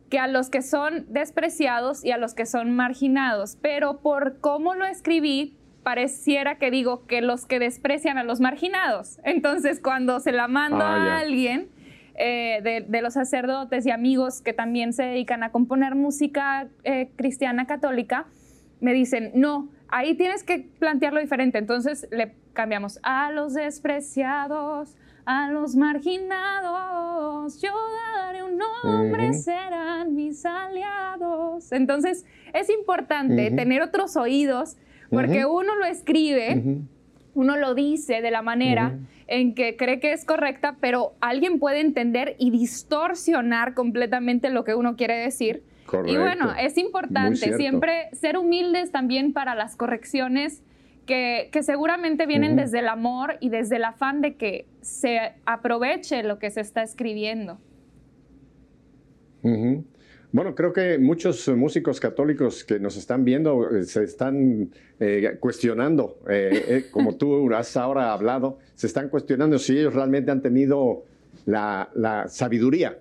que 0.09 0.19
a 0.19 0.29
los 0.29 0.51
que 0.51 0.63
son 0.63 1.07
despreciados 1.09 2.05
y 2.05 2.11
a 2.11 2.19
los 2.19 2.35
que 2.35 2.47
son 2.47 2.77
marginados. 2.77 3.57
Pero 3.63 4.01
por 4.01 4.39
cómo 4.41 4.75
lo 4.75 4.85
escribí, 4.85 5.57
pareciera 5.83 6.59
que 6.59 6.71
digo 6.71 7.07
que 7.07 7.23
los 7.23 7.47
que 7.47 7.59
desprecian 7.59 8.19
a 8.19 8.25
los 8.25 8.41
marginados. 8.41 9.19
Entonces, 9.25 9.81
cuando 9.81 10.21
se 10.21 10.33
la 10.33 10.49
mando 10.49 10.85
Ah, 10.85 11.17
a 11.17 11.19
alguien 11.21 11.69
eh, 12.15 12.61
de, 12.63 12.85
de 12.87 13.03
los 13.03 13.15
sacerdotes 13.15 13.87
y 13.87 13.91
amigos 13.91 14.43
que 14.43 14.53
también 14.53 14.93
se 14.93 15.05
dedican 15.05 15.43
a 15.43 15.51
componer 15.51 15.95
música 15.95 16.69
eh, 16.85 17.11
cristiana 17.17 17.67
católica, 17.67 18.27
me 18.81 18.93
dicen, 18.93 19.33
no, 19.35 19.69
ahí 19.93 20.15
tienes 20.15 20.43
que 20.43 20.67
plantearlo 20.79 21.21
diferente. 21.21 21.59
Entonces 21.59 22.09
le 22.11 22.35
cambiamos 22.55 22.99
a 23.03 23.31
los 23.31 23.55
despreciados, 23.55 24.97
a 25.25 25.51
los 25.51 25.77
marginados, 25.77 27.61
yo 27.61 27.71
daré 28.17 28.43
un 28.43 28.59
nombre, 28.59 29.33
serán 29.35 30.17
mis 30.17 30.45
aliados. 30.45 31.71
Entonces 31.71 32.27
es 32.53 32.69
importante 32.71 33.51
tener 33.53 33.83
otros 33.83 34.17
oídos 34.17 34.77
porque 35.11 35.45
uno 35.45 35.77
lo 35.77 35.85
escribe, 35.85 36.81
uno 37.35 37.57
lo 37.57 37.75
dice 37.75 38.23
de 38.23 38.31
la 38.31 38.43
manera 38.43 38.99
en 39.27 39.55
que 39.55 39.77
cree 39.77 40.01
que 40.01 40.13
es 40.13 40.25
correcta, 40.25 40.77
pero 40.81 41.13
alguien 41.21 41.59
puede 41.59 41.81
entender 41.81 42.35
y 42.39 42.51
distorsionar 42.51 43.75
completamente 43.75 44.51
lo 44.51 44.65
que 44.65 44.75
uno 44.75 44.97
quiere 44.97 45.17
decir. 45.19 45.63
Y 46.07 46.17
bueno, 46.17 46.55
es 46.59 46.79
importante 46.79 47.57
siempre 47.57 48.09
ser 48.13 48.37
humildes 48.37 48.91
también 48.91 49.33
para 49.33 49.55
las 49.55 49.77
correcciones 49.77 50.63
que, 51.07 51.49
que 51.53 51.63
seguramente 51.63 52.27
vienen 52.27 52.57
desde 52.57 52.79
el 52.79 52.89
amor 52.89 53.37
y 53.41 53.49
desde 53.49 53.77
el 53.77 53.85
afán 53.85 54.21
de 54.21 54.37
que 54.37 54.67
se 54.81 55.33
aproveche 55.45 56.23
lo 56.23 56.39
que 56.39 56.51
se 56.51 56.61
está 56.61 56.83
escribiendo. 56.83 57.59
Bueno, 60.33 60.55
creo 60.55 60.73
que 60.73 60.99
muchos 60.99 61.47
músicos 61.49 62.01
católicos 62.01 62.65
que 62.65 62.81
nos 62.81 62.97
están 62.97 63.23
viendo 63.23 63.69
eh, 63.77 63.85
se 63.85 64.05
están 64.05 64.71
eh, 64.99 65.37
cuestionando, 65.39 66.21
eh, 66.27 66.65
eh, 66.69 66.85
como 66.91 67.17
tú 67.17 67.53
has 67.53 67.77
ahora 67.77 68.15
hablado, 68.15 68.59
se 68.75 68.87
están 68.87 69.11
cuestionando 69.11 69.59
si 69.59 69.77
ellos 69.77 69.93
realmente 69.93 70.31
han 70.31 70.41
tenido 70.41 71.05
la, 71.45 71.91
la 71.95 72.29
sabiduría. 72.29 72.99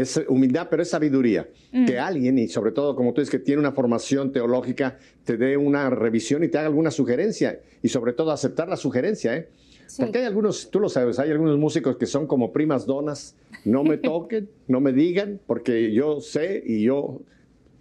Es 0.00 0.22
humildad, 0.28 0.68
pero 0.70 0.82
es 0.82 0.90
sabiduría. 0.90 1.48
Mm. 1.72 1.86
Que 1.86 1.98
alguien, 1.98 2.38
y 2.38 2.48
sobre 2.48 2.72
todo, 2.72 2.94
como 2.94 3.12
tú 3.12 3.20
dices, 3.20 3.30
que 3.30 3.38
tiene 3.38 3.60
una 3.60 3.72
formación 3.72 4.32
teológica, 4.32 4.98
te 5.24 5.36
dé 5.36 5.56
una 5.56 5.90
revisión 5.90 6.44
y 6.44 6.48
te 6.48 6.58
haga 6.58 6.68
alguna 6.68 6.90
sugerencia. 6.90 7.60
Y 7.82 7.88
sobre 7.88 8.12
todo, 8.12 8.30
aceptar 8.30 8.68
la 8.68 8.76
sugerencia, 8.76 9.36
¿eh? 9.36 9.48
Sí. 9.86 10.02
Porque 10.02 10.18
hay 10.18 10.26
algunos, 10.26 10.70
tú 10.70 10.80
lo 10.80 10.88
sabes, 10.88 11.18
hay 11.18 11.30
algunos 11.30 11.58
músicos 11.58 11.96
que 11.96 12.06
son 12.06 12.26
como 12.26 12.52
primas 12.52 12.86
donas. 12.86 13.34
No 13.64 13.82
me 13.82 13.96
toquen, 13.98 14.48
no 14.66 14.80
me 14.80 14.92
digan, 14.92 15.40
porque 15.46 15.92
yo 15.92 16.20
sé 16.20 16.62
y 16.64 16.82
yo 16.82 17.22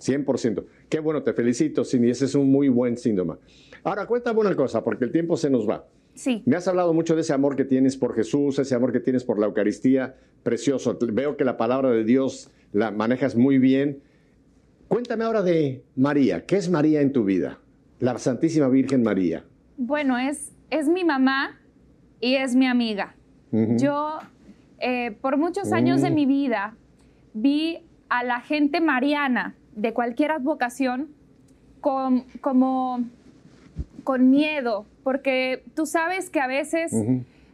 100%. 0.01 0.63
Qué 0.89 0.99
bueno, 0.99 1.22
te 1.22 1.34
felicito, 1.34 1.84
Cindy. 1.84 2.09
Ese 2.09 2.26
es 2.26 2.36
un 2.36 2.49
muy 2.49 2.70
buen 2.70 2.97
síndrome. 2.97 3.36
Ahora, 3.84 4.05
cuéntame 4.07 4.39
una 4.39 4.55
cosa, 4.55 4.84
porque 4.84 5.05
el 5.05 5.11
tiempo 5.11 5.38
se 5.38 5.49
nos 5.49 5.70
va. 5.70 5.86
Sí. 6.18 6.43
Me 6.45 6.55
has 6.57 6.68
hablado 6.68 6.93
mucho 6.93 7.15
de 7.15 7.22
ese 7.22 7.32
amor 7.34 7.55
que 7.55 7.63
tienes 7.63 7.95
por 7.95 8.13
Jesús, 8.15 8.59
ese 8.59 8.76
amor 8.76 8.91
que 8.91 8.99
tienes 8.99 9.24
por 9.24 9.39
la 9.39 9.45
Eucaristía, 9.45 10.15
precioso. 10.43 10.97
Veo 10.99 11.38
que 11.38 11.45
la 11.45 11.55
palabra 11.57 11.91
de 11.91 12.03
Dios 12.03 12.51
la 12.74 12.91
manejas 12.91 13.36
muy 13.36 13.59
bien. 13.59 14.01
Cuéntame 14.88 15.24
ahora 15.24 15.43
de 15.43 15.84
María. 15.95 16.45
¿Qué 16.45 16.55
es 16.57 16.70
María 16.70 17.01
en 17.01 17.11
tu 17.13 17.24
vida? 17.24 17.59
La 17.99 18.18
Santísima 18.18 18.68
Virgen 18.68 19.03
María. 19.03 19.43
Bueno, 19.78 20.18
es, 20.18 20.51
es 20.70 20.88
mi 20.89 21.03
mamá 21.03 21.59
y 22.20 22.36
es 22.36 22.55
mi 22.55 22.65
amiga. 22.68 23.15
Yo, 23.51 24.18
eh, 24.80 25.11
por 25.22 25.38
muchos 25.38 25.72
años 25.72 26.01
de 26.01 26.09
Mm. 26.09 26.13
mi 26.15 26.26
vida, 26.26 26.76
vi 27.34 27.80
a 28.09 28.24
la 28.24 28.41
gente 28.41 28.82
mariana 28.82 29.55
de 29.76 29.93
cualquier 29.93 30.32
advocación 30.32 31.09
como 32.41 33.01
con 34.07 34.29
miedo, 34.29 34.85
porque 35.03 35.65
tú 35.75 35.85
sabes 35.85 36.29
que 36.29 36.39
a 36.39 36.47
veces 36.47 36.93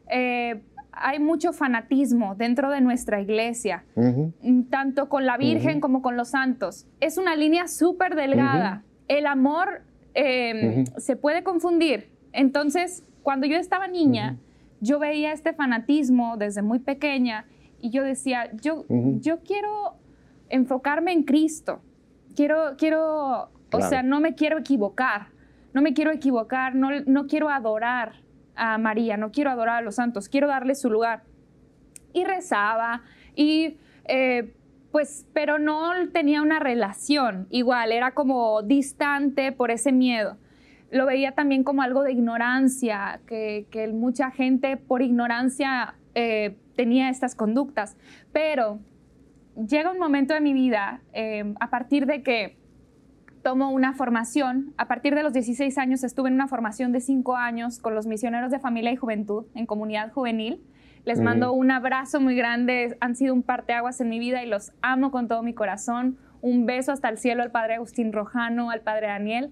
eh, 0.07 0.61
hay 0.91 1.17
mucho 1.17 1.51
fanatismo 1.51 2.35
dentro 2.35 2.69
de 2.69 2.79
nuestra 2.79 3.19
iglesia, 3.19 3.85
mm, 3.95 4.61
tanto 4.69 5.09
con 5.09 5.25
la 5.25 5.35
Virgen 5.37 5.81
como 5.81 6.03
con 6.03 6.15
los 6.15 6.27
santos. 6.27 6.85
Es 6.99 7.17
una 7.17 7.35
línea 7.35 7.67
súper 7.67 8.13
delgada. 8.13 8.83
El 9.07 9.25
amor 9.25 9.81
eh, 10.13 10.85
Ujú. 10.87 10.99
se 11.01 11.15
puede 11.15 11.41
confundir. 11.41 12.11
Entonces, 12.33 13.03
cuando 13.23 13.47
yo 13.47 13.57
estaba 13.57 13.87
niña, 13.87 14.37
yo 14.79 14.99
veía 14.99 15.33
este 15.33 15.53
fanatismo 15.53 16.37
desde 16.37 16.61
muy 16.61 16.77
pequeña 16.77 17.47
y 17.81 17.89
yo 17.89 18.03
decía, 18.03 18.51
yo, 18.61 18.85
yo 19.21 19.39
quiero 19.39 19.95
enfocarme 20.49 21.13
en 21.13 21.23
Cristo. 21.23 21.81
Quiero, 22.35 22.75
quiero, 22.77 23.49
o 23.71 23.81
sea, 23.81 24.03
no 24.03 24.19
me 24.19 24.35
quiero 24.35 24.59
equivocar. 24.59 25.32
No 25.73 25.81
me 25.81 25.93
quiero 25.93 26.11
equivocar, 26.11 26.75
no, 26.75 26.89
no 27.05 27.27
quiero 27.27 27.49
adorar 27.49 28.21
a 28.55 28.77
María, 28.77 29.17
no 29.17 29.31
quiero 29.31 29.49
adorar 29.49 29.77
a 29.77 29.81
los 29.81 29.95
santos, 29.95 30.29
quiero 30.29 30.47
darle 30.47 30.75
su 30.75 30.89
lugar 30.89 31.23
y 32.13 32.23
rezaba 32.23 33.01
y 33.35 33.77
eh, 34.05 34.53
pues, 34.91 35.25
pero 35.33 35.57
no 35.57 35.91
tenía 36.11 36.41
una 36.41 36.59
relación 36.59 37.47
igual, 37.49 37.91
era 37.91 38.13
como 38.13 38.61
distante 38.61 39.51
por 39.51 39.71
ese 39.71 39.91
miedo. 39.91 40.37
lo 40.91 41.07
veía 41.07 41.31
también 41.31 41.63
como 41.63 41.81
algo 41.81 42.03
de 42.03 42.11
ignorancia, 42.11 43.19
que, 43.25 43.65
mucha 43.95 44.29
gente 44.29 44.77
por 44.77 45.01
ignorancia 45.01 45.95
eh, 46.13 46.55
tenía 46.75 47.09
estas 47.09 47.33
conductas. 47.33 47.97
Pero 48.31 48.77
llega 49.55 49.91
un 49.91 49.97
momento 49.97 50.35
de 50.35 50.41
mi 50.41 50.53
vida, 50.53 51.01
eh, 51.13 51.55
a 51.59 51.71
partir 51.71 52.05
de 52.05 52.21
que 52.21 52.57
tomo 53.43 53.69
una 53.69 53.93
formación, 53.93 54.73
a 54.77 54.87
partir 54.87 55.13
de 55.13 55.21
los 55.21 55.33
16 55.33 55.77
años 55.77 56.03
estuve 56.03 56.29
en 56.29 56.35
una 56.35 56.47
formación 56.47 56.91
de 56.91 57.01
5 57.01 57.35
años 57.35 57.79
con 57.79 57.93
los 57.93 58.07
misioneros 58.07 58.49
de 58.51 58.59
familia 58.59 58.91
y 58.91 58.95
juventud 58.95 59.45
en 59.53 59.65
comunidad 59.65 60.11
juvenil. 60.11 60.63
Les 61.05 61.19
mando 61.19 61.51
un 61.51 61.69
abrazo 61.69 62.21
muy 62.21 62.33
grande, 62.33 62.97
han 63.01 63.15
sido 63.15 63.33
un 63.33 63.43
parteaguas 63.43 63.99
en 63.99 64.07
mi 64.07 64.19
vida 64.19 64.41
y 64.41 64.47
los 64.47 64.71
amo 64.81 65.11
con 65.11 65.27
todo 65.27 65.43
mi 65.43 65.53
corazón. 65.53 66.17
Un 66.39 66.65
beso 66.65 66.93
hasta 66.93 67.09
el 67.09 67.17
cielo 67.17 67.43
al 67.43 67.51
padre 67.51 67.75
Agustín 67.75 68.13
Rojano, 68.13 68.71
al 68.71 68.79
padre 68.79 69.07
Daniel. 69.07 69.51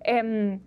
Em, 0.00 0.60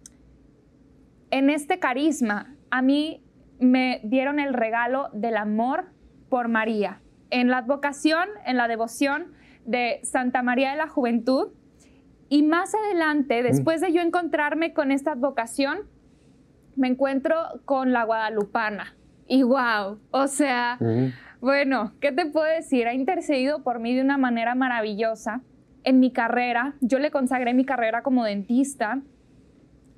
en 1.30 1.50
este 1.52 1.78
carisma, 1.78 2.56
a 2.72 2.82
mí 2.82 3.24
me 3.60 4.02
dieron 4.04 4.40
el 4.40 4.56
regalo 4.56 5.10
del 5.14 5.38
amor 5.38 5.86
por 6.30 6.48
María. 6.48 7.00
En 7.30 7.50
la 7.50 7.60
advocación, 7.60 8.28
en 8.48 8.58
la 8.58 8.68
devoción 8.68 9.34
de 9.66 10.00
Santa 10.02 10.42
María 10.42 10.72
de 10.72 10.78
la 10.78 10.88
Juventud. 10.88 11.50
Y 12.30 12.44
más 12.44 12.74
adelante, 12.76 13.42
después 13.42 13.82
de 13.82 13.94
yo 13.94 14.02
encontrarme 14.02 14.74
con 14.74 14.92
esta 14.92 15.14
advocación, 15.14 15.80
me 16.76 16.88
encuentro 16.88 17.36
con 17.66 17.94
la 17.94 18.04
guadalupana. 18.04 18.96
Y 19.28 19.44
wow, 19.44 20.00
o 20.12 20.28
sea, 20.28 20.78
bueno, 21.42 21.94
¿qué 22.00 22.12
te 22.12 22.26
puedo 22.26 22.46
decir? 22.46 22.88
Ha 22.88 22.94
intercedido 22.94 23.64
por 23.64 23.80
mí 23.80 23.96
de 23.96 24.02
una 24.02 24.18
manera 24.18 24.56
maravillosa 24.56 25.42
en 25.84 26.00
mi 26.00 26.12
carrera. 26.12 26.76
Yo 26.82 27.00
le 27.00 27.12
consagré 27.12 27.54
mi 27.54 27.66
carrera 27.66 28.04
como 28.04 28.26
dentista 28.26 29.02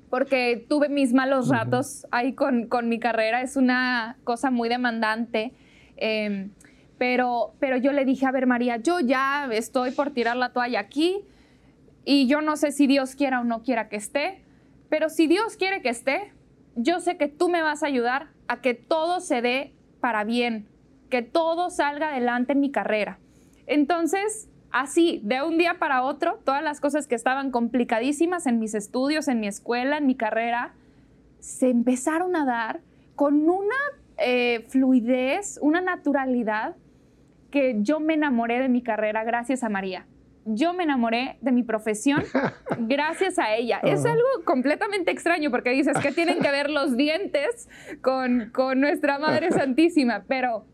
porque 0.08 0.66
tuve 0.68 0.88
mis 0.88 1.12
malos 1.12 1.48
ratos 1.48 2.06
ahí 2.10 2.32
con, 2.34 2.68
mi 2.88 2.98
carrera. 2.98 3.42
Es 3.42 3.56
una 3.56 4.16
cosa 4.24 4.50
muy 4.50 4.68
demandante. 4.68 5.52
Em, 5.96 6.50
pero, 6.98 7.54
pero 7.60 7.76
yo 7.76 7.92
le 7.92 8.04
dije, 8.04 8.26
a 8.26 8.32
ver 8.32 8.46
María, 8.46 8.76
yo 8.76 9.00
ya 9.00 9.48
estoy 9.52 9.92
por 9.92 10.10
tirar 10.10 10.36
la 10.36 10.52
toalla 10.52 10.80
aquí 10.80 11.24
y 12.12 12.26
yo 12.26 12.40
no 12.40 12.56
sé 12.56 12.72
si 12.72 12.88
Dios 12.88 13.14
quiera 13.14 13.40
o 13.40 13.44
no 13.44 13.62
quiera 13.62 13.88
que 13.88 13.94
esté, 13.94 14.42
pero 14.88 15.10
si 15.10 15.28
Dios 15.28 15.56
quiere 15.56 15.80
que 15.80 15.90
esté, 15.90 16.32
yo 16.74 16.98
sé 16.98 17.16
que 17.16 17.28
tú 17.28 17.48
me 17.48 17.62
vas 17.62 17.84
a 17.84 17.86
ayudar 17.86 18.30
a 18.48 18.60
que 18.60 18.74
todo 18.74 19.20
se 19.20 19.42
dé 19.42 19.72
para 20.00 20.24
bien, 20.24 20.66
que 21.08 21.22
todo 21.22 21.70
salga 21.70 22.08
adelante 22.08 22.54
en 22.54 22.58
mi 22.58 22.72
carrera. 22.72 23.20
Entonces, 23.68 24.48
así, 24.72 25.20
de 25.22 25.40
un 25.42 25.56
día 25.56 25.78
para 25.78 26.02
otro, 26.02 26.40
todas 26.44 26.64
las 26.64 26.80
cosas 26.80 27.06
que 27.06 27.14
estaban 27.14 27.52
complicadísimas 27.52 28.48
en 28.48 28.58
mis 28.58 28.74
estudios, 28.74 29.28
en 29.28 29.38
mi 29.38 29.46
escuela, 29.46 29.98
en 29.98 30.06
mi 30.06 30.16
carrera, 30.16 30.74
se 31.38 31.70
empezaron 31.70 32.34
a 32.34 32.44
dar 32.44 32.80
con 33.14 33.48
una 33.48 33.76
eh, 34.18 34.66
fluidez, 34.66 35.60
una 35.62 35.80
naturalidad 35.80 36.74
que 37.52 37.76
yo 37.82 38.00
me 38.00 38.14
enamoré 38.14 38.58
de 38.58 38.68
mi 38.68 38.82
carrera 38.82 39.22
gracias 39.22 39.62
a 39.62 39.68
María. 39.68 40.06
Yo 40.44 40.72
me 40.72 40.84
enamoré 40.84 41.36
de 41.40 41.52
mi 41.52 41.62
profesión 41.62 42.22
gracias 42.78 43.38
a 43.38 43.54
ella. 43.54 43.78
Es 43.82 44.04
algo 44.04 44.26
completamente 44.44 45.10
extraño 45.10 45.50
porque 45.50 45.70
dices 45.70 45.98
que 45.98 46.12
tienen 46.12 46.40
que 46.40 46.50
ver 46.50 46.70
los 46.70 46.96
dientes 46.96 47.68
con, 48.00 48.50
con 48.52 48.80
nuestra 48.80 49.18
Madre 49.18 49.50
Santísima, 49.52 50.24
pero 50.26 50.64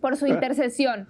por 0.00 0.16
su 0.16 0.26
intercesión 0.26 1.08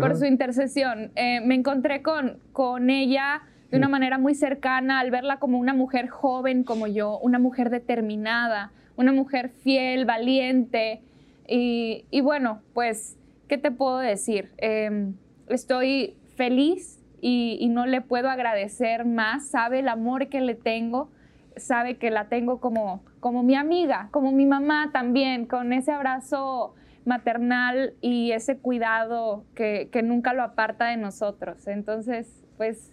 por 0.00 0.16
su 0.16 0.26
intercesión. 0.26 1.12
Eh, 1.16 1.40
me 1.40 1.54
encontré 1.54 2.02
con, 2.02 2.38
con 2.52 2.90
ella 2.90 3.42
de 3.70 3.76
una 3.78 3.88
manera 3.88 4.18
muy 4.18 4.34
cercana 4.34 5.00
al 5.00 5.10
verla 5.10 5.38
como 5.38 5.58
una 5.58 5.74
mujer 5.74 6.08
joven 6.08 6.64
como 6.64 6.86
yo, 6.86 7.18
una 7.18 7.38
mujer 7.38 7.70
determinada, 7.70 8.72
una 8.96 9.12
mujer 9.12 9.48
fiel, 9.48 10.04
valiente. 10.04 11.00
Y, 11.46 12.04
y 12.10 12.20
bueno, 12.20 12.60
pues, 12.74 13.16
¿qué 13.48 13.56
te 13.58 13.70
puedo 13.70 13.98
decir? 13.98 14.50
Em, 14.58 15.14
estoy 15.48 16.16
feliz 16.36 16.97
y, 17.20 17.58
y, 17.60 17.68
no 17.68 17.86
le 17.86 18.00
puedo 18.00 18.30
agradecer 18.30 19.04
más. 19.04 19.48
Sabe 19.48 19.80
el 19.80 19.88
amor 19.88 20.28
que 20.28 20.40
le 20.40 20.54
tengo, 20.54 21.10
sabe 21.56 21.96
que 21.96 22.10
la 22.10 22.28
tengo 22.28 22.60
como, 22.60 23.02
como 23.20 23.42
mi 23.42 23.54
amiga, 23.54 24.08
como 24.10 24.32
mi 24.32 24.46
mamá 24.46 24.90
también, 24.92 25.46
con 25.46 25.72
ese 25.72 25.92
abrazo 25.92 26.74
maternal 27.08 27.94
y 28.00 28.32
ese 28.32 28.58
cuidado 28.58 29.44
que, 29.54 29.90
nunca 30.04 30.34
lo 30.34 30.42
aparta 30.42 30.86
de 30.86 30.96
nosotros. 30.96 31.66
Entonces, 31.66 32.44
pues 32.56 32.92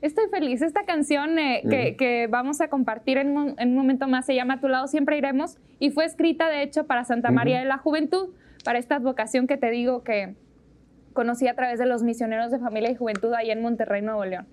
estoy 0.00 0.28
feliz. 0.30 0.62
Esta 0.62 0.84
canción 0.84 1.38
eh, 1.38 1.96
que, 1.98 2.28
vamos 2.30 2.60
a 2.62 2.68
compartir 2.68 3.18
en 3.18 3.36
un, 3.36 3.74
momento 3.74 4.08
más 4.08 4.24
se 4.24 4.34
llama 4.34 4.54
A 4.54 4.60
tu 4.60 4.68
lado 4.68 4.86
siempre 4.86 5.18
iremos 5.18 5.58
y 5.78 5.90
fue 5.90 6.04
escrita 6.06 6.48
de 6.48 6.62
hecho 6.62 6.86
para 6.86 7.04
Santa 7.04 7.30
María 7.30 7.58
de 7.58 7.66
la 7.66 7.78
Juventud, 7.78 8.30
para 8.64 8.78
esta 8.78 8.96
advocación 8.96 9.46
que 9.46 9.56
te 9.56 9.70
digo 9.70 10.02
que 10.02 10.34
conocí 11.16 11.48
a 11.48 11.56
través 11.56 11.80
de 11.80 11.86
los 11.86 12.04
misioneros 12.04 12.52
de 12.52 12.60
familia 12.60 12.92
y 12.92 12.94
juventud 12.94 13.32
ahí 13.32 13.50
en 13.50 13.60
Monterrey, 13.60 14.02
Nuevo 14.02 14.24
León. 14.24 14.46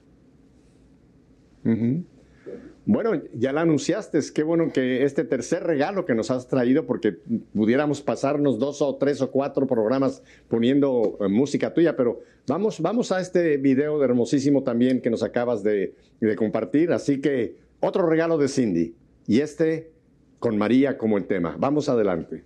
Bueno, 2.85 3.11
ya 3.33 3.53
la 3.53 3.61
anunciaste, 3.61 4.17
es 4.17 4.31
qué 4.31 4.43
bueno 4.43 4.73
que 4.73 5.03
este 5.03 5.23
tercer 5.23 5.63
regalo 5.63 6.05
que 6.05 6.15
nos 6.15 6.31
has 6.31 6.47
traído, 6.47 6.85
porque 6.85 7.17
pudiéramos 7.53 8.01
pasarnos 8.01 8.59
dos 8.59 8.81
o 8.81 8.95
tres 8.95 9.21
o 9.21 9.31
cuatro 9.31 9.67
programas 9.67 10.21
poniendo 10.49 11.17
eh, 11.21 11.29
música 11.29 11.73
tuya, 11.73 11.95
pero 11.95 12.19
vamos, 12.45 12.81
vamos 12.81 13.13
a 13.13 13.21
este 13.21 13.55
video 13.57 14.03
hermosísimo 14.03 14.63
también 14.63 14.99
que 14.99 15.09
nos 15.09 15.23
acabas 15.23 15.63
de, 15.63 15.95
de 16.19 16.35
compartir, 16.35 16.91
así 16.91 17.21
que 17.21 17.55
otro 17.79 18.05
regalo 18.09 18.37
de 18.37 18.49
Cindy, 18.49 18.95
y 19.27 19.39
este 19.39 19.91
con 20.39 20.57
María 20.57 20.97
como 20.97 21.17
el 21.17 21.25
tema. 21.25 21.55
Vamos 21.57 21.87
adelante. 21.87 22.43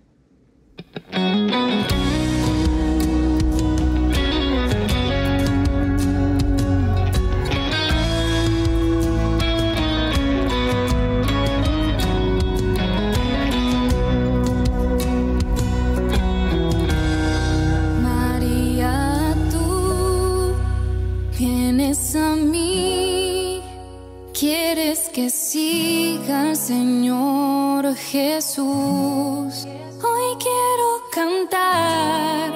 Jesús. 27.98 29.66
Hoy 30.02 30.36
quiero 30.38 31.02
cantar, 31.10 32.52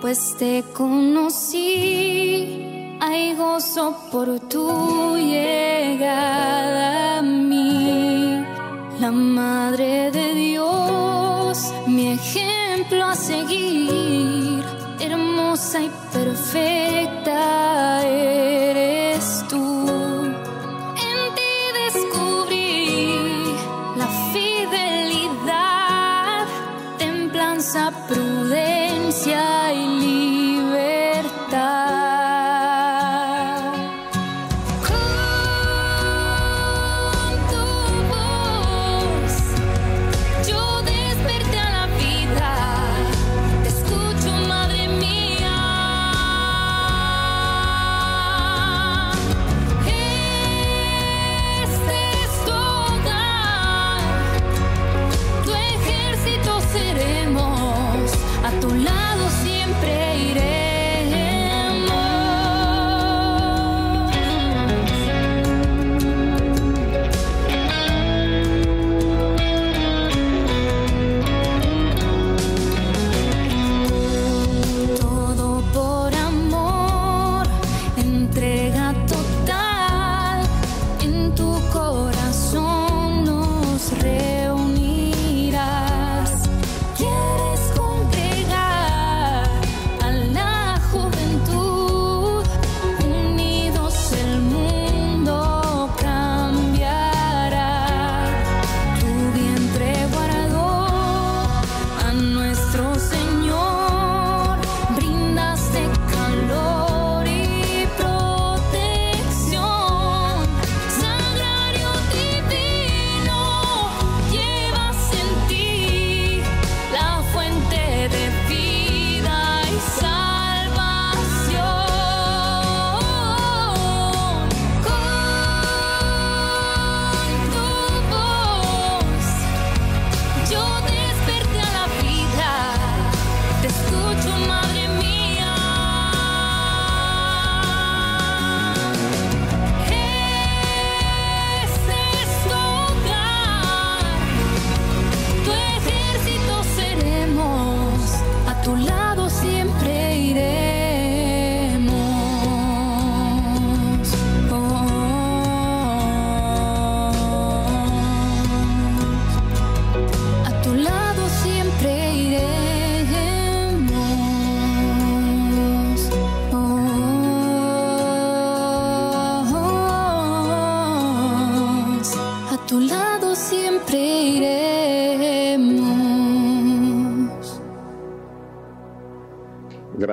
pues 0.00 0.34
te 0.38 0.64
conocí. 0.72 2.62
Hay 3.00 3.34
gozo 3.36 3.96
por 4.10 4.40
tu 4.48 5.16
llegada 5.16 7.18
a 7.18 7.22
mí. 7.22 8.44
La 9.00 9.12
Madre 9.12 10.10
de 10.10 10.34
Dios, 10.34 11.72
mi 11.86 12.08
ejemplo 12.12 13.04
a 13.04 13.14
seguir. 13.14 14.64
Hermosa 14.98 15.82
y 15.82 15.90
perfecta 16.12 18.04
eres 18.06 18.55
essa 27.76 27.92
proud. 27.92 28.25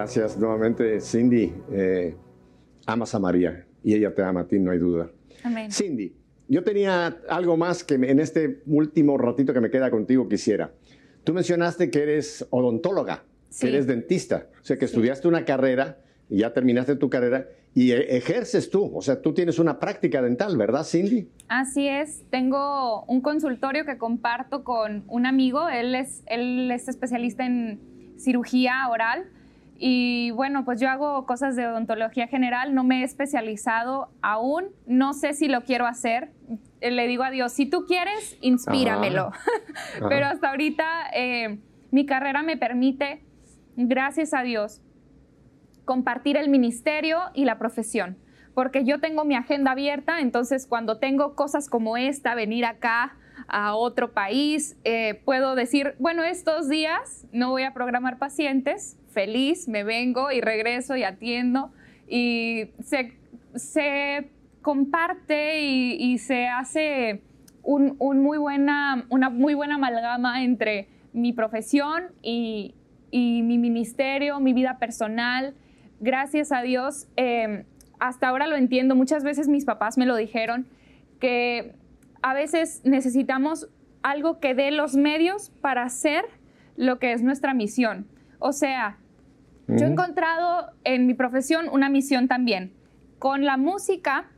Gracias 0.04 0.38
nuevamente, 0.38 1.00
Cindy. 1.00 1.54
Eh, 1.72 2.14
amas 2.86 3.16
a 3.16 3.20
María 3.20 3.66
y 3.86 3.94
ella 3.94 4.14
te 4.14 4.22
ama 4.22 4.42
a 4.42 4.48
ti, 4.50 4.60
no 4.60 4.72
hay 4.72 4.78
duda. 4.78 5.10
Amén. 5.46 5.72
Cindy, 5.72 6.14
yo 6.50 6.62
tenía 6.62 7.22
algo 7.30 7.56
más 7.56 7.86
que 7.86 7.94
en 7.94 8.20
este 8.20 8.62
último 8.66 9.18
ratito 9.18 9.54
que 9.54 9.62
me 9.62 9.72
queda 9.72 9.90
contigo 9.90 10.28
quisiera. 10.28 10.74
Tú 11.24 11.34
mencionaste 11.34 11.90
que 11.90 12.04
eres 12.04 12.46
odontóloga, 12.50 13.24
que 13.58 13.70
eres 13.70 13.88
dentista, 13.88 14.50
o 14.60 14.66
sea 14.66 14.78
que 14.78 14.84
estudiaste 14.84 15.30
una 15.30 15.46
carrera 15.46 16.00
y 16.30 16.40
ya 16.40 16.52
terminaste 16.52 16.98
tu 16.98 17.10
carrera 17.10 17.48
y 17.74 17.92
e, 17.92 18.18
ejerces 18.18 18.70
tú, 18.70 18.92
o 18.94 19.02
sea, 19.02 19.22
tú 19.22 19.34
tienes 19.34 19.58
una 19.58 19.80
práctica 19.80 20.22
dental, 20.22 20.58
¿verdad, 20.58 20.84
Cindy? 20.84 21.30
Así 21.48 21.88
es, 21.88 22.26
tengo 22.30 23.06
un 23.06 23.22
consultorio 23.22 23.86
que 23.86 23.98
comparto 23.98 24.66
con 24.66 25.06
un 25.08 25.26
amigo, 25.26 25.70
él 25.70 25.96
es, 25.96 26.24
él 26.26 26.70
es 26.72 26.90
especialista 26.90 27.46
en 27.46 27.80
cirugía 28.18 28.90
oral 28.92 29.30
y 29.86 30.32
bueno, 30.32 30.64
pues 30.64 30.80
yo 30.80 30.90
hago 30.90 31.26
cosas 31.26 31.58
de 31.58 31.68
odontología 31.68 32.28
general, 32.28 32.74
no 32.74 32.86
me 32.86 33.02
he 33.02 33.04
especializado 33.04 34.14
aún, 34.22 34.68
no 34.86 35.12
sé 35.12 35.34
si 35.34 35.50
lo 35.50 35.66
quiero 35.66 35.88
hacer. 35.88 36.32
Le 36.80 37.06
digo 37.06 37.24
a 37.24 37.32
Dios, 37.32 37.52
si 37.52 37.66
tú 37.66 37.84
quieres, 37.86 38.38
inspíramelo. 38.40 39.34
Pero 40.08 40.28
hasta 40.28 40.52
ahorita 40.52 40.86
eh, 41.14 41.60
mi 41.92 42.06
carrera 42.06 42.44
me 42.44 42.56
permite, 42.56 43.26
gracias 43.76 44.34
a 44.34 44.44
Dios, 44.44 44.82
compartir 45.84 46.38
el 46.38 46.48
ministerio 46.48 47.20
y 47.34 47.44
la 47.44 47.60
profesión. 47.60 48.18
Porque 48.54 48.86
yo 48.86 49.02
tengo 49.02 49.26
mi 49.26 49.36
agenda 49.36 49.72
abierta, 49.72 50.22
entonces 50.22 50.66
cuando 50.66 50.98
tengo 50.98 51.36
cosas 51.36 51.68
como 51.68 51.98
esta, 51.98 52.36
venir 52.36 52.64
acá 52.64 53.18
a 53.50 53.76
otro 53.76 54.14
país, 54.14 54.78
eh, 54.86 55.22
puedo 55.26 55.56
decir, 55.56 55.96
bueno, 56.00 56.24
estos 56.24 56.70
días 56.70 57.28
no 57.34 57.50
voy 57.50 57.64
a 57.64 57.74
programar 57.74 58.18
pacientes, 58.18 58.98
feliz, 59.14 59.68
me 59.68 59.84
vengo 59.84 60.32
y 60.32 60.42
regreso 60.42 60.96
y 60.98 61.04
atiendo 61.04 61.72
y 62.08 62.70
se, 63.56 64.30
comparte 64.62 65.62
y, 65.62 66.18
se 66.18 66.48
hace 66.48 67.22
un, 67.64 67.98
muy 68.00 68.38
buena, 68.38 69.06
una 69.10 69.30
muy 69.30 69.54
buena 69.54 69.76
amalgama 69.76 70.44
entre 70.44 70.88
mi 71.14 71.34
profesión 71.34 72.04
y, 72.22 72.76
mi 73.12 73.58
ministerio, 73.58 74.40
mi 74.40 74.54
vida 74.54 74.80
personal. 74.80 75.54
Gracias 76.00 76.52
a 76.52 76.62
Dios, 76.62 77.08
em, 77.16 77.66
hasta 78.00 78.28
ahora 78.28 78.48
lo 78.48 78.56
entiendo, 78.56 78.96
muchas 78.96 79.24
veces 79.24 79.48
mis 79.48 79.66
papás 79.66 79.98
me 79.98 80.06
lo 80.06 80.16
dijeron, 80.16 80.68
que 81.20 81.76
a 82.22 82.34
veces 82.34 82.82
necesitamos 82.84 83.70
algo 84.02 84.40
que 84.40 84.56
dé 84.56 84.72
los 84.72 84.96
medios 84.96 85.52
para 85.62 85.84
hacer 85.84 86.26
lo 86.76 87.00
que 87.00 87.14
es 87.14 87.22
nuestra 87.22 87.54
misión. 87.54 88.08
O 88.40 88.52
sea, 88.52 88.98
yo 89.68 89.86
he 89.86 89.90
encontrado 89.90 90.72
en 90.84 91.08
mi 91.08 91.14
profesión 91.14 91.68
una 91.72 91.90
misión 91.90 92.28
también. 92.28 92.74
Con 93.20 93.46
la 93.46 93.58
música, 93.58 94.30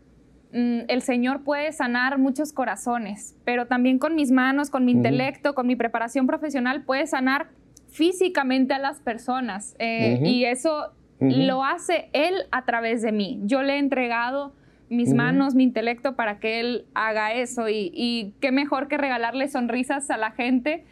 mm, 0.52 0.82
el 0.88 1.02
Señor 1.02 1.44
puede 1.44 1.72
sanar 1.72 2.18
muchos 2.18 2.54
corazones, 2.54 3.36
pero 3.44 3.66
también 3.66 3.98
con 3.98 4.16
mis 4.16 4.32
manos, 4.32 4.70
con 4.70 4.86
mi 4.86 4.92
intelecto, 4.92 5.56
con 5.56 5.68
mi 5.68 5.76
preparación 5.76 6.28
profesional, 6.28 6.84
puede 6.84 7.08
sanar 7.08 7.50
físicamente 7.90 8.74
a 8.74 8.80
las 8.80 9.00
personas. 9.00 9.76
Eh, 9.80 10.20
y 10.24 10.46
eso 10.46 10.92
lo 11.20 11.64
hace 11.64 12.10
Él 12.14 12.36
a 12.52 12.66
través 12.66 13.02
de 13.02 13.12
mí. 13.12 13.40
Yo 13.46 13.64
le 13.64 13.76
he 13.76 13.80
entregado 13.80 14.54
mis 14.90 15.14
manos, 15.14 15.56
mi 15.56 15.64
intelecto 15.64 16.16
para 16.16 16.40
que 16.40 16.60
Él 16.60 16.86
haga 16.94 17.34
eso. 17.34 17.70
Y, 17.70 18.34
qué 18.42 18.52
mejor 18.52 18.88
que 18.88 18.98
regalarle 18.98 19.48
sonrisas 19.48 20.10
a 20.10 20.18
la 20.18 20.32
gente. 20.32 20.86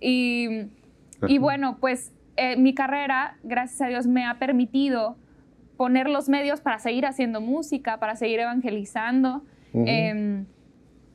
Y, 0.00 0.66
y 1.26 1.38
bueno, 1.38 1.78
pues 1.80 2.12
eh, 2.40 2.56
mi 2.56 2.74
carrera, 2.74 3.36
gracias 3.42 3.82
a 3.82 3.88
Dios, 3.88 4.06
me 4.06 4.24
ha 4.24 4.38
permitido 4.38 5.18
poner 5.76 6.08
los 6.08 6.30
medios 6.30 6.62
para 6.62 6.78
seguir 6.78 7.04
haciendo 7.04 7.42
música, 7.42 8.00
para 8.00 8.16
seguir 8.16 8.40
evangelizando. 8.40 9.42
Em, 9.74 10.46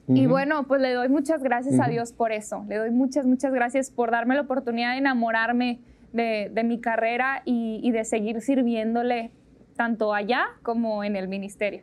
y 0.08 0.28
bueno, 0.28 0.68
pues 0.68 0.82
le 0.82 0.94
doy 0.94 1.10
muchas 1.10 1.42
gracias 1.42 1.80
a 1.80 1.88
Dios 1.88 2.14
por 2.14 2.32
eso. 2.32 2.64
Le 2.70 2.76
doy 2.76 2.92
muchas, 2.92 3.26
muchas 3.26 3.52
gracias 3.52 3.90
por 3.90 4.12
darme 4.12 4.36
la 4.36 4.42
oportunidad 4.42 4.92
de 4.92 5.00
enamorarme 5.00 5.80
de, 6.14 6.62
mi 6.64 6.80
carrera 6.80 7.42
y, 7.44 7.90
de 7.90 8.06
seguir 8.06 8.40
sirviéndole 8.42 9.32
tanto 9.76 10.14
allá 10.14 10.46
como 10.62 11.04
en 11.04 11.16
el 11.16 11.28
ministerio. 11.28 11.82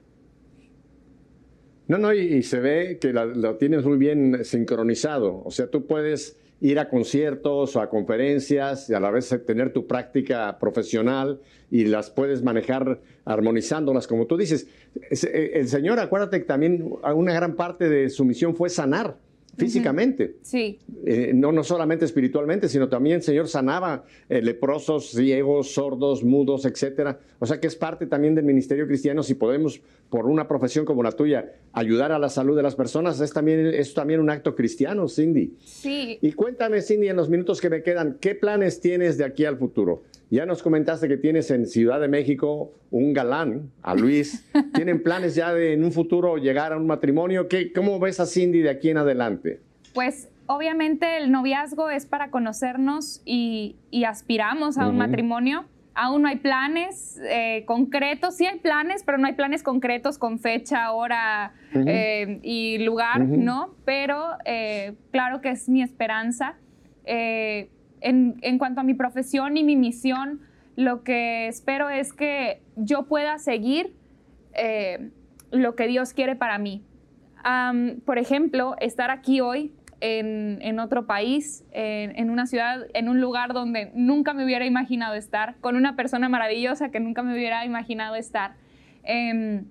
No, 1.88 1.98
no, 1.98 2.12
y, 2.12 2.44
se 2.44 2.60
ve 2.60 2.98
que 3.00 3.12
lo 3.12 3.56
tienes 3.56 3.84
muy 3.84 3.98
bien 3.98 4.44
sincronizado. 4.44 5.42
O 5.44 5.50
sea, 5.50 5.68
tú 5.68 5.88
puedes 5.88 6.38
ir 6.62 6.78
a 6.78 6.88
conciertos 6.88 7.74
o 7.74 7.80
a 7.80 7.90
conferencias 7.90 8.88
y 8.88 8.94
a 8.94 9.00
la 9.00 9.10
vez 9.10 9.36
tener 9.44 9.72
tu 9.72 9.88
práctica 9.88 10.58
profesional 10.60 11.40
y 11.72 11.86
las 11.86 12.08
puedes 12.08 12.44
manejar 12.44 13.00
armonizándolas, 13.24 14.06
como 14.06 14.26
tú 14.26 14.36
dices. 14.36 14.68
Eh, 14.94 15.50
el 15.54 15.66
Señor, 15.66 15.98
acuérdate 15.98 16.38
que 16.38 16.44
también 16.44 16.88
una 17.14 17.34
gran 17.34 17.56
parte 17.56 17.88
de 17.88 18.08
su 18.10 18.24
misión 18.24 18.54
fue 18.54 18.70
sanar 18.70 19.16
físicamente. 19.56 20.36
Sí. 20.42 20.78
Eh, 21.04 21.32
no, 21.34 21.52
no 21.52 21.62
solamente 21.64 22.04
espiritualmente, 22.04 22.68
sino 22.68 22.88
también 22.88 23.16
el 23.16 23.22
Señor 23.22 23.48
sanaba 23.48 24.04
eh, 24.28 24.40
leprosos, 24.40 25.10
ciegos, 25.10 25.72
sordos, 25.72 26.24
mudos, 26.24 26.64
etcétera. 26.64 27.18
O 27.38 27.46
sea 27.46 27.60
que 27.60 27.66
es 27.66 27.76
parte 27.76 28.06
también 28.06 28.34
del 28.34 28.44
ministerio 28.44 28.86
cristiano. 28.86 29.22
Si 29.22 29.34
podemos, 29.34 29.80
por 30.10 30.26
una 30.26 30.48
profesión 30.48 30.84
como 30.84 31.02
la 31.02 31.12
tuya, 31.12 31.52
ayudar 31.72 32.12
a 32.12 32.18
la 32.18 32.28
salud 32.28 32.56
de 32.56 32.62
las 32.62 32.74
personas, 32.74 33.20
es 33.20 33.32
también, 33.32 33.66
es 33.66 33.94
también 33.94 34.20
un 34.20 34.30
acto 34.30 34.54
cristiano, 34.54 35.08
Cindy. 35.08 35.54
Sí. 35.64 36.18
Y 36.20 36.32
cuéntame, 36.32 36.80
Cindy, 36.80 37.08
en 37.08 37.16
los 37.16 37.28
minutos 37.28 37.60
que 37.60 37.70
me 37.70 37.82
quedan, 37.82 38.18
¿qué 38.20 38.34
planes 38.34 38.80
tienes 38.80 39.18
de 39.18 39.24
aquí 39.24 39.44
al 39.44 39.58
futuro? 39.58 40.02
Ya 40.32 40.46
nos 40.46 40.62
comentaste 40.62 41.08
que 41.08 41.18
tienes 41.18 41.50
en 41.50 41.66
Ciudad 41.66 42.00
de 42.00 42.08
México 42.08 42.72
un 42.90 43.12
galán, 43.12 43.70
a 43.82 43.94
Luis. 43.94 44.50
¿Tienen 44.72 45.02
planes 45.02 45.34
ya 45.34 45.52
de 45.52 45.74
en 45.74 45.84
un 45.84 45.92
futuro 45.92 46.38
llegar 46.38 46.72
a 46.72 46.78
un 46.78 46.86
matrimonio? 46.86 47.48
¿Qué, 47.48 47.70
¿Cómo 47.70 47.98
ves 47.98 48.18
a 48.18 48.24
Cindy 48.24 48.62
de 48.62 48.70
aquí 48.70 48.88
en 48.88 48.96
adelante? 48.96 49.60
Pues 49.92 50.30
obviamente 50.46 51.18
el 51.18 51.30
noviazgo 51.30 51.90
es 51.90 52.06
para 52.06 52.30
conocernos 52.30 53.20
y, 53.26 53.76
aspiramos 54.06 54.78
a 54.78 54.88
un 54.88 54.96
matrimonio. 54.96 55.66
Aún 55.92 56.22
no 56.22 56.28
hay 56.28 56.36
planes 56.36 57.20
eh, 57.28 57.64
concretos, 57.66 58.34
sí 58.34 58.46
hay 58.46 58.58
planes, 58.58 59.02
pero 59.04 59.18
no 59.18 59.26
hay 59.26 59.34
planes 59.34 59.62
concretos 59.62 60.16
con 60.16 60.38
fecha, 60.38 60.92
hora 60.92 61.52
eh, 61.74 62.40
y 62.42 62.78
lugar, 62.78 63.20
¿no? 63.20 63.74
Pero 63.84 64.30
eh, 64.46 64.94
claro 65.10 65.42
que 65.42 65.50
es 65.50 65.68
mi 65.68 65.82
esperanza 65.82 66.56
en, 68.02 68.58
cuanto 68.58 68.80
a 68.80 68.84
mi 68.84 68.94
profesión 68.94 69.56
y 69.56 69.64
mi 69.64 69.76
misión, 69.76 70.40
lo 70.76 71.02
que 71.02 71.48
espero 71.48 71.90
es 71.90 72.12
que 72.12 72.62
yo 72.76 73.04
pueda 73.04 73.38
seguir 73.38 73.94
eh, 74.54 75.10
lo 75.50 75.74
que 75.76 75.86
Dios 75.86 76.12
quiere 76.12 76.36
para 76.36 76.58
mí. 76.58 76.82
por 78.04 78.18
ejemplo, 78.18 78.76
estar 78.80 79.10
aquí 79.10 79.40
hoy 79.40 79.72
en, 80.00 80.78
otro 80.80 81.06
país, 81.06 81.64
en, 81.72 82.30
una 82.30 82.46
ciudad, 82.46 82.86
en 82.94 83.08
un 83.08 83.20
lugar 83.20 83.52
donde 83.52 83.92
nunca 83.94 84.34
me 84.34 84.44
hubiera 84.44 84.66
imaginado 84.66 85.14
estar, 85.14 85.56
con 85.60 85.76
una 85.76 85.94
persona 85.94 86.28
maravillosa 86.28 86.90
que 86.90 87.00
nunca 87.00 87.22
me 87.22 87.32
hubiera 87.34 87.64
imaginado 87.64 88.16
estar. 88.16 88.54
Em, 89.04 89.66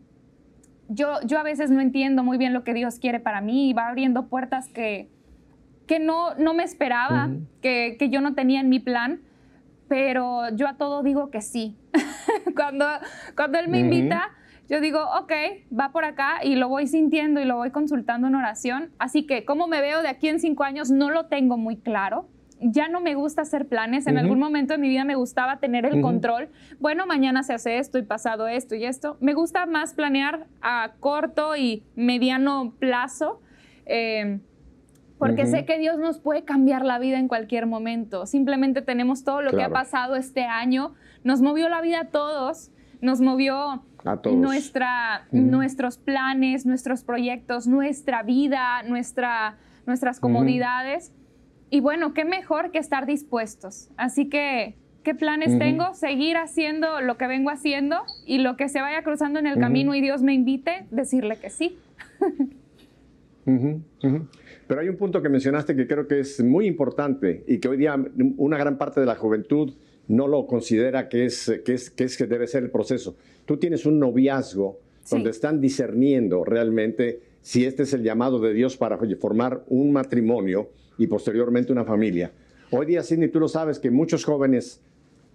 yo, 0.87 1.19
yo 1.25 1.39
a 1.39 1.43
veces 1.43 1.71
no 1.71 1.81
entiendo 1.81 2.23
muy 2.23 2.37
bien 2.37 2.53
lo 2.53 2.63
que 2.63 2.73
Dios 2.73 2.99
quiere 2.99 3.19
para 3.19 3.41
mí 3.41 3.69
y 3.69 3.73
va 3.73 3.87
abriendo 3.87 4.27
puertas 4.27 4.67
que, 4.69 5.09
que 5.91 5.99
no, 5.99 6.35
no 6.35 6.53
me 6.53 6.63
esperaba, 6.63 7.31
que, 7.61 7.97
que, 7.99 8.07
yo 8.07 8.21
no 8.21 8.33
tenía 8.33 8.61
en 8.61 8.69
mi 8.69 8.79
plan, 8.79 9.19
pero 9.89 10.47
yo 10.55 10.69
a 10.69 10.77
todo 10.77 11.03
digo 11.03 11.29
que 11.31 11.41
sí. 11.41 11.75
cuando, 12.55 12.85
cuando 13.35 13.59
él 13.59 13.67
me 13.67 13.79
invita, 13.79 14.29
yo 14.69 14.79
digo, 14.79 15.03
ok, 15.19 15.33
va 15.77 15.91
por 15.91 16.05
acá 16.05 16.45
y 16.45 16.55
lo 16.55 16.69
voy 16.69 16.87
sintiendo 16.87 17.41
y 17.41 17.43
lo 17.43 17.57
voy 17.57 17.71
consultando 17.71 18.29
en 18.29 18.35
oración. 18.35 18.91
Así 18.99 19.23
que, 19.23 19.43
¿cómo 19.43 19.67
me 19.67 19.81
veo 19.81 20.01
de 20.01 20.07
aquí 20.07 20.29
en 20.29 20.39
cinco 20.39 20.63
años? 20.63 20.91
No 20.91 21.09
lo 21.09 21.25
tengo 21.25 21.57
muy 21.57 21.75
claro. 21.75 22.29
Ya 22.61 22.87
no 22.87 23.01
me 23.01 23.13
gusta 23.15 23.41
hacer 23.41 23.67
planes. 23.67 24.07
En 24.07 24.17
algún 24.17 24.39
momento 24.39 24.73
de 24.73 24.77
mi 24.77 24.87
vida 24.87 25.03
me 25.03 25.15
gustaba 25.15 25.59
tener 25.59 25.85
el 25.85 25.99
control. 25.99 26.47
Bueno, 26.79 27.05
mañana 27.05 27.43
se 27.43 27.51
hace 27.51 27.79
esto 27.79 27.97
y 27.97 28.03
pasado 28.03 28.47
esto 28.47 28.75
y 28.75 28.85
esto. 28.85 29.17
Me 29.19 29.33
gusta 29.33 29.65
más 29.65 29.93
planear 29.93 30.47
a 30.61 30.93
corto 31.01 31.57
y 31.57 31.83
mediano 31.97 32.75
plazo. 32.79 33.41
Eh, 33.85 34.39
porque 35.21 35.45
sé 35.45 35.65
que 35.65 35.77
Dios 35.77 35.99
nos 35.99 36.17
puede 36.17 36.43
cambiar 36.45 36.83
la 36.83 36.97
vida 36.97 37.19
en 37.19 37.27
cualquier 37.27 37.67
momento. 37.67 38.25
Simplemente 38.25 38.81
tenemos 38.81 39.23
todo 39.23 39.43
lo 39.43 39.51
que 39.51 39.61
ha 39.61 39.69
pasado 39.69 40.15
este 40.15 40.45
año, 40.45 40.95
nos 41.23 41.41
movió 41.41 41.69
la 41.69 41.79
vida 41.79 41.99
a 42.01 42.05
todos, 42.05 42.71
nos 43.01 43.21
movió 43.21 43.83
Nuestra, 44.31 45.27
nuestros 45.31 45.99
planes, 45.99 46.65
nuestros 46.65 47.03
proyectos, 47.03 47.67
nuestra 47.67 48.23
vida, 48.23 48.81
nuestra, 48.87 49.57
nuestras 49.85 50.19
comodidades. 50.19 51.13
Y 51.69 51.81
bueno, 51.81 52.15
qué 52.15 52.25
mejor 52.25 52.71
que 52.71 52.79
estar 52.79 53.05
dispuestos. 53.05 53.91
Así 53.97 54.27
que, 54.27 54.75
¿qué 55.03 55.13
planes 55.13 55.59
tengo? 55.59 55.93
Seguir 55.93 56.37
haciendo 56.37 56.99
lo 56.99 57.17
que 57.17 57.27
vengo 57.27 57.51
haciendo 57.51 57.97
y 58.25 58.39
lo 58.39 58.57
que 58.57 58.69
se 58.69 58.81
vaya 58.81 59.03
cruzando 59.03 59.37
en 59.37 59.45
el 59.45 59.59
camino 59.59 59.93
y 59.93 60.01
Dios 60.01 60.23
me 60.23 60.33
invite, 60.33 60.87
decirle 60.89 61.37
que 61.37 61.51
sí. 61.51 61.77
Pero 64.71 64.79
hay 64.79 64.87
un 64.87 64.95
punto 64.95 65.21
que 65.21 65.27
mencionaste 65.27 65.75
que 65.75 65.85
creo 65.85 66.07
que 66.07 66.21
es 66.21 66.41
muy 66.41 66.65
importante 66.65 67.43
y 67.45 67.57
que 67.57 67.67
hoy 67.67 67.75
día 67.75 67.93
una 68.37 68.57
gran 68.57 68.77
parte 68.77 69.01
de 69.01 69.05
la 69.05 69.15
juventud 69.15 69.73
no 70.07 70.29
lo 70.29 70.47
considera 70.47 71.09
que 71.09 71.25
es 71.25 71.51
que, 71.65 71.73
es, 71.73 71.89
que, 71.89 72.05
es 72.05 72.15
que 72.15 72.25
debe 72.25 72.47
ser 72.47 72.63
el 72.63 72.69
proceso. 72.69 73.17
Tú 73.43 73.57
tienes 73.57 73.85
un 73.85 73.99
noviazgo 73.99 74.79
donde 75.09 75.29
están 75.29 75.59
discerniendo 75.59 76.45
realmente 76.45 77.19
si 77.41 77.65
este 77.65 77.83
es 77.83 77.91
el 77.91 78.01
llamado 78.01 78.39
de 78.39 78.53
Dios 78.53 78.77
para 78.77 78.97
formar 79.19 79.61
un 79.67 79.91
matrimonio 79.91 80.69
y 80.97 81.07
posteriormente 81.07 81.73
una 81.73 81.83
familia. 81.83 82.31
Hoy 82.69 82.85
día, 82.85 83.03
Sidney, 83.03 83.27
tú 83.27 83.41
lo 83.41 83.49
sabes 83.49 83.77
que 83.77 83.91
muchos 83.91 84.23
jóvenes 84.23 84.79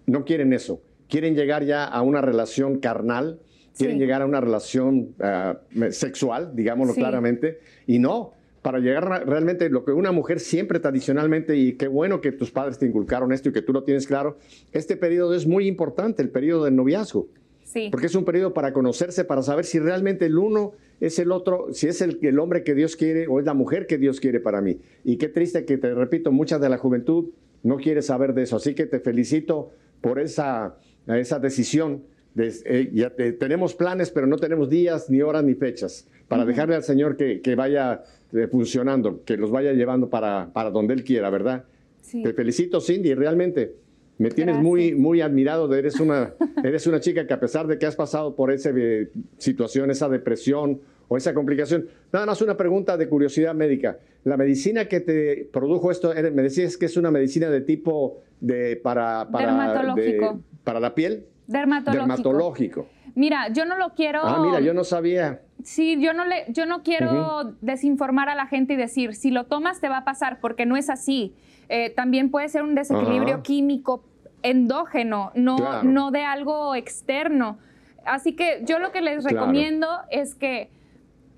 no 0.07 0.25
quieren 0.25 0.55
eso. 0.55 0.81
Quieren 1.11 1.35
llegar 1.35 1.63
ya 1.63 1.85
a 1.85 2.01
una 2.01 2.23
relación 2.23 2.79
carnal, 2.79 3.39
quieren 3.77 3.99
llegar 3.99 4.23
a 4.23 4.25
una 4.25 4.41
relación 4.41 5.15
ah, 5.21 5.59
sexual, 5.91 6.53
digámoslo 6.57 6.95
claramente, 6.95 7.59
y 7.87 7.99
no, 7.99 8.33
para 8.67 8.81
llegar 8.81 9.25
realmente 9.29 9.71
lo 9.71 9.85
que 9.85 9.93
una 9.93 10.11
mujer 10.11 10.41
siempre 10.41 10.81
tradicionalmente, 10.81 11.55
y 11.55 11.75
qué 11.75 11.87
bueno 11.87 12.21
que 12.21 12.33
tus 12.33 12.51
padres 12.51 12.81
te 12.81 12.87
inculcaron 12.87 13.31
esto 13.31 13.51
y 13.51 13.53
que 13.53 13.63
tú 13.63 13.73
lo 13.73 13.85
tienes 13.85 14.09
claro, 14.09 14.39
este 14.73 14.97
periodo 14.97 15.35
es 15.35 15.47
muy 15.47 15.69
importante, 15.69 16.21
el 16.21 16.31
periodo 16.31 16.65
del 16.65 16.75
noviazgo. 16.75 17.29
Sí. 17.63 17.91
Porque 17.93 18.07
es 18.09 18.17
un 18.17 18.25
periodo 18.25 18.55
para 18.55 18.73
conocerse, 18.73 19.25
para 19.25 19.43
saber 19.43 19.67
si 19.67 19.79
realmente 19.79 20.27
el 20.27 20.37
uno 20.37 20.73
es 20.99 21.21
el 21.21 21.31
otro, 21.31 21.69
si 21.73 21.87
es 21.87 22.01
el, 22.01 22.19
el 22.23 22.41
hombre 22.41 22.65
que 22.65 22.75
Dios 22.75 22.97
quiere 22.97 23.29
o 23.29 23.39
es 23.39 23.47
la 23.47 23.55
mujer 23.55 23.87
que 23.87 23.99
Dios 23.99 24.19
quiere 24.19 24.41
para 24.41 24.61
mí. 24.61 24.81
Y 25.05 25.17
qué 25.17 25.29
triste 25.29 25.65
que, 25.65 25.79
te 25.79 25.95
repito, 25.95 26.33
mucha 26.33 26.59
de 26.59 26.69
la 26.69 26.79
juventud 26.79 27.27
no 27.63 27.77
quiere 27.77 28.03
saber 28.03 28.35
de 28.35 28.43
eso. 28.43 28.57
Así 28.57 28.75
que 28.75 28.87
te 28.87 28.99
felicito 28.99 29.71
por 30.01 30.19
esa, 30.19 30.77
esa 31.07 31.39
decisión. 31.39 32.03
De, 32.35 32.53
eh, 32.65 32.91
ya 32.93 33.11
tenemos 33.11 33.75
planes, 33.77 34.11
pero 34.11 34.27
no 34.27 34.39
tenemos 34.39 34.69
días, 34.69 35.09
ni 35.09 35.23
horas, 35.23 35.45
ni 35.45 35.55
fechas, 35.55 36.09
para 36.27 36.45
dejarle 36.45 36.75
al 36.75 36.83
Señor 36.83 37.17
que, 37.17 37.41
que 37.41 37.55
vaya 37.55 38.03
eh, 38.03 38.09
funcionando, 38.51 39.23
que 39.25 39.37
los 39.37 39.51
vaya 39.51 39.73
llevando 39.73 40.09
para, 40.09 40.51
para 40.53 40.71
donde 40.71 40.95
Él 40.95 41.05
quiera, 41.05 41.31
¿verdad? 41.31 41.65
Te 42.11 42.33
felicito, 42.33 42.81
Cindy, 42.81 43.15
realmente. 43.15 43.75
Me 44.19 44.31
tienes 44.31 44.57
muy, 44.57 44.95
muy 44.95 45.21
admirado. 45.21 45.73
Eres 45.75 46.01
una, 46.01 46.33
eres 46.65 46.87
una 46.87 47.01
chica 47.01 47.27
que 47.27 47.35
a 47.35 47.41
pesar 47.41 47.67
de 47.67 47.79
que 47.79 47.87
has 47.87 47.97
pasado 47.97 48.35
por 48.35 48.51
esa 48.51 48.71
eh, 48.75 49.09
situación, 49.37 49.91
esa 49.91 50.09
depresión 50.09 50.81
o 51.09 51.17
esa 51.17 51.35
complicación, 51.35 51.87
nada 52.13 52.27
más 52.27 52.41
una 52.41 52.57
pregunta 52.57 52.97
de 52.97 53.09
curiosidad 53.09 53.55
médica. 53.55 53.99
La 54.25 54.37
medicina 54.37 54.87
que 54.87 55.01
te 55.01 55.49
produjo 55.53 55.91
esto, 55.91 56.13
me 56.15 56.43
decías 56.43 56.77
que 56.77 56.87
es 56.87 56.97
una 56.97 57.11
medicina 57.11 57.51
de 57.51 57.61
tipo 57.61 58.23
de 58.41 58.77
para 58.77 59.29
para, 59.31 59.47
Dermatológico. 59.47 60.41
para 60.65 60.81
la 60.81 60.95
piel. 60.95 61.25
Dermatológico. 61.47 62.07
Dermatológico. 62.07 62.87
Mira, 63.15 63.49
yo 63.49 63.65
no 63.65 63.77
lo 63.77 63.95
quiero. 63.95 64.21
Ah, 64.25 64.41
mira, 64.41 64.61
yo 64.61 64.75
no 64.75 64.85
sabía. 64.85 65.41
Sí, 65.63 66.01
yo 66.01 66.13
no 66.13 66.25
le, 66.25 66.45
yo 66.49 66.67
no 66.67 66.83
quiero 66.83 67.55
desinformar 67.61 68.29
a 68.29 68.35
la 68.35 68.47
gente 68.47 68.75
y 68.75 68.77
decir 68.77 69.15
si 69.15 69.31
lo 69.31 69.45
tomas 69.45 69.81
te 69.81 69.89
va 69.89 69.99
a 69.99 70.05
pasar 70.05 70.39
porque 70.41 70.67
no 70.67 70.77
es 70.77 70.91
así. 70.91 71.35
Eh, 71.69 71.91
también 71.91 72.31
puede 72.31 72.49
ser 72.49 72.63
un 72.63 72.75
desequilibrio 72.75 73.43
químico 73.43 74.05
endógeno, 74.43 75.33
no, 75.35 75.83
no 75.83 76.11
de 76.11 76.25
algo 76.25 76.75
externo. 76.75 77.59
Así 78.05 78.35
que 78.35 78.63
yo 78.65 78.79
lo 78.79 78.93
que 78.93 79.01
les 79.01 79.25
recomiendo 79.25 79.89
es 80.11 80.35
que 80.35 80.71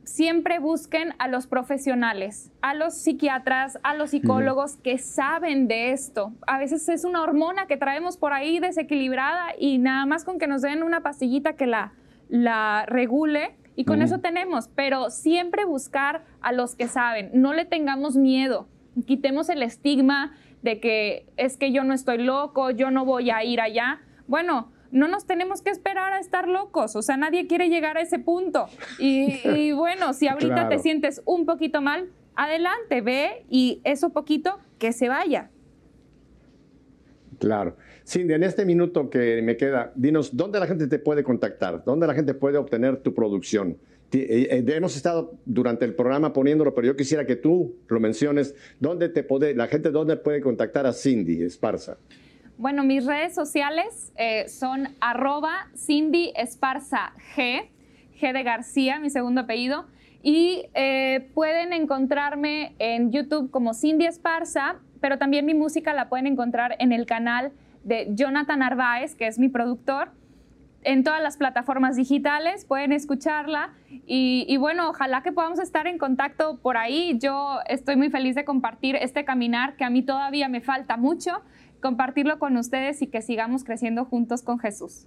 siempre 0.09 0.59
busquen 0.59 1.15
a 1.19 1.29
los 1.29 1.47
profesionales, 1.47 2.51
a 2.63 2.75
los 2.75 2.95
psiquiatras, 2.95 3.79
a 3.83 3.95
los 3.95 4.11
psicólogos 4.11 4.77
que 4.77 4.99
saben 4.99 5.69
de 5.69 5.93
esto. 5.93 6.33
A 6.47 6.59
veces 6.59 6.89
es 6.89 7.05
una 7.05 7.23
hormona 7.23 7.67
que 7.67 7.77
traemos 7.77 8.17
por 8.17 8.33
ahí 8.33 8.59
desequilibrada 8.59 9.49
y 9.59 9.79
nada 9.79 10.07
más 10.07 10.25
con 10.25 10.39
que 10.39 10.47
nos 10.47 10.63
den 10.63 10.83
una 10.83 11.03
pastillita 11.03 11.55
que 11.55 11.67
la, 11.67 11.93
la 12.29 12.85
regule 12.87 13.57
y 13.77 13.85
con 13.85 14.03
eso 14.03 14.19
tenemos, 14.19 14.69
pero 14.75 15.09
siempre 15.11 15.65
buscar 15.65 16.25
a 16.41 16.51
los 16.51 16.75
que 16.75 16.89
saben, 16.89 17.31
no 17.33 17.55
le 17.55 17.65
tengamos 17.65 18.17
miedo, 18.17 18.67
quitemos 19.07 19.49
el 19.49 19.63
estigma 19.63 20.33
de 20.63 20.81
que 20.81 21.29
es 21.37 21.57
que 21.57 21.71
yo 21.71 21.85
no 21.85 21.95
estoy 21.95 22.19
loco, 22.19 22.71
yo 22.71 22.91
no 22.91 23.05
voy 23.05 23.31
a 23.31 23.45
ir 23.45 23.61
allá. 23.61 24.01
Bueno, 24.27 24.73
no 24.91 25.09
nos 25.09 25.27
tenemos 25.27 25.63
que 25.63 25.71
esperar 25.71 26.13
a 26.13 26.21
estar 26.21 26.49
locos, 26.49 26.97
o 26.97 27.03
sea, 27.03 27.17
nadie 27.17 27.47
quiere 27.47 27.69
llegar 27.69 27.97
a 27.97 28.01
ese 28.01 28.19
punto. 28.19 28.67
Y, 28.99 29.73
bueno, 29.73 30.13
si 30.13 30.29
ahorita 30.29 30.69
te 30.69 30.79
sientes 30.79 31.23
un 31.25 31.47
poquito 31.47 31.81
mal, 31.81 32.09
adelante, 32.35 33.01
ve 33.01 33.45
y 33.51 33.81
eso 33.85 34.11
poquito 34.11 34.59
que 34.79 34.93
se 34.93 35.09
vaya. 35.09 35.51
Claro. 37.39 37.77
Cindy, 38.05 38.35
en 38.35 38.43
este 38.43 38.65
minuto 38.65 39.11
que 39.11 39.43
me 39.43 39.57
queda, 39.57 39.93
dinos, 39.95 40.37
¿dónde 40.37 40.59
la 40.59 40.67
gente 40.67 40.87
te 40.87 40.99
puede 40.99 41.23
contactar? 41.23 41.85
¿Dónde 41.85 42.07
la 42.07 42.15
gente 42.15 42.35
puede 42.35 42.59
obtener 42.59 43.03
tu 43.03 43.15
producción? 43.15 43.77
Eh, 44.13 44.49
eh, 44.51 44.65
hemos 44.69 44.97
estado 44.97 45.39
durante 45.45 45.85
el 45.85 45.95
programa 45.95 46.33
poniéndolo, 46.33 46.75
pero 46.75 46.87
yo 46.87 46.97
quisiera 46.97 47.27
que 47.27 47.37
tú 47.37 47.77
lo 47.89 48.01
menciones. 48.01 48.55
¿Dónde 48.81 49.11
te 49.11 49.23
puede, 49.23 49.55
la 49.55 49.67
gente 49.67 49.91
dónde 49.91 50.17
puede 50.17 50.41
contactar 50.41 50.87
a 50.87 50.93
Cindy 50.93 51.43
Esparza? 51.43 51.99
Bueno, 52.59 52.83
mis 52.83 53.07
redes 53.07 53.37
sociales 53.37 54.13
eh, 54.17 54.49
son 54.49 54.89
arroba 55.01 55.69
Cindy 55.77 56.33
Esparza 56.35 57.13
G, 57.37 57.69
G 58.21 58.33
de 58.33 58.43
García, 58.43 58.99
mi 58.99 59.11
segundo 59.11 59.43
apellido. 59.43 59.87
Y 60.25 60.65
pueden 61.35 61.73
encontrarme 61.73 62.75
en 62.81 63.13
YouTube 63.13 63.53
como 63.53 63.75
Cindy 63.75 64.07
Esparza, 64.07 64.81
pero 65.01 65.17
también 65.17 65.47
mi 65.47 65.55
música 65.55 65.95
la 65.95 66.09
pueden 66.09 66.27
encontrar 66.27 66.75
en 66.81 66.91
el 66.91 67.07
canal 67.07 67.53
de 67.85 68.09
Jonathan 68.11 68.61
Arbaez, 68.65 69.15
que 69.15 69.29
es 69.29 69.39
mi 69.39 69.49
productor 69.49 70.11
en 70.83 71.05
todas 71.05 71.23
las 71.23 71.37
plataformas 71.37 71.97
digitales, 71.97 72.65
pueden 72.65 72.93
escucharla 72.93 73.73
y, 74.07 74.57
bueno, 74.59 74.91
ojalá 74.91 75.23
que 75.23 75.33
podamos 75.33 75.59
estar 75.59 75.87
en 75.87 75.99
contacto 75.99 76.59
por 76.63 76.77
ahí. 76.77 77.19
Yo 77.21 77.59
estoy 77.69 77.97
muy 77.97 78.11
feliz 78.11 78.35
de 78.35 78.45
compartir 78.45 78.97
este 78.97 79.25
caminar 79.25 79.77
que 79.77 79.85
a 79.85 79.91
mí 79.91 80.03
todavía 80.03 80.49
me 80.49 80.61
falta 80.61 80.97
mucho, 80.97 81.43
compartirlo 81.81 82.39
con 82.39 82.57
ustedes 82.57 83.03
y 83.03 83.07
que 83.07 83.23
sigamos 83.23 83.65
creciendo 83.65 84.05
juntos 84.05 84.43
con 84.43 84.59
Jesús. 84.59 85.07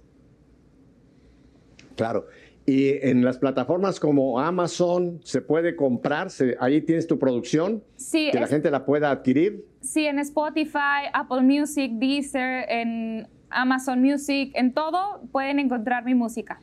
Claro. 1.96 2.26
Y 2.64 3.04
en 3.06 3.24
las 3.24 3.38
plataformas 3.38 3.98
como 3.98 4.38
Amazon 4.38 5.20
se 5.24 5.40
puede 5.40 5.74
comprar, 5.74 6.28
ahí 6.60 6.80
tienes 6.80 7.08
tu 7.08 7.18
producción, 7.18 7.82
sí, 7.96 8.30
que 8.30 8.38
la 8.38 8.46
gente 8.46 8.70
la 8.70 8.84
pueda 8.86 9.10
adquirir. 9.10 9.64
Sí, 9.80 10.06
en 10.06 10.20
Spotify, 10.20 11.08
Apple 11.12 11.42
Music, 11.42 11.90
Deezer, 11.94 12.64
en 12.68 13.26
Amazon 13.50 14.00
Music, 14.00 14.52
en 14.54 14.72
todo 14.72 15.22
pueden 15.32 15.58
encontrar 15.58 16.04
mi 16.04 16.14
música. 16.14 16.60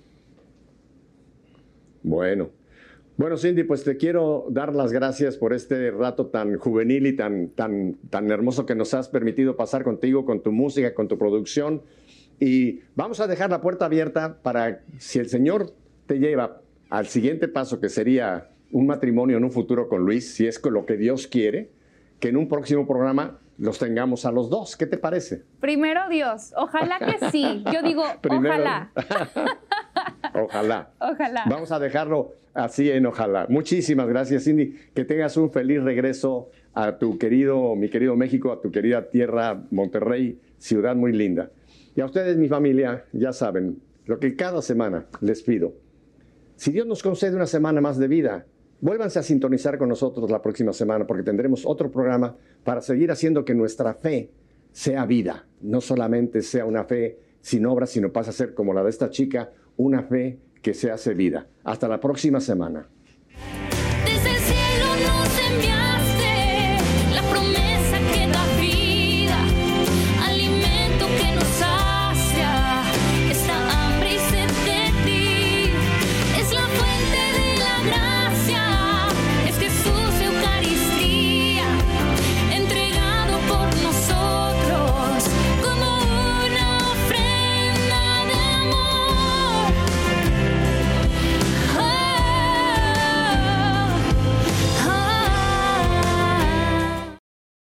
Bueno. 2.02 2.50
Bueno, 3.20 3.36
Cindy, 3.36 3.64
pues 3.66 3.84
te 3.84 3.98
quiero 3.98 4.46
dar 4.50 4.74
las 4.74 4.94
gracias 4.94 5.36
por 5.36 5.52
este 5.52 5.92
rato 5.92 6.28
tan 6.28 6.56
juvenil 6.56 7.06
y 7.06 7.18
tan, 7.18 7.50
tan, 7.50 7.98
tan 8.10 8.32
hermoso 8.32 8.66
que 8.66 8.76
nos 8.76 8.94
has 8.94 9.10
permitido 9.10 9.58
pasar 9.58 9.84
contigo, 9.84 10.24
con 10.24 10.42
tu 10.42 10.54
música, 10.54 10.94
con 10.94 11.10
tu 11.10 11.18
producción. 11.18 11.82
Y 12.40 12.80
vamos 12.96 13.20
a 13.20 13.28
dejar 13.28 13.50
la 13.50 13.60
puerta 13.60 13.84
abierta 13.84 14.38
para 14.42 14.84
si 15.00 15.20
el 15.20 15.28
Señor 15.28 15.74
te 16.06 16.20
lleva 16.20 16.62
al 16.90 17.08
siguiente 17.08 17.50
paso, 17.50 17.82
que 17.82 17.90
sería 17.90 18.52
un 18.72 18.88
matrimonio 18.88 19.36
en 19.36 19.44
un 19.44 19.52
futuro 19.52 19.90
con 19.90 20.06
Luis, 20.06 20.34
si 20.34 20.48
es 20.48 20.64
lo 20.64 20.86
que 20.86 20.96
Dios 20.96 21.28
quiere, 21.28 21.72
que 22.22 22.30
en 22.30 22.38
un 22.38 22.48
próximo 22.48 22.88
programa 22.88 23.42
los 23.58 23.80
tengamos 23.80 24.26
a 24.26 24.32
los 24.32 24.50
dos. 24.50 24.78
¿Qué 24.78 24.86
te 24.86 24.98
parece? 24.98 25.44
Primero 25.60 26.08
Dios, 26.08 26.54
ojalá 26.56 27.00
que 27.00 27.30
sí. 27.32 27.66
Yo 27.74 27.84
digo, 27.84 28.04
ojalá. 28.30 28.94
ojalá. 30.34 30.92
Ojalá. 31.00 31.44
Vamos 31.50 31.72
a 31.72 31.80
dejarlo 31.80 32.34
así 32.54 32.90
en 32.90 33.06
ojalá. 33.06 33.46
Muchísimas 33.50 34.08
gracias, 34.08 34.44
Cindy. 34.44 34.76
Que 34.94 35.06
tengas 35.06 35.38
un 35.38 35.52
feliz 35.52 35.84
regreso 35.84 36.50
a 36.74 36.98
tu 36.98 37.18
querido, 37.18 37.76
mi 37.76 37.90
querido 37.90 38.16
México, 38.16 38.52
a 38.52 38.62
tu 38.62 38.72
querida 38.72 39.10
tierra, 39.10 39.64
Monterrey, 39.72 40.40
ciudad 40.58 40.96
muy 40.96 41.14
linda. 41.14 41.52
Y 41.96 42.02
a 42.02 42.06
ustedes, 42.06 42.38
mi 42.38 42.48
familia, 42.48 43.06
ya 43.12 43.34
saben, 43.34 43.80
lo 44.06 44.20
que 44.20 44.36
cada 44.36 44.62
semana 44.62 45.08
les 45.22 45.44
pido. 45.44 45.74
Si 46.56 46.72
Dios 46.72 46.86
nos 46.86 47.02
concede 47.04 47.36
una 47.36 47.46
semana 47.46 47.82
más 47.82 47.98
de 47.98 48.08
vida, 48.08 48.46
Vuélvanse 48.82 49.20
a 49.20 49.24
sintonizar 49.24 49.78
con 49.78 49.90
nosotros 49.90 50.32
la 50.32 50.42
próxima 50.42 50.72
semana 50.72 51.06
porque 51.06 51.24
tendremos 51.24 51.66
otro 51.66 51.92
programa 51.92 52.38
para 52.64 52.82
seguir 52.82 53.12
haciendo 53.12 53.44
que 53.44 53.54
nuestra 53.54 53.94
fe 53.94 54.32
sea 54.72 55.06
vida, 55.06 55.48
no 55.62 55.82
solamente 55.82 56.42
sea 56.42 56.66
una 56.66 56.86
fe 56.86 57.20
sin 57.42 57.66
obra, 57.66 57.86
sino 57.86 58.14
pasa 58.14 58.30
a 58.30 58.34
ser 58.34 58.54
como 58.54 58.74
la 58.74 58.84
de 58.84 58.90
esta 58.90 59.10
chica, 59.10 59.52
una 59.80 60.04
fe 60.04 60.40
que 60.62 60.74
se 60.74 60.92
hace 60.92 61.14
vida. 61.14 61.48
Hasta 61.64 61.88
la 61.88 62.02
próxima 62.02 62.42
semana. 62.42 62.90